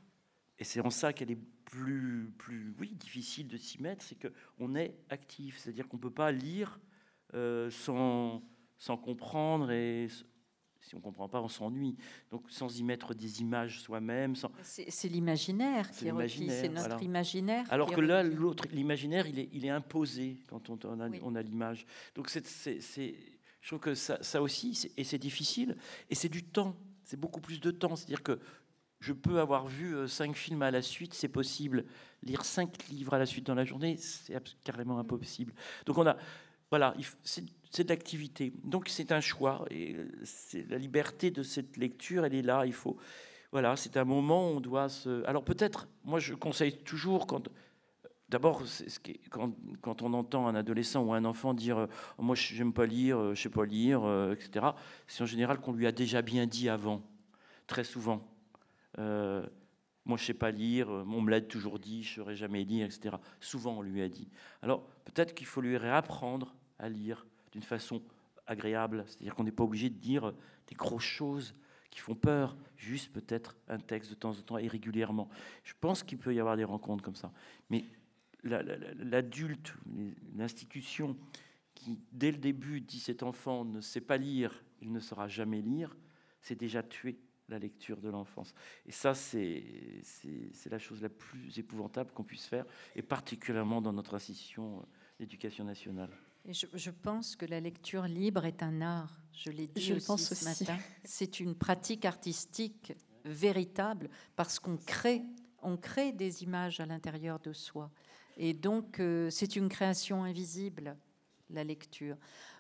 et 0.60 0.64
c'est 0.66 0.82
en 0.82 0.92
ça 0.92 1.14
qu'elle 1.14 1.32
est 1.32 1.42
plus, 1.66 2.32
plus 2.38 2.76
oui, 2.78 2.94
difficile 2.94 3.48
de 3.48 3.58
s'y 3.58 3.82
mettre, 3.82 4.04
c'est 4.04 4.18
qu'on 4.20 4.76
est 4.76 5.00
actif. 5.10 5.58
C'est-à-dire 5.58 5.88
qu'on 5.88 5.98
ne 5.98 6.02
peut 6.02 6.12
pas 6.12 6.32
lire 6.32 6.80
euh, 7.34 7.72
sans, 7.72 8.44
sans 8.78 8.98
comprendre 8.98 9.72
et 9.72 10.08
si 10.82 10.96
on 10.96 10.98
ne 10.98 11.04
comprend 11.04 11.28
pas, 11.28 11.42
on 11.42 11.48
s'ennuie. 11.48 11.96
Donc 12.32 12.44
sans 12.50 12.80
y 12.80 12.84
mettre 12.84 13.14
des 13.14 13.42
images 13.42 13.82
soi-même. 13.82 14.36
Sans... 14.36 14.52
C'est 14.62 15.10
l'imaginaire 15.10 15.92
qui 15.92 16.08
est 16.08 16.12
requis, 16.12 16.50
c'est 16.50 16.70
notre 16.70 17.02
imaginaire. 17.04 17.66
Alors 17.70 17.92
que 17.92 18.02
là, 18.02 18.24
l'autre, 18.24 18.66
l'imaginaire, 18.72 19.28
il 19.28 19.40
est, 19.40 19.50
il 19.52 19.66
est 19.66 19.70
imposé 19.70 20.38
quand 20.50 20.70
on, 20.70 20.80
on 20.86 21.00
a, 21.00 21.10
on 21.22 21.36
a 21.36 21.42
l'image. 21.42 21.86
Donc 22.16 22.30
c'est, 22.30 22.44
je 23.62 23.68
trouve 23.68 23.80
que 23.80 23.96
ça, 23.96 24.22
ça 24.22 24.42
aussi, 24.42 24.90
et 24.96 25.04
c'est 25.04 25.18
difficile, 25.18 25.76
et 26.10 26.16
c'est 26.16 26.30
du 26.30 26.44
temps, 26.44 26.76
c'est 27.04 27.20
beaucoup 27.20 27.42
plus 27.42 27.60
de 27.60 27.72
temps. 27.72 27.96
C'est-à-dire 27.96 28.24
que 28.24 28.40
je 29.00 29.14
peux 29.14 29.40
avoir 29.40 29.68
vu 29.68 29.96
euh, 29.96 30.08
cinq 30.08 30.36
films 30.36 30.62
à 30.62 30.72
la 30.72 30.82
suite, 30.82 31.14
c'est 31.14 31.28
possible. 31.28 31.86
Lire 32.24 32.44
cinq 32.44 32.88
livres 32.88 33.14
à 33.14 33.20
la 33.20 33.28
suite 33.28 33.46
dans 33.46 33.54
la 33.56 33.66
journée, 33.66 33.98
c'est 33.98 34.42
carrément 34.64 34.98
impossible. 34.98 35.54
Donc 35.86 35.98
on 36.00 36.08
a, 36.08 36.18
voilà, 36.70 36.96
c'est 37.24 37.84
de 37.84 37.90
l'activité. 37.90 38.54
Donc 38.64 38.90
c'est 38.90 39.12
un 39.12 39.22
choix 39.22 39.66
et 39.72 39.96
c'est 40.24 40.70
la 40.70 40.78
liberté 40.78 41.32
de 41.32 41.44
cette 41.44 41.78
lecture, 41.78 42.26
elle 42.26 42.36
est 42.36 42.42
là. 42.42 42.66
Il 42.66 42.74
faut, 42.74 42.98
voilà, 43.52 43.76
c'est 43.76 43.98
un 43.98 44.04
moment 44.04 44.52
où 44.52 44.58
on 44.58 44.60
doit 44.60 44.90
se. 44.90 45.26
Alors 45.26 45.44
peut-être, 45.44 45.88
moi 46.04 46.20
je 46.20 46.34
conseille 46.34 46.78
toujours 46.78 47.28
quand. 47.28 47.50
D'abord, 48.30 48.62
quand, 49.82 50.02
on 50.02 50.14
entend 50.14 50.48
un 50.48 50.56
adolescent 50.56 51.02
ou 51.02 51.14
un 51.14 51.24
enfant 51.24 51.54
dire 51.54 51.78
euh, 51.78 51.88
Moi, 52.18 52.36
je 52.36 52.58
n'aime 52.58 52.74
pas 52.74 52.86
lire, 52.86 53.18
euh, 53.18 53.34
je 53.34 53.44
sais 53.44 53.50
pas 53.50 53.66
lire, 53.66 54.04
euh, 54.04 54.34
etc., 54.34 54.66
c'est 55.08 55.24
en 55.24 55.26
général 55.26 55.62
qu'on 55.62 55.72
lui 55.72 55.88
a 55.88 55.94
déjà 55.94 56.22
bien 56.22 56.46
dit 56.46 56.68
avant, 56.68 57.02
très 57.68 57.86
souvent. 57.86 58.28
moi, 58.98 60.18
je 60.18 60.26
sais 60.26 60.34
pas 60.34 60.52
lire, 60.52 60.90
on 60.90 61.22
me 61.22 61.32
l'a 61.32 61.40
toujours 61.40 61.80
dit, 61.80 62.04
je 62.04 62.20
ne 62.20 62.26
saurais 62.26 62.36
jamais 62.36 62.66
lire, 62.66 62.86
etc. 62.86 63.16
Souvent, 63.40 63.78
on 63.78 63.82
lui 63.82 64.02
a 64.02 64.10
dit. 64.10 64.28
Alors, 64.62 64.86
peut-être 65.08 65.34
qu'il 65.34 65.48
faut 65.48 65.62
lui 65.62 65.78
réapprendre 65.78 66.56
à 66.80 66.90
lire, 66.90 67.26
d'une 67.52 67.64
façon 67.64 68.02
agréable. 68.46 69.04
C'est-à-dire 69.08 69.36
qu'on 69.36 69.44
n'est 69.44 69.52
pas 69.52 69.64
obligé 69.64 69.90
de 69.90 69.98
dire 69.98 70.34
des 70.68 70.76
grosses 70.76 71.04
choses 71.04 71.56
qui 71.90 72.00
font 72.00 72.16
peur, 72.16 72.56
juste 72.76 73.12
peut-être 73.12 73.56
un 73.68 73.80
texte 73.80 74.12
de 74.12 74.16
temps 74.16 74.32
en 74.32 74.42
temps 74.42 74.58
et 74.58 74.68
régulièrement. 74.68 75.30
Je 75.64 75.74
pense 75.80 76.04
qu'il 76.04 76.18
peut 76.18 76.34
y 76.34 76.40
avoir 76.40 76.58
des 76.58 76.64
rencontres 76.64 77.04
comme 77.04 77.16
ça. 77.16 77.32
Mais 77.70 77.86
l'adulte, 78.44 79.74
l'institution 80.36 81.18
qui, 81.74 82.00
dès 82.12 82.32
le 82.32 82.38
début, 82.38 82.82
dit 82.82 83.00
cet 83.00 83.24
enfant 83.24 83.66
ne 83.66 83.82
sait 83.82 84.02
pas 84.02 84.18
lire 84.18 84.64
il 84.82 84.92
ne 84.92 85.00
saura 85.00 85.28
jamais 85.28 85.62
lire, 85.62 85.96
c'est 86.42 86.56
déjà 86.56 86.84
tuer 86.84 87.18
la 87.50 87.60
lecture 87.60 88.02
de 88.02 88.10
l'enfance. 88.10 88.54
Et 88.86 88.92
ça, 88.92 89.14
c'est 89.14 89.64
la 90.70 90.80
chose 90.80 91.02
la 91.02 91.10
plus 91.10 91.58
épouvantable 91.58 92.12
qu'on 92.12 92.24
puisse 92.24 92.46
faire, 92.46 92.66
et 92.96 93.02
particulièrement 93.02 93.82
dans 93.82 93.94
notre 93.94 94.16
institution 94.16 94.86
d'éducation 95.20 95.64
nationale. 95.64 96.10
Et 96.46 96.54
je, 96.54 96.92
pense 96.92 97.36
que 97.36 97.46
la 97.46 97.60
lecture 97.60 98.04
libre 98.04 98.46
est 98.46 98.64
un 98.64 98.82
art. 98.82 99.22
Je 99.34 99.50
l'ai 99.52 99.68
dit 99.68 99.94
aussi 99.94 100.18
ce 100.36 100.46
matin. 100.46 100.78
C'est 101.04 101.42
une 101.42 101.56
pratique 101.56 102.06
artistique 102.06 102.94
véritable 103.26 104.10
parce 104.38 104.58
qu'on 104.58 104.78
crée, 104.78 105.24
on 105.62 105.76
crée 105.76 106.14
des 106.14 106.44
images 106.44 106.80
à 106.80 106.86
l'intérieur 106.86 107.40
de 107.40 107.52
soi. 107.52 107.92
Et 108.38 108.54
donc, 108.54 109.00
euh, 109.00 109.30
c'est 109.30 109.58
une 109.58 109.68
création 109.68 110.24
invisible, 110.24 110.96
la 111.50 111.66
lecture. 111.66 112.16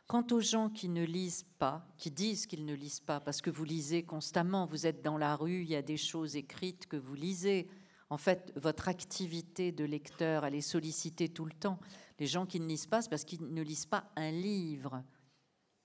Quant 0.08 0.26
aux 0.32 0.40
gens 0.40 0.70
qui 0.70 0.88
ne 0.88 1.04
lisent 1.04 1.46
pas, 1.60 1.86
qui 1.98 2.12
disent 2.12 2.46
qu'ils 2.48 2.66
ne 2.66 2.74
lisent 2.74 3.02
pas, 3.02 3.20
parce 3.20 3.42
que 3.42 3.50
vous 3.50 3.66
lisez 3.66 4.04
constamment, 4.04 4.66
vous 4.66 4.88
êtes 4.88 5.02
dans 5.02 5.18
la 5.18 5.36
rue, 5.36 5.64
il 5.64 5.70
y 5.70 5.76
a 5.76 5.82
des 5.82 5.98
choses 5.98 6.38
écrites 6.38 6.88
que 6.88 6.96
vous 6.96 7.14
lisez. 7.14 7.68
En 8.10 8.18
fait, 8.18 8.54
votre 8.56 8.88
activité 8.88 9.74
de 9.74 9.84
lecteur, 9.84 10.46
elle 10.46 10.56
est 10.56 10.62
sollicitée 10.62 11.28
tout 11.28 11.44
le 11.44 11.52
temps. 11.52 11.78
Les 12.20 12.26
gens 12.26 12.46
qui 12.46 12.62
ne 12.62 12.68
lisent 12.68 12.86
pas, 12.86 13.02
c'est 13.02 13.10
parce 13.10 13.26
qu'ils 13.26 13.54
ne 13.54 13.62
lisent 13.62 13.86
pas 13.86 14.10
un 14.16 14.32
livre. 14.32 15.04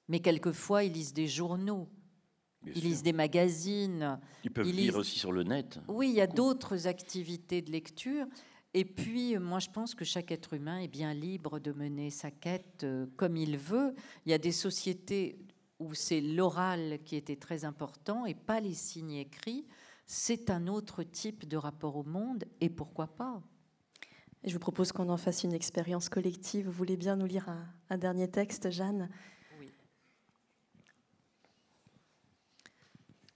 Mais 0.07 0.21
quelquefois, 0.21 0.85
ils 0.85 0.93
lisent 0.93 1.15
des 1.15 1.27
journaux, 1.27 1.89
ils 2.65 2.83
lisent 2.83 3.03
des 3.03 3.13
magazines. 3.13 4.21
Ils 4.45 4.53
peuvent 4.53 4.71
lire 4.71 4.97
aussi 4.97 5.19
sur 5.19 5.33
le 5.33 5.43
net. 5.43 5.81
Oui, 5.89 6.11
il 6.11 6.15
y 6.15 6.21
a 6.21 6.29
d'autres 6.29 6.87
activités 6.87 7.61
de 7.61 7.73
lecture. 7.73 8.27
Et 8.75 8.85
puis, 8.85 9.37
moi, 9.39 9.59
je 9.59 9.69
pense 9.69 9.95
que 9.95 10.05
chaque 10.05 10.31
être 10.31 10.55
humain 10.55 10.79
est 10.79 10.89
bien 10.89 11.13
libre 11.13 11.59
de 11.59 11.73
mener 11.73 12.11
sa 12.11 12.31
quête 12.31 12.85
euh, 12.85 13.07
comme 13.17 13.37
il 13.37 13.59
veut. 13.59 13.95
Il 14.25 14.31
y 14.31 14.35
a 14.35 14.39
des 14.39 14.53
sociétés 14.53 15.39
où 15.79 15.95
c'est 15.95 16.21
l'oral 16.21 17.01
qui 17.05 17.17
était 17.17 17.37
très 17.37 17.65
important 17.65 18.25
et 18.25 18.35
pas 18.35 18.61
les 18.61 18.73
signes 18.73 19.13
écrits. 19.13 19.67
C'est 20.07 20.49
un 20.49 20.69
autre 20.69 21.03
type 21.03 21.47
de 21.47 21.57
rapport 21.57 21.97
au 21.97 22.03
monde 22.03 22.45
et 22.61 22.71
pourquoi 22.71 23.09
pas? 23.09 23.43
Je 24.45 24.53
vous 24.53 24.59
propose 24.59 24.91
qu'on 24.91 25.09
en 25.09 25.17
fasse 25.17 25.45
une 25.45 25.53
expérience 25.53 26.09
collective. 26.09 26.67
Vous 26.67 26.73
voulez 26.73 26.97
bien 26.97 27.17
nous 27.17 27.27
lire 27.27 27.49
un, 27.91 27.99
dernier 27.99 28.29
texte, 28.29 28.71
Jeanne? 28.71 29.09
Oui. 29.61 29.73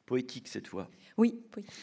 Poétique 0.05 0.49
cette 0.49 0.67
fois. 0.67 0.91
Oui, 1.17 1.33
poétique. 1.51 1.75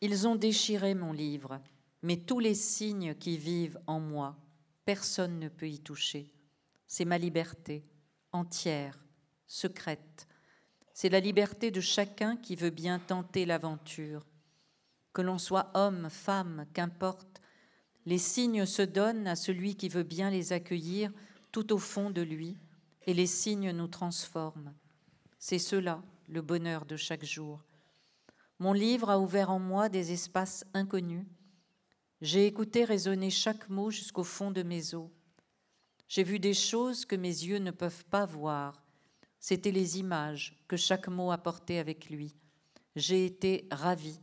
Ils 0.00 0.26
ont 0.26 0.36
déchiré 0.36 0.94
mon 0.94 1.12
livre 1.12 1.60
mais 2.04 2.18
tous 2.18 2.38
les 2.38 2.54
signes 2.54 3.14
qui 3.14 3.38
vivent 3.38 3.80
en 3.86 3.98
moi, 3.98 4.36
personne 4.84 5.38
ne 5.38 5.48
peut 5.48 5.70
y 5.70 5.80
toucher. 5.80 6.30
C'est 6.86 7.06
ma 7.06 7.16
liberté, 7.16 7.82
entière, 8.30 9.02
secrète. 9.46 10.28
C'est 10.92 11.08
la 11.08 11.18
liberté 11.18 11.70
de 11.70 11.80
chacun 11.80 12.36
qui 12.36 12.56
veut 12.56 12.68
bien 12.68 12.98
tenter 12.98 13.46
l'aventure. 13.46 14.26
Que 15.14 15.22
l'on 15.22 15.38
soit 15.38 15.70
homme, 15.72 16.10
femme, 16.10 16.66
qu'importe, 16.74 17.40
les 18.04 18.18
signes 18.18 18.66
se 18.66 18.82
donnent 18.82 19.26
à 19.26 19.34
celui 19.34 19.74
qui 19.74 19.88
veut 19.88 20.02
bien 20.02 20.28
les 20.28 20.52
accueillir 20.52 21.10
tout 21.52 21.72
au 21.72 21.78
fond 21.78 22.10
de 22.10 22.20
lui, 22.20 22.58
et 23.06 23.14
les 23.14 23.26
signes 23.26 23.70
nous 23.70 23.88
transforment. 23.88 24.74
C'est 25.38 25.58
cela, 25.58 26.02
le 26.28 26.42
bonheur 26.42 26.84
de 26.84 26.98
chaque 26.98 27.24
jour. 27.24 27.64
Mon 28.58 28.74
livre 28.74 29.08
a 29.08 29.18
ouvert 29.18 29.50
en 29.50 29.58
moi 29.58 29.88
des 29.88 30.12
espaces 30.12 30.66
inconnus, 30.74 31.24
j'ai 32.20 32.46
écouté 32.46 32.84
résonner 32.84 33.30
chaque 33.30 33.68
mot 33.68 33.90
jusqu'au 33.90 34.24
fond 34.24 34.50
de 34.50 34.62
mes 34.62 34.94
os. 34.94 35.10
J'ai 36.08 36.22
vu 36.22 36.38
des 36.38 36.54
choses 36.54 37.04
que 37.04 37.16
mes 37.16 37.28
yeux 37.28 37.58
ne 37.58 37.70
peuvent 37.70 38.04
pas 38.06 38.26
voir. 38.26 38.84
C'étaient 39.40 39.72
les 39.72 39.98
images 39.98 40.56
que 40.68 40.76
chaque 40.76 41.08
mot 41.08 41.30
apportait 41.32 41.78
avec 41.78 42.08
lui. 42.08 42.34
J'ai 42.96 43.26
été 43.26 43.66
ravie. 43.70 44.20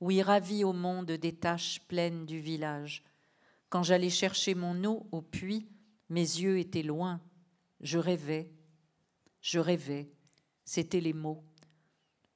Oui, 0.00 0.20
ravie 0.22 0.62
au 0.62 0.72
monde 0.72 1.12
des 1.12 1.34
tâches 1.34 1.80
pleines 1.88 2.26
du 2.26 2.38
village. 2.38 3.02
Quand 3.70 3.82
j'allais 3.82 4.10
chercher 4.10 4.54
mon 4.54 4.84
eau 4.84 5.06
au 5.10 5.22
puits, 5.22 5.68
mes 6.10 6.20
yeux 6.20 6.58
étaient 6.58 6.82
loin. 6.82 7.20
Je 7.80 7.98
rêvais. 7.98 8.52
Je 9.40 9.58
rêvais. 9.58 10.10
C'étaient 10.64 11.00
les 11.00 11.12
mots. 11.12 11.44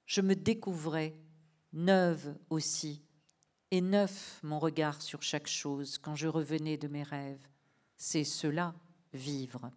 Je 0.06 0.20
me 0.20 0.34
découvrais, 0.34 1.14
neuve 1.72 2.34
aussi, 2.48 3.04
et 3.70 3.80
neuf 3.80 4.40
mon 4.42 4.58
regard 4.58 5.00
sur 5.02 5.22
chaque 5.22 5.46
chose 5.46 5.98
quand 5.98 6.14
je 6.14 6.28
revenais 6.28 6.76
de 6.76 6.88
mes 6.88 7.02
rêves. 7.02 7.46
C'est 7.96 8.24
cela, 8.24 8.74
vivre. 9.12 9.70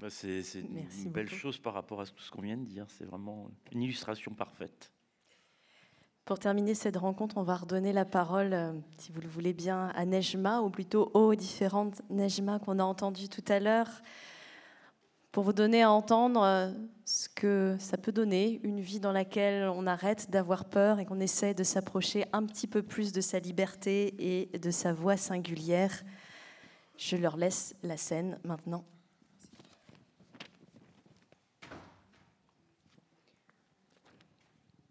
Bah, 0.00 0.10
c'est 0.10 0.42
une 0.54 1.12
belle 1.12 1.30
chose 1.30 1.58
par 1.58 1.74
rapport 1.74 2.00
à 2.00 2.06
tout 2.06 2.22
ce 2.22 2.30
qu'on 2.30 2.42
vient 2.42 2.56
de 2.56 2.64
dire. 2.64 2.86
C'est 2.88 3.04
vraiment 3.04 3.50
une 3.72 3.82
illustration 3.82 4.34
parfaite. 4.34 4.90
Pour 6.24 6.38
terminer 6.38 6.74
cette 6.74 6.96
rencontre, 6.96 7.36
on 7.36 7.42
va 7.42 7.56
redonner 7.56 7.92
la 7.92 8.06
parole, 8.06 8.54
euh, 8.54 8.72
si 8.96 9.12
vous 9.12 9.20
le 9.20 9.28
voulez 9.28 9.52
bien, 9.52 9.88
à 9.88 10.06
Nejma, 10.06 10.62
ou 10.62 10.70
plutôt 10.70 11.10
aux 11.12 11.34
différentes 11.34 12.00
Nejma 12.08 12.58
qu'on 12.58 12.78
a 12.78 12.82
entendues 12.82 13.28
tout 13.28 13.44
à 13.46 13.60
l'heure 13.60 13.90
pour 15.34 15.42
vous 15.42 15.52
donner 15.52 15.82
à 15.82 15.90
entendre 15.90 16.44
euh, 16.44 16.70
ce 17.04 17.28
que 17.28 17.74
ça 17.80 17.98
peut 17.98 18.12
donner, 18.12 18.60
une 18.62 18.78
vie 18.78 19.00
dans 19.00 19.10
laquelle 19.10 19.64
on 19.64 19.84
arrête 19.84 20.30
d'avoir 20.30 20.64
peur 20.64 21.00
et 21.00 21.06
qu'on 21.06 21.18
essaie 21.18 21.54
de 21.54 21.64
s'approcher 21.64 22.24
un 22.32 22.46
petit 22.46 22.68
peu 22.68 22.84
plus 22.84 23.10
de 23.10 23.20
sa 23.20 23.40
liberté 23.40 24.14
et 24.20 24.56
de 24.56 24.70
sa 24.70 24.92
voix 24.92 25.16
singulière. 25.16 26.04
Je 26.96 27.16
leur 27.16 27.36
laisse 27.36 27.74
la 27.82 27.96
scène 27.96 28.38
maintenant. 28.44 28.84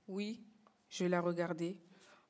Oui, 0.10 0.42
je 0.90 1.06
la 1.06 1.22
regardais, 1.22 1.78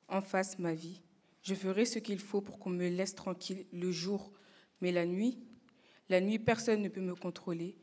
en 0.07 0.22
face 0.22 0.59
ma 0.59 0.76
vie. 0.76 1.01
Je 1.41 1.55
ferai 1.55 1.86
ce 1.86 1.97
qu'il 1.97 2.20
faut 2.20 2.41
pour 2.41 2.59
qu'on 2.59 2.70
me 2.70 2.89
laisse 2.89 3.16
tranquille 3.16 3.66
le 3.74 3.91
jour, 3.91 4.32
mais 4.82 4.91
la 4.91 5.07
nuit, 5.07 5.39
la 6.09 6.22
nuit, 6.22 6.38
personne 6.38 6.84
ne 6.84 6.89
peut 6.89 7.01
me 7.01 7.16
contrôler. 7.16 7.76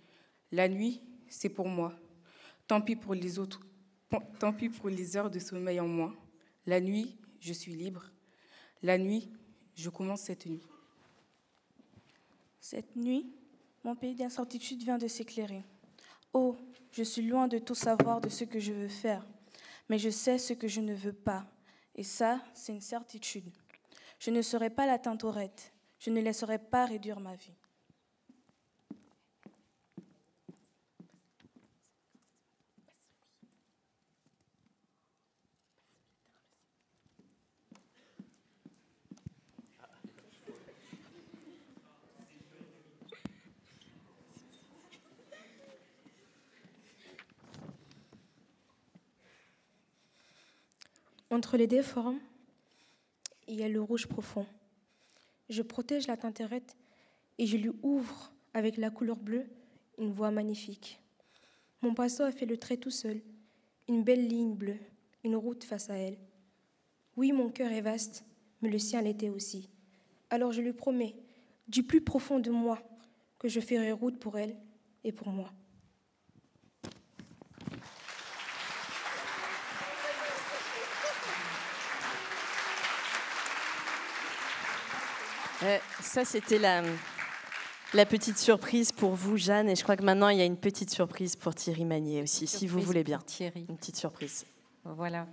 La 0.53 0.69
nuit, 0.69 1.01
c'est 1.29 1.49
pour 1.49 1.69
moi. 1.69 1.93
Tant 2.67 2.81
pis 2.81 2.97
pour 2.97 3.15
les 3.15 3.39
autres, 3.39 3.61
tant 4.39 4.53
pis 4.53 4.69
pour 4.69 4.89
les 4.89 5.17
heures 5.17 5.31
de 5.31 5.39
sommeil 5.39 5.81
en 5.81 5.89
moi. 5.89 6.15
La 6.67 6.81
nuit, 6.81 7.17
je 7.41 7.53
suis 7.53 7.73
libre. 7.73 8.05
La 8.83 8.99
nuit, 8.99 9.31
je 9.75 9.91
commence 9.91 10.23
cette 10.23 10.47
nuit. 10.47 10.63
Cette 12.61 12.97
nuit, 12.97 13.33
mon 13.85 13.97
pays 13.97 14.15
d'incertitude 14.15 14.83
vient 14.83 14.99
de 14.99 15.09
s'éclairer. 15.09 15.63
Oh, 16.33 16.57
je 16.93 17.03
suis 17.03 17.23
loin 17.23 17.49
de 17.49 17.59
tout 17.59 17.75
savoir 17.75 18.21
de 18.21 18.29
ce 18.29 18.45
que 18.45 18.61
je 18.61 18.73
veux 18.73 18.89
faire, 18.89 19.27
mais 19.89 19.99
je 19.99 20.11
sais 20.11 20.39
ce 20.39 20.53
que 20.53 20.69
je 20.69 20.81
ne 20.81 20.95
veux 20.95 21.13
pas. 21.13 21.47
Et 21.95 22.03
ça, 22.03 22.41
c'est 22.55 22.73
une 22.73 22.81
certitude. 22.81 23.51
Je 24.19 24.31
ne 24.31 24.43
serai 24.43 24.71
pas 24.71 24.87
la 24.87 24.99
tintorette. 24.99 25.73
Je 25.99 26.11
ne 26.11 26.21
laisserai 26.21 26.59
pas 26.59 26.87
réduire 26.87 27.21
ma 27.21 27.35
vie. 27.35 27.55
Entre 51.31 51.57
les 51.57 51.69
deux 51.69 51.83
formes, 51.83 52.19
il 53.47 53.55
y 53.55 53.63
a 53.63 53.69
le 53.69 53.81
rouge 53.81 54.09
profond. 54.09 54.47
Je 55.49 55.63
protège 55.63 56.09
la 56.09 56.17
tinterette 56.17 56.77
et 57.39 57.47
je 57.47 57.57
lui 57.57 57.71
ouvre 57.83 58.33
avec 58.53 58.77
la 58.77 58.91
couleur 58.91 59.17
bleue 59.17 59.47
une 59.97 60.11
voie 60.11 60.33
magnifique. 60.33 61.01
Mon 61.83 61.95
pinceau 61.95 62.25
a 62.25 62.33
fait 62.33 62.47
le 62.47 62.57
trait 62.57 62.79
tout 62.79 62.91
seul, 62.91 63.21
une 63.89 64.03
belle 64.03 64.27
ligne 64.27 64.55
bleue, 64.55 64.79
une 65.23 65.37
route 65.37 65.63
face 65.63 65.89
à 65.89 65.95
elle. 65.95 66.19
Oui, 67.17 67.31
mon 67.31 67.49
cœur 67.49 67.71
est 67.71 67.81
vaste, 67.81 68.25
mais 68.61 68.69
le 68.69 68.81
sien 68.81 69.01
l'était 69.01 69.29
aussi. 69.29 69.69
Alors 70.31 70.51
je 70.51 70.63
lui 70.63 70.73
promets, 70.73 71.15
du 71.69 71.85
plus 71.85 72.01
profond 72.01 72.41
de 72.41 72.51
moi, 72.51 72.83
que 73.39 73.49
je 73.49 73.61
ferai 73.61 73.93
route 73.93 74.19
pour 74.19 74.37
elle 74.37 74.57
et 75.05 75.13
pour 75.13 75.29
moi. 75.29 75.53
Euh, 85.63 85.79
ça, 86.01 86.25
c'était 86.25 86.59
la, 86.59 86.83
la 87.93 88.07
petite 88.07 88.39
surprise 88.39 88.93
pour 88.93 89.15
vous, 89.15 89.37
Jeanne. 89.37 89.69
Et 89.69 89.77
je 89.77 89.83
crois 89.83 89.97
que 89.97 90.03
maintenant, 90.03 90.29
il 90.29 90.39
y 90.39 90.43
a 90.43 90.47
une 90.47 90.57
petite 90.57 90.91
surprise 90.91 91.37
pour 91.37 91.55
Thierry 91.55 91.85
Magnier 91.85 92.23
aussi, 92.23 92.47
si 92.47 92.67
vous 92.67 92.81
voulez 92.81 93.05
bien. 93.05 93.19
Thierry. 93.19 93.67
Une 93.69 93.77
petite 93.77 93.97
surprise. 93.97 94.47
Voilà. 94.85 95.27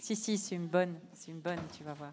Si, 0.00 0.16
si, 0.16 0.38
c'est 0.38 0.54
une 0.54 0.66
bonne. 0.66 0.94
C'est 1.14 1.30
une 1.30 1.40
bonne, 1.40 1.60
tu 1.76 1.84
vas 1.84 1.94
voir. 1.94 2.12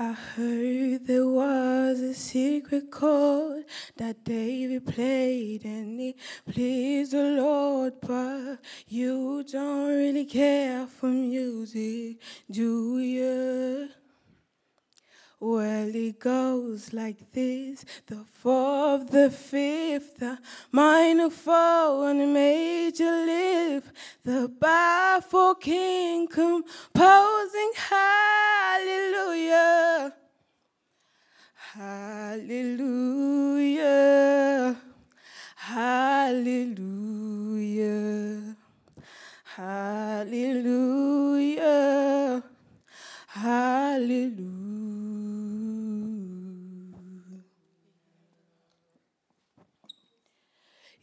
I 0.00 0.12
heard 0.12 1.08
there 1.08 1.26
was 1.26 1.98
a 1.98 2.14
secret 2.14 2.88
chord 2.88 3.64
that 3.96 4.22
David 4.22 4.86
played 4.86 5.64
and 5.64 6.00
it 6.00 6.14
pleased 6.46 7.10
the 7.10 7.24
Lord, 7.24 7.94
but 8.00 8.58
you 8.86 9.42
don't 9.42 9.88
really 9.88 10.24
care 10.24 10.86
for 10.86 11.06
music, 11.06 12.18
do 12.48 13.00
you? 13.00 13.88
Well, 15.40 15.94
it 15.94 16.18
goes 16.18 16.92
like 16.92 17.30
this 17.32 17.84
the 18.08 18.24
fourth, 18.24 19.10
the 19.12 19.30
fifth, 19.30 20.18
the 20.18 20.40
minor 20.72 21.30
fall, 21.30 22.06
and 22.06 22.20
the 22.20 22.26
major 22.26 23.24
lift, 23.24 23.92
the 24.24 24.48
baffled 24.48 25.60
king 25.60 26.26
composing 26.26 27.72
hallelujah. 27.76 28.98
Hallelujah. 31.74 32.88
Hallelujah. 35.54 36.96
Hallelujah. 39.44 40.42
Hallelujah. 43.28 45.17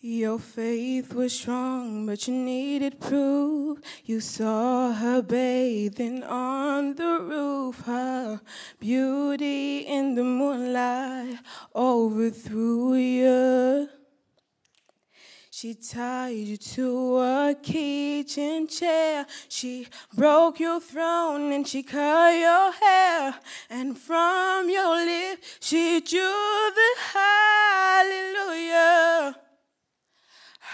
Your 0.08 0.38
faith 0.38 1.16
was 1.16 1.34
strong, 1.34 2.06
but 2.06 2.28
you 2.28 2.36
needed 2.36 3.00
proof. 3.00 3.80
You 4.04 4.20
saw 4.20 4.94
her 4.94 5.24
bathing 5.24 6.22
on 6.22 6.94
the 6.94 7.20
roof, 7.22 7.82
her 7.88 8.40
beauty 8.80 9.80
in 9.80 10.14
the 10.14 10.24
moonlight 10.24 11.40
overthrew 11.76 12.94
you. 12.94 13.90
She 15.50 15.74
tied 15.74 16.36
you 16.36 16.58
to 16.58 17.18
a 17.18 17.56
kitchen 17.64 18.68
chair. 18.68 19.26
She 19.50 19.88
broke 20.14 20.60
your 20.60 20.82
throne 20.82 21.52
and 21.52 21.68
she 21.68 21.82
cut 21.82 22.36
your 22.36 22.74
hair. 22.74 23.40
And 23.72 23.98
from 23.98 24.70
your 24.70 25.04
lips 25.04 25.58
she 25.62 26.00
drew 26.00 26.70
the 26.76 26.96
hallelujah. 27.12 28.66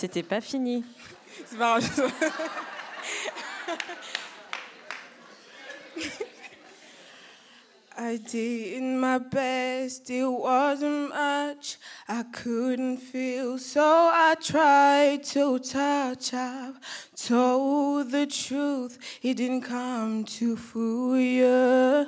C'était 0.00 0.22
pas 0.22 0.40
fini. 0.40 0.82
C'est 1.46 1.58
pas 1.58 1.78
grave. 1.78 2.12
I 7.98 8.16
did 8.16 8.80
my 8.80 9.18
best, 9.18 10.08
it 10.08 10.24
wasn't 10.24 11.10
much. 11.10 11.76
I 12.08 12.22
couldn't 12.32 12.96
feel, 12.96 13.58
so 13.58 13.82
I 13.82 14.36
tried 14.40 15.22
to 15.34 15.58
touch. 15.58 16.32
I've 16.32 16.80
told 17.14 18.10
the 18.10 18.26
truth, 18.26 18.98
it 19.22 19.36
didn't 19.36 19.64
come 19.68 20.24
to 20.38 20.56
fool 20.56 21.18
you. 21.18 22.06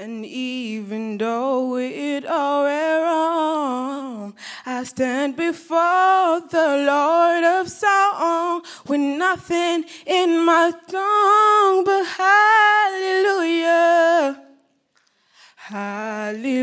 And 0.00 0.24
even 0.24 1.18
though 1.18 1.76
it 1.76 2.24
all 2.24 2.64
went 2.64 3.02
wrong, 3.02 4.34
I 4.64 4.84
stand 4.84 5.36
before 5.36 6.40
the 6.40 6.84
Lord 6.88 7.44
of 7.44 7.68
song 7.68 8.62
with 8.88 8.98
nothing 8.98 9.84
in 10.06 10.42
my 10.42 10.72
tongue 10.88 11.84
but 11.84 12.06
hallelujah. 12.96 13.60
Hallelujah. 15.56 16.56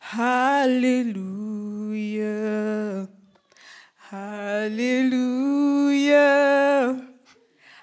Hallelujah. 0.00 1.20
Hallelujah. 4.08 5.10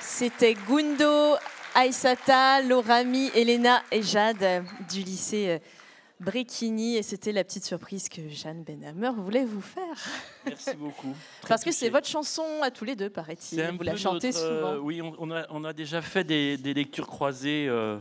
C'était 0.00 0.54
Gundo, 0.54 1.36
Aïsata, 1.74 2.62
Lorami, 2.62 3.30
Elena 3.34 3.82
et 3.90 4.02
Jade 4.02 4.64
du 4.90 5.00
lycée 5.00 5.48
euh, 5.48 5.58
Bréquigny. 6.18 6.96
Et 6.96 7.02
c'était 7.02 7.32
la 7.32 7.44
petite 7.44 7.64
surprise 7.64 8.08
que 8.08 8.28
Jeanne 8.28 8.62
Benhammer 8.64 9.12
voulait 9.16 9.44
vous 9.44 9.62
faire. 9.62 9.96
Merci 10.44 10.74
beaucoup. 10.74 11.14
Parce 11.48 11.64
que 11.64 11.72
c'est 11.72 11.88
votre 11.88 12.08
chanson 12.08 12.44
à 12.62 12.70
tous 12.70 12.84
les 12.84 12.96
deux, 12.96 13.08
paraît-il. 13.08 13.62
Vous 13.78 13.82
la 13.82 13.96
chantez 13.96 14.28
notre, 14.28 14.42
euh, 14.42 14.74
souvent. 14.74 14.84
oui, 14.84 15.00
on, 15.00 15.14
on 15.18 15.30
a, 15.30 15.46
on 15.48 15.64
a 15.64 15.72
déjà 15.72 16.02
fait 16.02 16.24
des, 16.24 16.56
des 16.58 16.74
lectures 16.74 17.06
croisées 17.06 17.66
euh, 17.68 17.96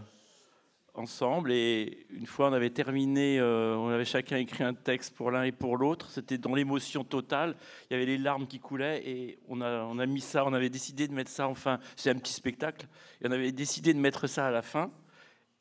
ensemble 1.00 1.52
et 1.52 2.06
une 2.12 2.26
fois 2.26 2.50
on 2.50 2.54
avait 2.54 2.70
terminé, 2.70 3.40
euh, 3.40 3.76
on 3.76 3.90
avait 3.90 4.06
chacun 4.06 4.38
écrit 4.38 4.64
un 4.64 4.74
texte 4.74 5.16
pour 5.16 5.32
l'un 5.32 5.44
et 5.44 5.52
pour 5.52 5.78
l'autre. 5.78 6.10
C'était 6.10 6.38
dans 6.38 6.54
l'émotion 6.54 7.04
totale. 7.04 7.56
Il 7.90 7.94
y 7.94 7.96
avait 7.96 8.06
les 8.06 8.18
larmes 8.18 8.48
qui 8.48 8.60
coulaient 8.60 9.02
et 9.08 9.40
on 9.48 9.62
a, 9.62 9.84
on 9.84 9.98
a 10.00 10.06
mis 10.06 10.22
ça. 10.22 10.46
On 10.46 10.54
avait 10.54 10.70
décidé 10.70 11.08
de 11.08 11.14
mettre 11.14 11.32
ça. 11.32 11.48
Enfin, 11.48 11.80
c'est 11.96 12.10
un 12.10 12.16
petit 12.16 12.34
spectacle. 12.34 12.88
Et 13.22 13.28
on 13.28 13.32
avait 13.32 13.52
décidé 13.52 13.94
de 13.94 14.00
mettre 14.00 14.28
ça 14.28 14.48
à 14.48 14.52
la 14.52 14.62
fin. 14.62 14.92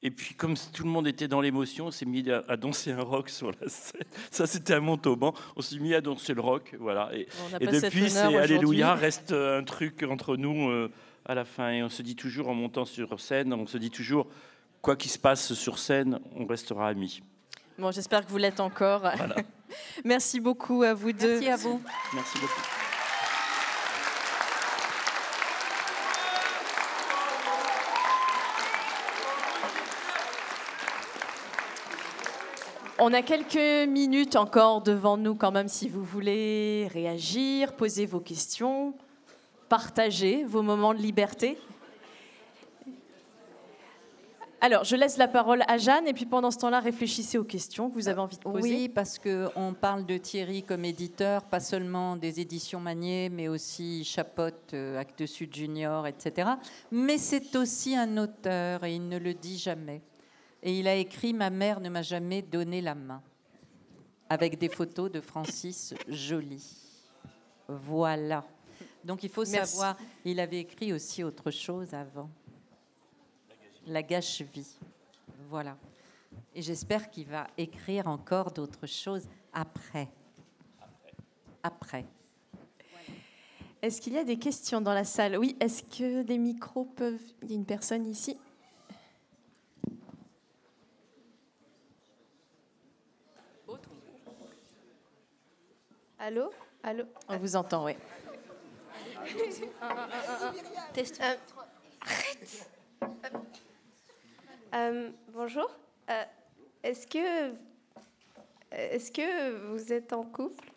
Et 0.01 0.13
puis, 0.13 0.35
comme 0.35 0.55
tout 0.73 0.85
le 0.85 0.91
monde 0.91 1.09
était 1.09 1.27
dans 1.27 1.41
l'émotion, 1.41 1.87
on 1.87 1.91
s'est 1.91 2.07
mis 2.07 2.31
à, 2.31 2.45
à 2.47 2.57
danser 2.57 2.93
un 2.93 3.03
rock 3.03 3.29
sur 3.29 3.51
la 3.61 3.69
scène. 3.69 4.03
Ça, 4.31 4.47
c'était 4.47 4.75
un 4.75 4.81
Montauban. 4.81 5.35
On 5.57 5.61
s'est 5.61 5.79
mis 5.81 5.93
à 5.93 6.01
danser 6.01 6.35
le 6.35 6.41
rock, 6.41 6.77
voilà. 6.79 7.11
Et, 7.13 7.27
et 7.61 7.67
depuis, 7.67 8.09
c'est 8.09 8.37
Alléluia 8.37 8.95
reste 8.95 9.33
euh, 9.33 9.59
un 9.59 9.65
truc 9.65 10.05
entre 10.09 10.37
nous 10.37 10.69
euh, 10.69 10.89
à 11.25 11.35
la 11.35 11.45
fin. 11.45 11.73
Et 11.73 11.83
on 11.83 11.89
se 11.89 12.03
dit 12.03 12.15
toujours, 12.15 12.49
en 12.49 12.55
montant 12.55 12.85
sur 12.85 13.19
scène, 13.19 13.53
on 13.53 13.67
se 13.67 13.77
dit 13.77 13.91
toujours, 13.91 14.29
quoi 14.83 14.97
qu'il 14.97 15.11
se 15.11 15.19
passe 15.19 15.55
sur 15.55 15.79
scène, 15.79 16.21
on 16.35 16.47
restera 16.47 16.89
amis. 16.89 17.23
Bon, 17.79 17.93
j'espère 17.93 18.25
que 18.25 18.31
vous 18.31 18.39
l'êtes 18.39 18.61
encore. 18.61 19.03
Merci 20.05 20.41
beaucoup 20.41 20.83
à 20.83 20.95
vous 20.95 21.13
deux. 21.13 21.41
Merci 21.41 21.49
à 21.49 21.57
vous. 21.57 21.81
Merci 22.15 22.39
beaucoup. 22.39 22.61
On 33.01 33.13
a 33.13 33.23
quelques 33.23 33.89
minutes 33.89 34.35
encore 34.35 34.83
devant 34.83 35.17
nous 35.17 35.37
quand 35.37 35.53
même 35.53 35.69
si 35.69 35.89
vous 35.89 36.03
voulez 36.03 36.89
réagir, 36.93 37.75
poser 37.75 38.07
vos 38.07 38.19
questions, 38.19 38.93
partager 39.69 40.43
vos 40.43 40.63
moments 40.63 40.93
de 40.95 40.99
liberté. 40.99 41.59
Alors, 44.61 44.83
je 44.83 44.97
laisse 44.97 45.19
la 45.19 45.29
parole 45.29 45.63
à 45.69 45.79
Jeanne, 45.79 46.09
et 46.09 46.13
puis 46.13 46.27
pendant 46.27 46.51
ce 46.51 46.59
temps-là, 46.59 46.81
réfléchissez 46.81 47.39
aux 47.39 47.45
questions 47.45 47.89
que 47.89 47.95
vous 47.95 48.09
avez 48.09 48.21
envie 48.21 48.39
de 48.39 48.43
poser. 48.43 48.61
Oui, 48.61 48.89
parce 48.89 49.19
qu'on 49.19 49.73
parle 49.81 50.05
de 50.05 50.19
Thierry 50.19 50.65
comme 50.65 50.85
éditeur, 50.85 51.45
pas 51.45 51.61
seulement 51.61 52.17
des 52.17 52.41
éditions 52.41 52.81
Manier, 52.81 53.29
mais 53.29 53.47
aussi 53.47 54.03
Chapotte, 54.03 54.75
euh, 54.75 54.99
Actes 54.99 55.27
Sud 55.27 55.55
Junior, 55.55 56.09
etc. 56.09 56.51
Mais 56.91 57.19
c'est 57.19 57.55
aussi 57.55 57.95
un 57.95 58.17
auteur, 58.17 58.83
et 58.83 58.97
il 58.97 59.09
ne 59.09 59.19
le 59.19 59.33
dit 59.33 59.59
jamais. 59.59 60.03
Et 60.65 60.77
il 60.81 60.89
a 60.89 60.97
écrit 60.97 61.33
Ma 61.33 61.51
mère 61.51 61.81
ne 61.81 61.89
m'a 61.89 62.03
jamais 62.03 62.43
donné 62.43 62.81
la 62.81 62.97
main, 62.97 63.23
avec 64.29 64.59
des 64.59 64.69
photos 64.69 65.11
de 65.13 65.21
Francis 65.21 65.95
Joly. 66.09 66.65
Voilà. 67.69 68.45
Donc 69.05 69.23
il 69.23 69.31
faut 69.31 69.45
Merci. 69.47 69.77
savoir, 69.77 69.97
il 70.25 70.41
avait 70.41 70.59
écrit 70.59 70.93
aussi 70.93 71.23
autre 71.23 71.53
chose 71.53 71.95
avant. 71.95 72.29
La 73.89 74.03
gâche-vie. 74.03 74.79
Voilà. 75.49 75.77
Et 76.55 76.61
j'espère 76.61 77.11
qu'il 77.11 77.27
va 77.27 77.47
écrire 77.57 78.07
encore 78.07 78.53
d'autres 78.53 78.87
choses 78.87 79.27
après. 79.53 80.09
Après. 81.63 82.05
Est-ce 83.81 84.03
qu'il 84.03 84.13
y 84.13 84.19
a 84.19 84.25
des 84.25 84.39
questions 84.39 84.83
dans 84.83 84.93
la 84.93 85.05
salle? 85.05 85.39
Oui, 85.39 85.57
est-ce 85.59 85.83
que 85.85 86.23
des 86.23 86.37
micros 86.37 86.85
peuvent... 86.85 87.19
Il 87.43 87.51
y 87.51 87.53
a 87.53 87.57
une 87.57 87.65
personne 87.65 88.05
ici 88.05 88.37
Allô? 96.19 96.51
Allô? 96.83 97.05
On 97.29 97.39
vous 97.39 97.57
entend, 97.57 97.87
oui. 97.87 97.93
Test. 100.93 101.21
Euh, 101.23 101.37
arrête 102.03 102.69
Euh, 104.75 105.11
Bonjour. 105.33 105.69
Euh, 106.11 106.25
Est-ce 106.83 107.07
que. 107.07 107.53
Est-ce 108.71 109.11
que 109.11 109.67
vous 109.69 109.93
êtes 109.93 110.13
en 110.13 110.25
couple? 110.25 110.71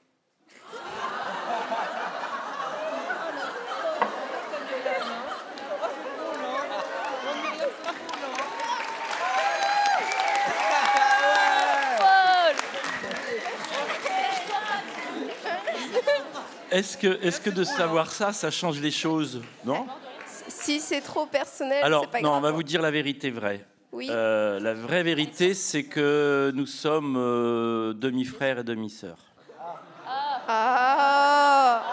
Est-ce 16.71 16.97
que, 16.97 17.07
est 17.21 17.43
que 17.43 17.49
de 17.49 17.65
savoir 17.65 18.09
ça, 18.11 18.31
ça 18.31 18.49
change 18.49 18.79
les 18.79 18.91
choses? 18.91 19.41
Non 19.65 19.85
Si 20.47 20.79
c'est 20.79 21.01
trop 21.01 21.25
personnel, 21.25 21.83
Alors, 21.83 22.03
c'est 22.05 22.11
pas 22.11 22.21
non, 22.21 22.31
on 22.31 22.39
va 22.39 22.51
vous 22.51 22.63
dire 22.63 22.81
la 22.81 22.91
vérité 22.91 23.29
vraie. 23.29 23.65
Oui. 23.91 24.07
Euh, 24.09 24.59
la 24.59 24.73
vraie 24.73 25.03
vérité, 25.03 25.53
c'est 25.53 25.83
que 25.83 26.51
nous 26.55 26.65
sommes 26.65 27.15
euh, 27.17 27.93
demi-frères 27.93 28.59
et 28.59 28.63
demi-sœurs. 28.63 29.17
Ah 30.47 31.83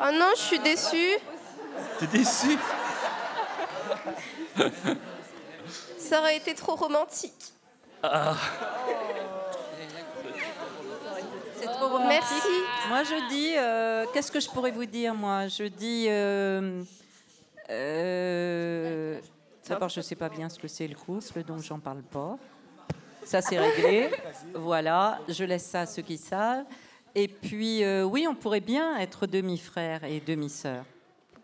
Oh 0.00 0.10
non, 0.12 0.30
je 0.36 0.40
suis 0.40 0.58
déçue. 0.58 1.16
T'es 1.98 2.06
déçu 2.06 2.58
Ça 5.98 6.20
aurait 6.20 6.36
été 6.36 6.54
trop 6.54 6.74
romantique. 6.74 7.52
C'est 11.56 11.66
trop 11.66 11.88
romantique. 11.88 12.08
Merci. 12.08 12.48
Moi, 12.88 13.02
je 13.04 13.28
dis, 13.28 13.54
euh, 13.56 14.04
qu'est-ce 14.12 14.30
que 14.32 14.40
je 14.40 14.48
pourrais 14.50 14.72
vous 14.72 14.84
dire, 14.84 15.14
moi? 15.14 15.48
Je 15.48 15.64
dis, 15.64 16.06
euh, 16.08 16.82
euh, 17.70 19.18
d'abord, 19.68 19.88
je 19.88 20.00
ne 20.00 20.02
sais 20.02 20.14
pas 20.14 20.28
bien 20.28 20.48
ce 20.48 20.58
que 20.58 20.68
c'est 20.68 20.86
le 20.88 20.94
couple, 20.94 21.42
donc 21.44 21.60
j'en 21.62 21.78
parle 21.78 22.02
pas. 22.02 22.38
Ça, 23.24 23.40
c'est 23.40 23.58
réglé. 23.58 24.10
voilà, 24.54 25.20
je 25.28 25.44
laisse 25.44 25.64
ça 25.64 25.82
à 25.82 25.86
ceux 25.86 26.02
qui 26.02 26.18
savent. 26.18 26.64
Et 27.14 27.28
puis, 27.28 27.82
euh, 27.84 28.02
oui, 28.04 28.26
on 28.28 28.34
pourrait 28.34 28.60
bien 28.60 28.98
être 28.98 29.26
demi-frères 29.26 30.04
et 30.04 30.20
demi-sœurs. 30.20 30.84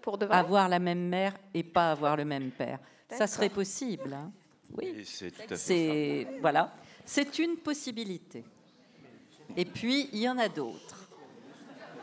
Pour 0.03 0.19
de 0.19 0.27
vrai. 0.27 0.37
Avoir 0.37 0.69
la 0.69 0.79
même 0.79 1.09
mère 1.09 1.35
et 1.55 1.63
pas 1.63 1.93
avoir 1.93 2.17
le 2.17 2.25
même 2.25 2.51
père. 2.51 2.79
Ça 3.11 3.27
serait 3.27 3.49
possible. 3.49 4.13
hein. 4.13 4.31
Oui. 4.77 4.95
Et 4.99 5.05
c'est 5.05 5.31
tout 5.31 5.43
à 5.43 5.47
fait 5.49 5.57
ça. 5.57 5.63
C'est 5.65 6.27
voilà, 6.41 6.73
c'est 7.05 7.39
une 7.39 7.57
possibilité. 7.57 8.45
Et 9.57 9.65
puis 9.65 10.09
il 10.13 10.21
y 10.21 10.29
en 10.29 10.39
a 10.39 10.49
d'autres. 10.49 11.00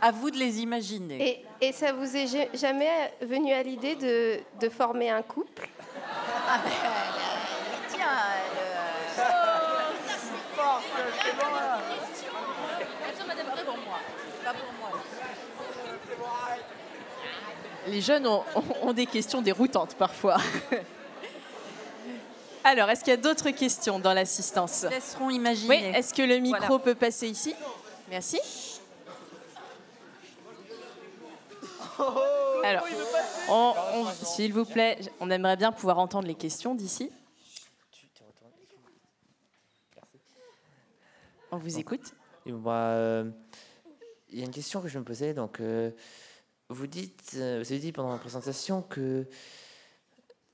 À 0.01 0.11
vous 0.11 0.29
de 0.31 0.37
les 0.37 0.59
imaginer. 0.61 1.43
Et, 1.61 1.67
et 1.67 1.71
ça 1.71 1.91
vous 1.93 2.15
est 2.15 2.27
ja- 2.27 2.47
jamais 2.53 3.13
venu 3.21 3.51
à 3.53 3.63
l'idée 3.63 3.95
de, 3.95 4.39
de 4.59 4.69
former 4.69 5.09
un 5.09 5.21
couple? 5.23 5.67
Les 17.87 18.01
jeunes 18.01 18.27
ont, 18.27 18.43
ont- 18.55 18.87
ont 18.89 18.93
des 18.93 19.05
questions 19.05 19.41
déroutantes 19.41 19.95
parfois. 19.95 20.37
Alors, 22.63 22.89
est-ce 22.89 23.01
qu'il 23.01 23.11
y 23.11 23.13
a 23.13 23.17
d'autres 23.17 23.51
questions 23.51 23.97
dans 23.99 24.13
l'assistance? 24.13 24.83
Laisseront 24.89 25.27
Oui, 25.27 25.35
imaginer. 25.35 25.91
est-ce 25.97 26.13
que 26.13 26.21
le 26.21 26.37
micro 26.39 26.59
Voilà. 26.65 26.79
peut 26.83 26.95
passer 26.95 27.29
ici? 27.29 27.55
Merci. 28.09 28.39
Alors, 32.63 32.83
on- 33.49 33.73
on- 33.93 34.11
s'il 34.25 34.53
vous 34.53 34.65
plaît, 34.65 34.99
on 35.19 35.29
aimerait 35.29 35.57
bien 35.57 35.71
pouvoir 35.71 35.99
entendre 35.99 36.27
les 36.27 36.35
questions 36.35 36.75
d'ici. 36.75 37.11
On 41.51 41.57
vous 41.57 41.79
écoute. 41.79 42.13
Et 42.45 42.51
euh, 42.53 43.29
il 44.29 44.39
y 44.39 44.41
a 44.41 44.45
une 44.45 44.51
question 44.51 44.81
que 44.81 44.87
je 44.87 44.99
me 44.99 45.03
posais. 45.03 45.33
Donc, 45.33 45.59
euh, 45.59 45.91
vous 46.69 46.87
dites, 46.87 47.31
euh, 47.35 47.61
vous 47.63 47.71
avez 47.71 47.79
dit 47.79 47.91
pendant 47.91 48.11
la 48.11 48.17
présentation 48.17 48.81
que 48.81 49.25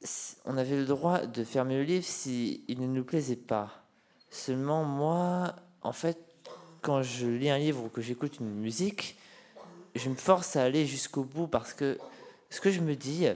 s- 0.02 0.38
on 0.46 0.58
avait 0.58 0.76
le 0.78 0.86
droit 0.86 1.26
de 1.26 1.44
fermer 1.44 1.78
le 1.78 1.84
livre 1.84 2.06
s'il 2.06 2.64
ne 2.80 2.88
nous 2.88 3.04
plaisait 3.04 3.36
pas. 3.36 3.84
Seulement, 4.30 4.84
moi, 4.84 5.56
en 5.82 5.94
fait, 5.94 6.20
quand 6.82 7.02
je 7.02 7.28
lis 7.28 7.50
un 7.50 7.58
livre 7.58 7.84
ou 7.86 7.90
que 7.90 8.02
j'écoute 8.02 8.38
une 8.40 8.54
musique, 8.54 9.18
je 9.96 10.10
me 10.10 10.16
force 10.16 10.56
à 10.56 10.64
aller 10.64 10.86
jusqu'au 10.86 11.24
bout 11.24 11.48
parce 11.48 11.74
que 11.74 11.98
ce 12.50 12.62
que 12.62 12.72
je 12.72 12.82
me 12.82 12.96
dis, 12.96 13.28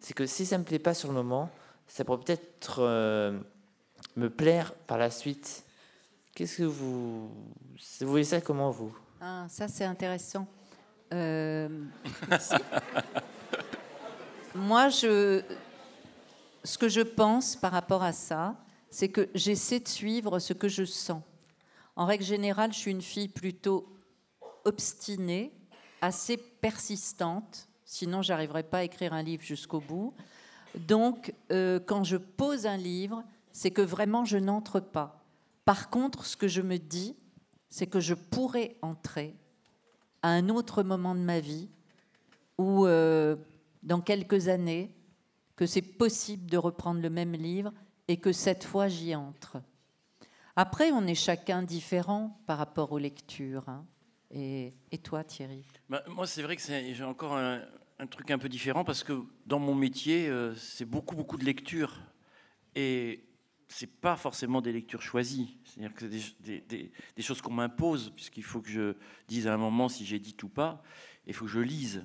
c'est 0.00 0.14
que 0.14 0.26
si 0.26 0.46
ça 0.46 0.58
me 0.58 0.64
plaît 0.64 0.78
pas 0.78 0.94
sur 0.94 1.08
le 1.08 1.14
moment, 1.14 1.50
ça 1.86 2.04
pourrait 2.04 2.22
peut-être 2.24 2.80
euh, 2.80 3.38
me 4.16 4.28
plaire 4.28 4.74
par 4.74 4.98
la 4.98 5.10
suite. 5.10 5.64
Qu'est-ce 6.34 6.58
que 6.58 6.62
vous. 6.64 7.30
Vous 8.00 8.08
voyez 8.08 8.24
ça 8.24 8.40
comment 8.40 8.70
vous? 8.70 8.96
Ah, 9.20 9.46
ça 9.48 9.68
c'est 9.68 9.84
intéressant. 9.84 10.46
Euh, 11.12 11.68
Moi, 14.54 14.88
je, 14.88 15.42
ce 16.64 16.78
que 16.78 16.88
je 16.88 17.00
pense 17.00 17.56
par 17.56 17.72
rapport 17.72 18.02
à 18.02 18.12
ça, 18.12 18.56
c'est 18.90 19.08
que 19.08 19.28
j'essaie 19.34 19.80
de 19.80 19.88
suivre 19.88 20.38
ce 20.38 20.52
que 20.52 20.68
je 20.68 20.84
sens. 20.84 21.22
En 21.96 22.06
règle 22.06 22.24
générale, 22.24 22.72
je 22.72 22.78
suis 22.78 22.90
une 22.90 23.02
fille 23.02 23.28
plutôt 23.28 23.88
obstinée, 24.64 25.52
assez 26.00 26.36
persistante, 26.36 27.68
sinon 27.84 28.22
j'arriverais 28.22 28.62
pas 28.62 28.78
à 28.78 28.84
écrire 28.84 29.12
un 29.12 29.22
livre 29.22 29.42
jusqu'au 29.42 29.80
bout. 29.80 30.14
Donc, 30.74 31.34
euh, 31.50 31.80
quand 31.80 32.04
je 32.04 32.16
pose 32.16 32.66
un 32.66 32.76
livre, 32.76 33.24
c'est 33.52 33.70
que 33.70 33.82
vraiment 33.82 34.24
je 34.24 34.38
n'entre 34.38 34.80
pas. 34.80 35.24
Par 35.64 35.90
contre, 35.90 36.24
ce 36.24 36.36
que 36.36 36.48
je 36.48 36.62
me 36.62 36.78
dis, 36.78 37.16
c'est 37.70 37.86
que 37.86 38.00
je 38.00 38.14
pourrais 38.14 38.76
entrer 38.82 39.34
à 40.22 40.28
un 40.28 40.48
autre 40.48 40.82
moment 40.82 41.14
de 41.14 41.20
ma 41.20 41.40
vie 41.40 41.68
ou 42.56 42.86
euh, 42.86 43.36
dans 43.82 44.00
quelques 44.00 44.48
années, 44.48 44.94
que 45.56 45.66
c'est 45.66 45.82
possible 45.82 46.48
de 46.50 46.56
reprendre 46.56 47.00
le 47.00 47.10
même 47.10 47.32
livre 47.32 47.72
et 48.06 48.16
que 48.16 48.32
cette 48.32 48.64
fois 48.64 48.88
j'y 48.88 49.14
entre. 49.14 49.60
Après, 50.56 50.90
on 50.92 51.06
est 51.06 51.14
chacun 51.14 51.62
différent 51.62 52.40
par 52.46 52.58
rapport 52.58 52.92
aux 52.92 52.98
lectures. 52.98 53.68
hein. 53.68 53.84
Et, 54.30 54.72
toi, 55.02 55.24
Thierry 55.24 55.64
Bah, 55.88 56.02
moi, 56.08 56.26
c'est 56.26 56.42
vrai 56.42 56.56
que 56.56 56.62
j'ai 56.62 57.04
encore 57.04 57.36
un, 57.36 57.60
truc 58.10 58.30
un 58.30 58.38
peu 58.38 58.48
différent 58.48 58.84
parce 58.84 59.02
que 59.02 59.22
dans 59.46 59.58
mon 59.58 59.74
métier, 59.74 60.28
euh, 60.28 60.54
c'est 60.54 60.84
beaucoup, 60.84 61.16
beaucoup 61.16 61.36
de 61.36 61.44
lectures. 61.44 62.00
Et 62.74 63.24
c'est 63.68 64.00
pas 64.00 64.16
forcément 64.16 64.60
des 64.60 64.72
lectures 64.72 65.02
choisies. 65.02 65.56
C'est-à-dire 65.64 65.94
que 65.94 66.00
c'est 66.08 66.42
des, 66.68 66.90
des- 67.16 67.22
choses 67.22 67.40
qu'on 67.40 67.52
m'impose, 67.52 68.12
puisqu'il 68.14 68.42
faut 68.44 68.60
que 68.60 68.70
je 68.70 68.94
dise 69.28 69.46
à 69.46 69.54
un 69.54 69.58
moment 69.58 69.88
si 69.88 70.04
j'ai 70.04 70.18
dit 70.18 70.36
ou 70.42 70.48
pas. 70.48 70.82
Il 71.26 71.34
faut 71.34 71.46
que 71.46 71.50
je 71.50 71.60
lise. 71.60 72.04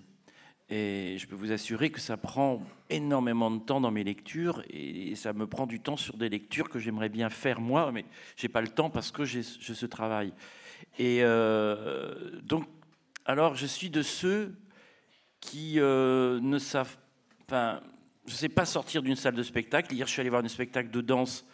Et 0.70 1.18
je 1.20 1.28
peux 1.28 1.36
vous 1.36 1.52
assurer 1.52 1.92
que 1.92 2.00
ça 2.00 2.16
prend 2.16 2.62
énormément 2.90 3.52
de 3.52 3.60
temps 3.60 3.82
dans 3.82 3.92
mes 3.92 4.04
lectures 4.04 4.64
et 4.70 5.14
ça 5.16 5.34
me 5.34 5.46
prend 5.46 5.68
du 5.68 5.82
temps 5.82 5.98
sur 5.98 6.18
des 6.18 6.30
lectures 6.30 6.70
que 6.70 6.80
j'aimerais 6.80 7.10
bien 7.10 7.30
faire 7.30 7.60
moi, 7.60 7.92
mais 7.92 8.06
j'ai 8.38 8.48
pas 8.48 8.62
le 8.62 8.70
temps 8.70 8.90
parce 8.90 9.12
que 9.12 9.26
j'ai 9.26 9.44
ce 9.44 9.86
travail. 9.86 10.34
Et 11.00 11.20
euh, 11.22 12.13
alors 13.26 13.56
je 13.56 13.66
suis 13.66 13.90
de 13.90 14.02
ceux 14.02 14.56
qui 15.40 15.80
euh, 15.80 16.40
ne 16.42 16.58
savent, 16.58 16.96
enfin, 17.48 17.82
je 18.26 18.34
sais 18.34 18.50
pas 18.50 18.66
sortir 18.66 19.02
d'une 19.02 19.16
salle 19.16 19.36
de 19.36 19.44
spectacle. 19.44 19.94
Hier, 19.94 20.08
je 20.08 20.12
suis 20.12 20.22
allé 20.22 20.30
voir 20.30 20.44
un 20.44 20.48
spectacle 20.48 20.90
de 20.90 21.02
danse. 21.02 21.46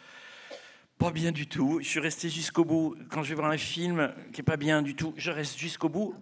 Pas 0.98 1.10
bien 1.10 1.32
du 1.32 1.46
tout. 1.46 1.78
Je 1.80 1.88
suis 1.88 2.00
resté 2.00 2.28
jusqu'au 2.28 2.64
bout. 2.64 2.94
Quand 3.08 3.22
je 3.22 3.30
vais 3.30 3.34
voir 3.34 3.50
un 3.50 3.56
film 3.56 4.12
qui 4.32 4.42
est 4.42 4.44
pas 4.44 4.56
bien 4.56 4.82
du 4.82 4.94
tout, 4.94 5.14
je 5.16 5.30
reste 5.30 5.58
jusqu'au 5.58 5.88
bout. 5.88 6.14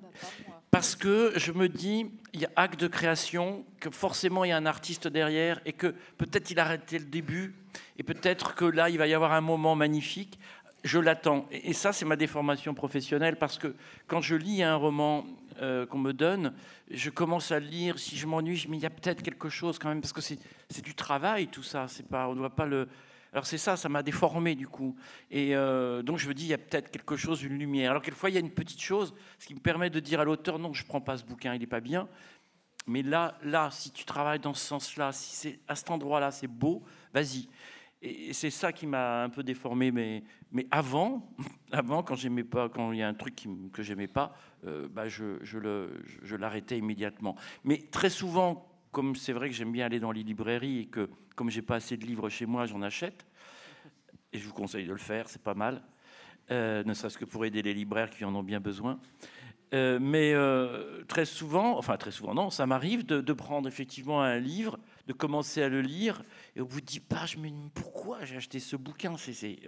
Parce 0.71 0.97
que 0.97 1.33
je 1.37 1.53
me 1.53 1.69
dis, 1.69 2.07
il 2.35 2.41
y 2.41 2.45
a 2.45 2.51
acte 2.57 2.79
de 2.79 2.89
création, 2.89 3.65
que 3.81 3.91
forcément 3.91 4.45
il 4.45 4.49
y 4.49 4.53
a 4.53 4.57
un 4.57 4.67
artiste 4.67 5.09
derrière 5.09 5.61
et 5.65 5.73
que 5.73 5.95
peut-être 6.19 6.51
il 6.51 6.61
a 6.61 6.65
arrêté 6.65 6.99
le 6.99 7.07
début 7.07 7.55
et 7.97 8.03
peut-être 8.03 8.55
que 8.55 8.67
là 8.67 8.91
il 8.91 8.99
va 8.99 9.07
y 9.07 9.15
avoir 9.15 9.33
un 9.33 9.41
moment 9.41 9.75
magnifique. 9.75 10.39
Je 10.85 10.99
l'attends. 10.99 11.47
Et 11.51 11.73
ça, 11.73 11.93
c'est 11.93 12.05
ma 12.05 12.17
déformation 12.17 12.73
professionnelle 12.75 13.37
parce 13.37 13.59
que 13.59 13.75
quand 14.07 14.21
je 14.21 14.37
lis 14.37 14.63
un 14.63 14.77
roman 14.77 15.27
euh, 15.61 15.87
qu'on 15.87 15.99
me 15.99 16.13
donne, 16.13 16.55
je 16.91 17.11
commence 17.11 17.51
à 17.51 17.59
le 17.59 17.67
lire. 17.67 17.99
Si 17.99 18.17
je 18.17 18.27
m'ennuie, 18.27 18.57
je 18.57 18.69
me 18.69 18.75
dis, 18.75 18.81
il 18.81 18.83
y 18.83 18.87
a 18.87 18.91
peut-être 18.91 19.23
quelque 19.23 19.49
chose 19.49 19.79
quand 19.79 19.89
même 19.89 20.01
parce 20.01 20.13
que 20.13 20.21
c'est 20.21 20.39
du 20.83 20.95
travail 20.95 21.49
tout 21.49 21.65
ça. 21.65 21.87
Pas, 22.09 22.29
on 22.29 22.33
ne 22.33 22.39
doit 22.39 22.55
pas 22.55 22.67
le 22.67 22.89
alors 23.33 23.47
c'est 23.47 23.59
ça, 23.59 23.77
ça 23.77 23.89
m'a 23.89 24.03
déformé 24.03 24.55
du 24.55 24.67
coup. 24.67 24.97
Et 25.31 25.55
euh, 25.55 26.03
donc 26.03 26.19
je 26.19 26.29
me 26.29 26.35
dis, 26.35 26.45
il 26.45 26.49
y 26.49 26.55
a 26.55 26.59
peut-être 26.59 26.91
quelque 26.91 27.17
chose, 27.17 27.43
une 27.43 27.59
lumière. 27.59 27.91
Alors 27.91 28.03
quelquefois, 28.03 28.31
il 28.31 28.35
y 28.35 28.37
a 28.37 28.41
une 28.41 28.51
petite 28.51 28.81
chose, 28.81 29.15
ce 29.39 29.47
qui 29.47 29.55
me 29.55 29.61
permet 29.61 29.91
de 29.91 30.01
dire 30.01 30.21
à 30.21 30.25
l'auteur, 30.25 30.59
non, 30.59 30.73
je 30.73 30.83
ne 30.83 30.89
prends 30.89 31.01
pas 31.01 31.19
ce 31.19 31.25
bouquin, 31.25 31.55
il 31.55 31.61
n'est 31.61 31.67
pas 31.67 31.81
bien. 31.81 32.09
Mais 32.87 33.03
là, 33.03 33.37
là, 33.43 33.69
si 33.71 33.91
tu 33.91 34.05
travailles 34.05 34.39
dans 34.39 34.55
ce 34.55 34.65
sens-là, 34.65 35.13
si 35.13 35.37
c'est 35.37 35.61
à 35.69 35.75
cet 35.75 35.91
endroit-là, 35.91 36.31
c'est 36.31 36.47
beau, 36.47 36.83
vas-y. 37.13 37.49
Et 38.01 38.33
c'est 38.33 38.51
ça 38.51 38.73
qui 38.73 38.87
m'a 38.87 39.25
un 39.25 39.29
peu 39.29 39.43
déformé. 39.43 39.91
Mais, 39.91 40.23
mais 40.53 40.67
avant, 40.71 41.35
avant, 41.73 42.03
quand 42.03 42.15
j'aimais 42.15 42.45
pas, 42.45 42.69
quand 42.69 42.93
il 42.93 42.99
y 42.99 43.03
a 43.03 43.09
un 43.09 43.15
truc 43.15 43.47
que 43.73 43.83
j'aimais 43.83 44.07
pas, 44.07 44.37
euh, 44.67 44.89
bah 44.89 45.09
je, 45.09 45.39
je, 45.43 45.59
le, 45.59 46.03
je 46.23 46.37
l'arrêtais 46.37 46.79
immédiatement. 46.79 47.37
Mais 47.65 47.79
très 47.91 48.11
souvent, 48.11 48.67
comme 48.93 49.17
c'est 49.17 49.33
vrai 49.33 49.49
que 49.49 49.55
j'aime 49.55 49.73
bien 49.73 49.87
aller 49.87 50.01
dans 50.01 50.13
les 50.13 50.23
librairies 50.23 50.81
et 50.81 50.87
que 50.87 51.09
comme 51.35 51.51
j'ai 51.51 51.63
pas 51.63 51.77
assez 51.77 51.97
de 51.97 52.05
livres 52.05 52.29
chez 52.29 52.47
moi, 52.47 52.67
j'en 52.67 52.83
achète. 52.83 53.27
Et 54.33 54.39
je 54.39 54.47
vous 54.47 54.55
conseille 54.55 54.87
de 54.87 54.93
le 54.93 54.99
faire, 54.99 55.29
c'est 55.29 55.43
pas 55.43 55.55
mal. 55.55 55.83
Euh, 56.51 56.83
ne 56.85 56.95
serait-ce 56.95 57.19
que 57.19 57.25
pour 57.25 57.45
aider 57.45 57.63
les 57.63 57.75
libraires 57.75 58.11
qui 58.11 58.25
en 58.25 58.35
ont 58.35 58.43
bien 58.43 58.61
besoin. 58.61 58.99
Euh, 59.75 59.99
mais 60.01 60.35
très 61.09 61.27
souvent, 61.27 61.77
enfin 61.77 61.97
très 61.97 62.11
souvent, 62.11 62.35
non, 62.35 62.51
ça 62.51 62.67
m'arrive 62.67 63.05
de, 63.05 63.33
prendre 63.33 63.69
effectivement 63.69 64.23
un 64.23 64.39
livre, 64.39 64.79
de 65.09 65.15
commencer 65.15 65.63
à 65.63 65.69
le 65.69 65.81
lire, 65.81 66.23
et 66.55 66.61
au 66.61 66.67
bout 66.67 66.81
de 66.81 66.87
dix 66.87 67.01
pages, 67.01 67.33
je 67.33 67.39
me 67.39 67.49
dis 67.49 67.71
pourquoi 67.75 68.25
j'ai 68.25 68.37
acheté 68.37 68.61
ce 68.61 68.77
bouquin? 68.77 69.17
C'est, 69.17 69.59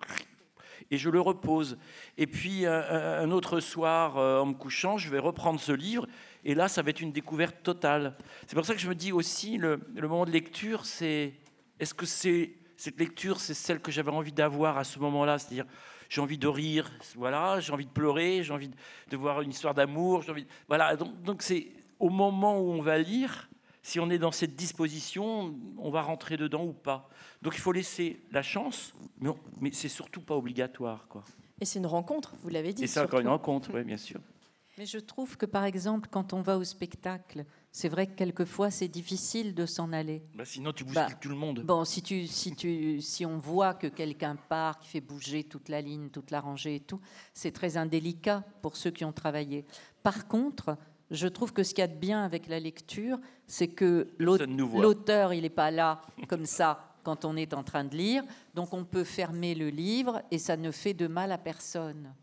Et 0.90 0.98
je 0.98 1.08
le 1.10 1.20
repose. 1.20 1.78
Et 2.18 2.26
puis 2.26 2.66
un, 2.66 3.30
autre 3.30 3.58
soir, 3.60 4.16
en 4.16 4.46
me 4.46 4.54
couchant, 4.54 4.98
je 4.98 5.08
vais 5.10 5.18
reprendre 5.18 5.58
ce 5.58 5.72
livre, 5.72 6.06
et 6.44 6.54
là, 6.54 6.68
ça 6.68 6.82
va 6.82 6.90
être 6.90 7.00
une 7.00 7.12
découverte 7.12 7.62
totale. 7.62 8.16
C'est 8.46 8.54
pour 8.54 8.66
ça 8.66 8.74
que 8.74 8.80
je 8.80 8.88
me 8.88 8.94
dis 8.94 9.12
aussi, 9.12 9.56
le, 9.56 9.80
le 9.94 10.08
moment 10.08 10.26
de 10.26 10.30
lecture, 10.30 10.84
c'est 10.84 11.32
est-ce 11.80 11.94
que 11.94 12.06
c'est 12.06 12.52
cette 12.76 12.98
lecture, 12.98 13.40
c'est 13.40 13.54
celle 13.54 13.80
que 13.80 13.90
j'avais 13.90 14.10
envie 14.10 14.32
d'avoir 14.32 14.76
à 14.76 14.84
ce 14.84 14.98
moment-là? 14.98 15.38
C'est-à-dire, 15.38 15.66
j'ai 16.10 16.20
envie 16.20 16.38
de 16.38 16.48
rire, 16.48 16.90
voilà, 17.14 17.60
j'ai 17.60 17.72
envie 17.72 17.86
de 17.86 17.90
pleurer, 17.90 18.42
j'ai 18.42 18.52
envie 18.52 18.70
de 19.08 19.16
voir 19.16 19.40
une 19.40 19.50
histoire 19.50 19.74
d'amour, 19.74 20.22
j'ai 20.22 20.32
envie, 20.32 20.46
voilà. 20.68 20.96
Donc, 20.96 21.42
c'est 21.42 21.68
au 21.98 22.10
moment 22.10 22.58
où 22.58 22.72
on 22.72 22.82
va 22.82 22.98
lire, 22.98 23.49
si 23.82 24.00
on 24.00 24.10
est 24.10 24.18
dans 24.18 24.32
cette 24.32 24.56
disposition, 24.56 25.54
on 25.78 25.90
va 25.90 26.02
rentrer 26.02 26.36
dedans 26.36 26.64
ou 26.64 26.72
pas. 26.72 27.08
Donc 27.42 27.54
il 27.54 27.60
faut 27.60 27.72
laisser 27.72 28.20
la 28.30 28.42
chance, 28.42 28.94
mais, 29.18 29.30
mais 29.60 29.70
c'est 29.72 29.88
surtout 29.88 30.20
pas 30.20 30.36
obligatoire, 30.36 31.06
quoi. 31.08 31.24
Et 31.60 31.64
c'est 31.64 31.78
une 31.78 31.86
rencontre, 31.86 32.34
vous 32.42 32.48
l'avez 32.48 32.72
dit. 32.72 32.84
Et 32.84 32.86
c'est 32.86 33.00
encore 33.00 33.20
une 33.20 33.28
rencontre, 33.28 33.70
oui, 33.74 33.84
bien 33.84 33.98
sûr. 33.98 34.20
Mais 34.78 34.86
je 34.86 34.98
trouve 34.98 35.36
que 35.36 35.44
par 35.44 35.64
exemple, 35.64 36.08
quand 36.10 36.32
on 36.32 36.40
va 36.40 36.56
au 36.56 36.64
spectacle, 36.64 37.44
c'est 37.70 37.90
vrai 37.90 38.06
que 38.06 38.14
quelquefois 38.14 38.70
c'est 38.70 38.88
difficile 38.88 39.54
de 39.54 39.66
s'en 39.66 39.92
aller. 39.92 40.22
Bah 40.34 40.46
sinon 40.46 40.72
tu 40.72 40.84
bouscules 40.84 41.04
bah, 41.06 41.18
tout 41.20 41.28
le 41.28 41.34
monde. 41.34 41.60
Bon, 41.66 41.84
si, 41.84 42.02
tu, 42.02 42.26
si, 42.26 42.56
tu, 42.56 43.02
si 43.02 43.26
on 43.26 43.36
voit 43.36 43.74
que 43.74 43.88
quelqu'un 43.88 44.36
part, 44.36 44.78
qui 44.78 44.88
fait 44.88 45.02
bouger 45.02 45.44
toute 45.44 45.68
la 45.68 45.82
ligne, 45.82 46.08
toute 46.08 46.30
la 46.30 46.40
rangée 46.40 46.76
et 46.76 46.80
tout, 46.80 46.98
c'est 47.34 47.52
très 47.52 47.76
indélicat 47.76 48.42
pour 48.62 48.76
ceux 48.76 48.90
qui 48.90 49.04
ont 49.04 49.12
travaillé. 49.12 49.66
Par 50.02 50.28
contre, 50.28 50.78
je 51.10 51.26
trouve 51.26 51.52
que 51.52 51.62
ce 51.62 51.74
qu'il 51.74 51.82
y 51.82 51.84
a 51.84 51.88
de 51.88 51.98
bien 51.98 52.24
avec 52.24 52.46
la 52.46 52.60
lecture, 52.60 53.18
c'est 53.46 53.68
que 53.68 54.08
l'auteur, 54.18 55.34
il 55.34 55.42
n'est 55.42 55.48
pas 55.50 55.70
là 55.70 56.02
comme 56.28 56.46
ça 56.46 56.94
quand 57.02 57.24
on 57.24 57.36
est 57.36 57.54
en 57.54 57.62
train 57.62 57.84
de 57.84 57.96
lire, 57.96 58.22
donc 58.54 58.74
on 58.74 58.84
peut 58.84 59.04
fermer 59.04 59.54
le 59.54 59.70
livre 59.70 60.22
et 60.30 60.38
ça 60.38 60.56
ne 60.56 60.70
fait 60.70 60.94
de 60.94 61.06
mal 61.06 61.32
à 61.32 61.38
personne. 61.38 62.14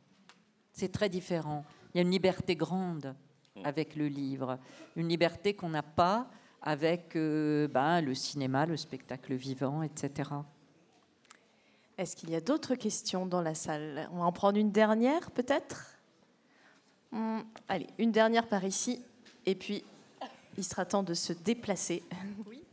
C'est 0.71 0.91
très 0.91 1.09
différent. 1.09 1.65
Il 1.93 1.97
y 1.97 1.99
a 1.99 2.03
une 2.03 2.11
liberté 2.11 2.55
grande 2.55 3.15
avec 3.63 3.95
le 3.95 4.07
livre, 4.07 4.59
une 4.95 5.09
liberté 5.09 5.55
qu'on 5.55 5.69
n'a 5.69 5.81
pas 5.81 6.29
avec 6.61 7.15
euh, 7.15 7.67
ben, 7.67 8.01
le 8.01 8.13
cinéma, 8.13 8.65
le 8.65 8.77
spectacle 8.77 9.33
vivant, 9.33 9.81
etc. 9.81 10.29
Est-ce 11.97 12.15
qu'il 12.15 12.29
y 12.29 12.35
a 12.35 12.41
d'autres 12.41 12.75
questions 12.75 13.25
dans 13.25 13.41
la 13.41 13.55
salle? 13.55 14.07
On 14.13 14.19
va 14.19 14.25
en 14.25 14.31
prendre 14.31 14.59
une 14.59 14.71
dernière 14.71 15.31
peut-être? 15.31 15.96
Hmm, 17.11 17.39
Allez, 17.67 17.87
une 17.97 18.11
dernière 18.11 18.47
par 18.47 18.63
ici, 18.63 19.01
et 19.45 19.55
puis 19.55 19.83
il 20.57 20.63
sera 20.63 20.85
temps 20.85 21.03
de 21.03 21.13
se 21.13 21.33
déplacer. 21.33 22.03
Oui, 22.47 22.63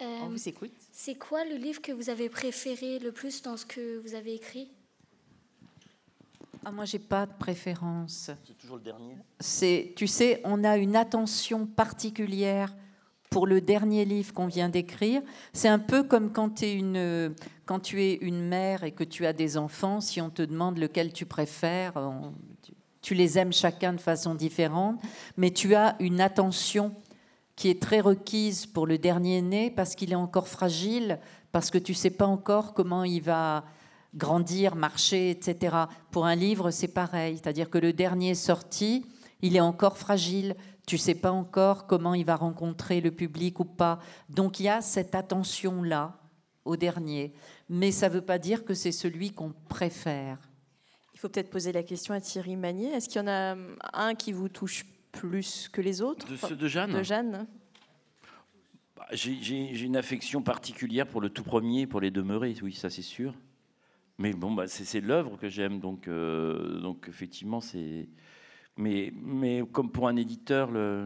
On 0.00 0.28
vous 0.28 0.48
écoute. 0.48 0.72
C'est 0.92 1.16
quoi 1.16 1.44
le 1.44 1.56
livre 1.56 1.80
que 1.82 1.92
vous 1.92 2.10
avez 2.10 2.28
préféré 2.28 2.98
le 2.98 3.12
plus 3.12 3.42
dans 3.42 3.56
ce 3.56 3.66
que 3.66 3.98
vous 4.00 4.14
avez 4.14 4.34
écrit? 4.34 4.70
Ah, 6.64 6.70
moi, 6.70 6.84
j'ai 6.84 6.98
pas 6.98 7.26
de 7.26 7.32
préférence. 7.32 8.30
C'est 8.44 8.58
toujours 8.58 8.76
le 8.76 8.82
dernier. 8.82 9.16
C'est, 9.40 9.94
tu 9.96 10.06
sais, 10.06 10.40
on 10.44 10.64
a 10.64 10.76
une 10.76 10.96
attention 10.96 11.66
particulière 11.66 12.74
pour 13.30 13.46
le 13.46 13.60
dernier 13.60 14.04
livre 14.04 14.32
qu'on 14.32 14.46
vient 14.46 14.68
d'écrire. 14.68 15.22
C'est 15.52 15.68
un 15.68 15.78
peu 15.78 16.02
comme 16.02 16.32
quand, 16.32 16.62
quand 17.66 17.80
tu 17.80 18.02
es 18.02 18.14
une 18.14 18.48
mère 18.48 18.84
et 18.84 18.92
que 18.92 19.04
tu 19.04 19.26
as 19.26 19.32
des 19.32 19.56
enfants, 19.56 20.00
si 20.00 20.20
on 20.20 20.30
te 20.30 20.42
demande 20.42 20.78
lequel 20.78 21.12
tu 21.12 21.26
préfères, 21.26 21.94
tu 23.02 23.14
les 23.14 23.38
aimes 23.38 23.52
chacun 23.52 23.92
de 23.92 24.00
façon 24.00 24.34
différente, 24.34 25.00
mais 25.36 25.50
tu 25.50 25.74
as 25.74 25.96
une 26.00 26.20
attention 26.20 26.94
qui 27.56 27.68
est 27.68 27.82
très 27.82 28.00
requise 28.00 28.66
pour 28.66 28.86
le 28.86 28.98
dernier 28.98 29.42
né 29.42 29.70
parce 29.70 29.94
qu'il 29.94 30.12
est 30.12 30.16
encore 30.16 30.46
fragile, 30.46 31.18
parce 31.50 31.70
que 31.70 31.78
tu 31.78 31.92
sais 31.92 32.10
pas 32.10 32.26
encore 32.26 32.72
comment 32.72 33.04
il 33.04 33.22
va 33.22 33.64
grandir, 34.14 34.74
marcher, 34.74 35.30
etc. 35.30 35.76
Pour 36.10 36.26
un 36.26 36.34
livre, 36.34 36.70
c'est 36.70 36.88
pareil. 36.88 37.36
C'est-à-dire 37.36 37.68
que 37.68 37.78
le 37.78 37.92
dernier 37.92 38.34
sorti, 38.34 39.04
il 39.42 39.56
est 39.56 39.60
encore 39.60 39.98
fragile. 39.98 40.54
Tu 40.88 40.96
sais 40.96 41.14
pas 41.14 41.30
encore 41.30 41.86
comment 41.86 42.14
il 42.14 42.24
va 42.24 42.34
rencontrer 42.34 43.02
le 43.02 43.10
public 43.10 43.60
ou 43.60 43.66
pas. 43.66 43.98
Donc 44.30 44.58
il 44.58 44.62
y 44.62 44.68
a 44.70 44.80
cette 44.80 45.14
attention-là 45.14 46.18
au 46.64 46.78
dernier. 46.78 47.34
Mais 47.68 47.90
ça 47.90 48.08
ne 48.08 48.14
veut 48.14 48.22
pas 48.22 48.38
dire 48.38 48.64
que 48.64 48.72
c'est 48.72 48.90
celui 48.90 49.32
qu'on 49.32 49.52
préfère. 49.68 50.38
Il 51.12 51.20
faut 51.20 51.28
peut-être 51.28 51.50
poser 51.50 51.72
la 51.72 51.82
question 51.82 52.14
à 52.14 52.22
Thierry 52.22 52.56
Magnier. 52.56 52.88
Est-ce 52.88 53.10
qu'il 53.10 53.20
y 53.20 53.24
en 53.24 53.28
a 53.28 53.54
un 53.92 54.14
qui 54.14 54.32
vous 54.32 54.48
touche 54.48 54.86
plus 55.12 55.68
que 55.68 55.82
les 55.82 56.00
autres? 56.00 56.26
De 56.26 56.36
ceux 56.36 56.56
de 56.56 56.66
Jeanne? 56.66 56.94
De 56.94 57.02
Jeanne 57.02 57.46
bah, 58.96 59.08
J'ai 59.12 59.84
une 59.84 59.96
affection 59.96 60.40
particulière 60.40 61.06
pour 61.06 61.20
le 61.20 61.28
tout 61.28 61.42
premier, 61.42 61.86
pour 61.86 62.00
les 62.00 62.10
demeurés, 62.10 62.56
oui, 62.62 62.72
ça 62.72 62.88
c'est 62.88 63.02
sûr. 63.02 63.34
Mais 64.16 64.32
bon, 64.32 64.52
bah, 64.52 64.66
c'est 64.66 65.02
l'œuvre 65.02 65.36
que 65.36 65.50
j'aime, 65.50 65.80
donc, 65.80 66.08
euh, 66.08 66.80
donc 66.80 67.08
effectivement, 67.10 67.60
c'est. 67.60 68.08
Mais, 68.78 69.64
comme 69.72 69.90
pour 69.90 70.06
un 70.06 70.14
éditeur, 70.14 70.70
le, 70.70 71.04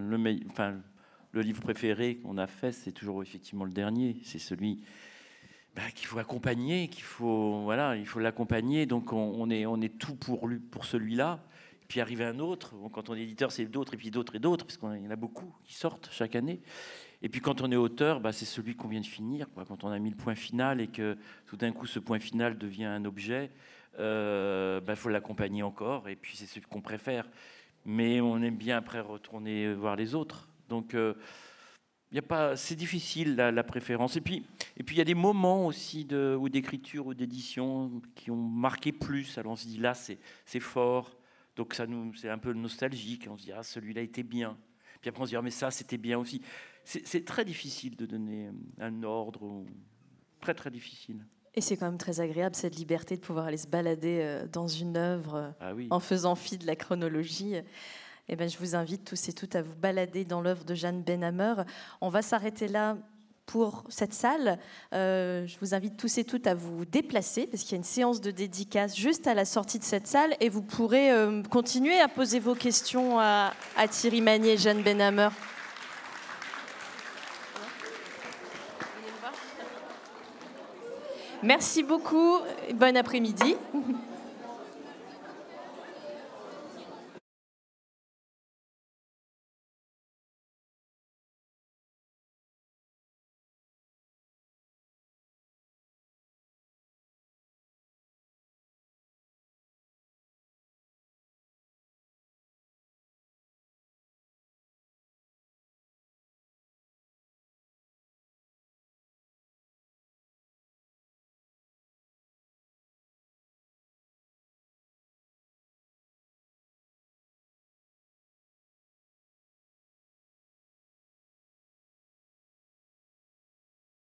livre 1.34 1.62
préféré 1.62 2.16
qu'on 2.16 2.36
a 2.36 2.46
fait, 2.46 2.70
c'est 2.70 2.92
toujours 2.92 3.22
effectivement 3.22 3.64
le 3.64 3.72
dernier. 3.72 4.18
C'est 4.24 4.38
celui 4.38 4.84
bah, 5.74 5.82
qu'il 5.94 6.06
faut 6.06 6.18
accompagner, 6.18 6.88
qu'il 6.88 7.04
faut 7.04 7.62
voilà, 7.62 7.96
il 7.96 8.06
faut 8.06 8.20
l'accompagner. 8.20 8.84
Donc 8.84 9.14
on, 9.14 9.48
est 9.50 9.98
tout 9.98 10.14
pour 10.14 10.46
lui, 10.46 10.58
pour 10.58 10.84
celui-là. 10.84 11.42
Puis 11.88 12.00
arrive 12.00 12.22
un 12.22 12.38
autre. 12.38 12.74
quand 12.92 13.08
on 13.08 13.14
est 13.14 13.22
éditeur, 13.22 13.50
c'est 13.50 13.64
d'autres 13.64 13.94
et 13.94 13.96
puis 13.96 14.10
d'autres 14.10 14.36
et 14.36 14.38
d'autres, 14.38 14.66
parce 14.66 14.76
qu'il 14.76 15.02
y 15.02 15.06
en 15.06 15.10
a 15.10 15.16
beaucoup 15.16 15.54
qui 15.64 15.74
sortent 15.74 16.10
chaque 16.12 16.36
année. 16.36 16.60
Et 17.22 17.30
puis 17.30 17.40
quand 17.40 17.62
on 17.62 17.72
est 17.72 17.76
auteur, 17.76 18.20
bah, 18.20 18.32
c'est 18.32 18.44
celui 18.44 18.74
qu'on 18.74 18.88
vient 18.88 19.00
de 19.00 19.06
finir. 19.06 19.46
Quand 19.54 19.84
on 19.84 19.90
a 19.90 19.98
mis 19.98 20.10
le 20.10 20.16
point 20.16 20.34
final 20.34 20.80
et 20.82 20.88
que 20.88 21.16
tout 21.46 21.56
d'un 21.56 21.72
coup 21.72 21.86
ce 21.86 22.00
point 22.00 22.18
final 22.18 22.58
devient 22.58 22.84
un 22.84 23.06
objet, 23.06 23.50
il 23.94 24.00
euh, 24.00 24.80
bah, 24.80 24.96
faut 24.96 25.08
l'accompagner 25.08 25.62
encore. 25.62 26.08
Et 26.08 26.16
puis 26.16 26.36
c'est 26.36 26.46
celui 26.46 26.66
qu'on 26.66 26.82
préfère. 26.82 27.26
Mais 27.84 28.20
on 28.20 28.40
aime 28.42 28.56
bien 28.56 28.76
après 28.76 29.00
retourner 29.00 29.72
voir 29.74 29.96
les 29.96 30.14
autres. 30.14 30.48
Donc 30.68 30.94
euh, 30.94 31.14
y 32.12 32.18
a 32.18 32.22
pas, 32.22 32.56
c'est 32.56 32.76
difficile 32.76 33.36
la, 33.36 33.64
préférence. 33.64 34.16
Et 34.16 34.20
puis 34.20 34.46
et 34.76 34.82
puis 34.82 34.96
il 34.96 34.98
y 34.98 35.02
a 35.02 35.04
des 35.04 35.14
moments 35.14 35.66
aussi 35.66 36.04
de, 36.04 36.38
d'écriture 36.48 37.06
ou 37.06 37.14
d'édition 37.14 38.00
qui 38.14 38.30
ont 38.30 38.36
marqué 38.36 38.92
plus. 38.92 39.36
Alors 39.38 39.52
on 39.52 39.56
se 39.56 39.66
dit 39.66 39.78
là 39.78 39.94
c'est, 39.94 40.18
c'est 40.44 40.60
fort. 40.60 41.16
Donc 41.56 41.74
ça 41.74 41.86
nous, 41.86 42.14
c'est 42.14 42.30
un 42.30 42.38
peu 42.38 42.52
nostalgique. 42.52 43.26
On 43.30 43.36
se 43.36 43.44
dit 43.44 43.52
ah 43.52 43.62
celui-là 43.62 44.02
était 44.02 44.22
bien. 44.22 44.56
Puis 45.00 45.08
après 45.08 45.22
on 45.22 45.26
se 45.26 45.30
dit 45.30 45.36
ah, 45.36 45.42
mais 45.42 45.50
ça 45.50 45.70
c'était 45.70 45.98
bien 45.98 46.18
aussi 46.18 46.40
c'est 46.84 47.24
très 47.24 47.44
difficile 47.44 47.96
de 47.96 48.06
donner 48.06 48.50
un 48.78 49.02
ordre, 49.02 49.64
très 50.40 50.54
très 50.54 50.70
difficile. 50.70 51.24
Et 51.54 51.60
c'est 51.60 51.76
quand 51.76 51.86
même 51.86 51.98
très 51.98 52.20
agréable 52.20 52.56
cette 52.56 52.76
liberté 52.76 53.16
de 53.16 53.20
pouvoir 53.20 53.46
aller 53.46 53.58
se 53.58 53.66
balader 53.66 54.20
euh, 54.22 54.46
dans 54.50 54.68
une 54.68 54.96
œuvre 54.96 55.52
ah 55.60 55.72
en 55.90 56.00
faisant 56.00 56.34
fi 56.34 56.56
de 56.56 56.66
la 56.66 56.76
chronologie. 56.76 57.56
eh 58.28 58.36
ben, 58.36 58.48
je 58.48 58.56
vous 58.58 58.74
invite 58.74 59.04
tous 59.04 59.28
et 59.28 59.32
toutes 59.32 59.54
à 59.54 59.62
vous 59.62 59.76
balader 59.76 60.24
dans 60.24 60.40
l'œuvre 60.40 60.64
de 60.64 60.74
Jeanne 60.74 61.02
Benhammer. 61.02 61.54
On 62.00 62.08
va 62.08 62.22
s'arrêter 62.22 62.68
là 62.68 62.96
pour 63.46 63.84
cette 63.88 64.14
salle. 64.14 64.58
Euh, 64.94 65.46
je 65.46 65.58
vous 65.60 65.74
invite 65.74 65.98
tous 65.98 66.16
et 66.18 66.24
toutes 66.24 66.46
à 66.46 66.54
vous 66.54 66.84
déplacer 66.84 67.46
parce 67.46 67.62
qu'il 67.62 67.72
y 67.72 67.74
a 67.74 67.78
une 67.78 67.84
séance 67.84 68.20
de 68.20 68.30
dédicace 68.30 68.96
juste 68.96 69.26
à 69.26 69.34
la 69.34 69.44
sortie 69.44 69.78
de 69.78 69.84
cette 69.84 70.06
salle 70.06 70.34
et 70.40 70.48
vous 70.48 70.62
pourrez 70.62 71.10
euh, 71.10 71.42
continuer 71.42 72.00
à 72.00 72.08
poser 72.08 72.40
vos 72.40 72.54
questions 72.54 73.18
à, 73.18 73.52
à 73.76 73.88
Thierry 73.88 74.20
Magnier 74.20 74.52
et 74.52 74.58
Jeanne 74.58 74.82
Benhammer. 74.82 75.28
Merci 81.42 81.82
beaucoup. 81.82 82.38
Bon 82.74 82.96
après-midi. 82.96 83.56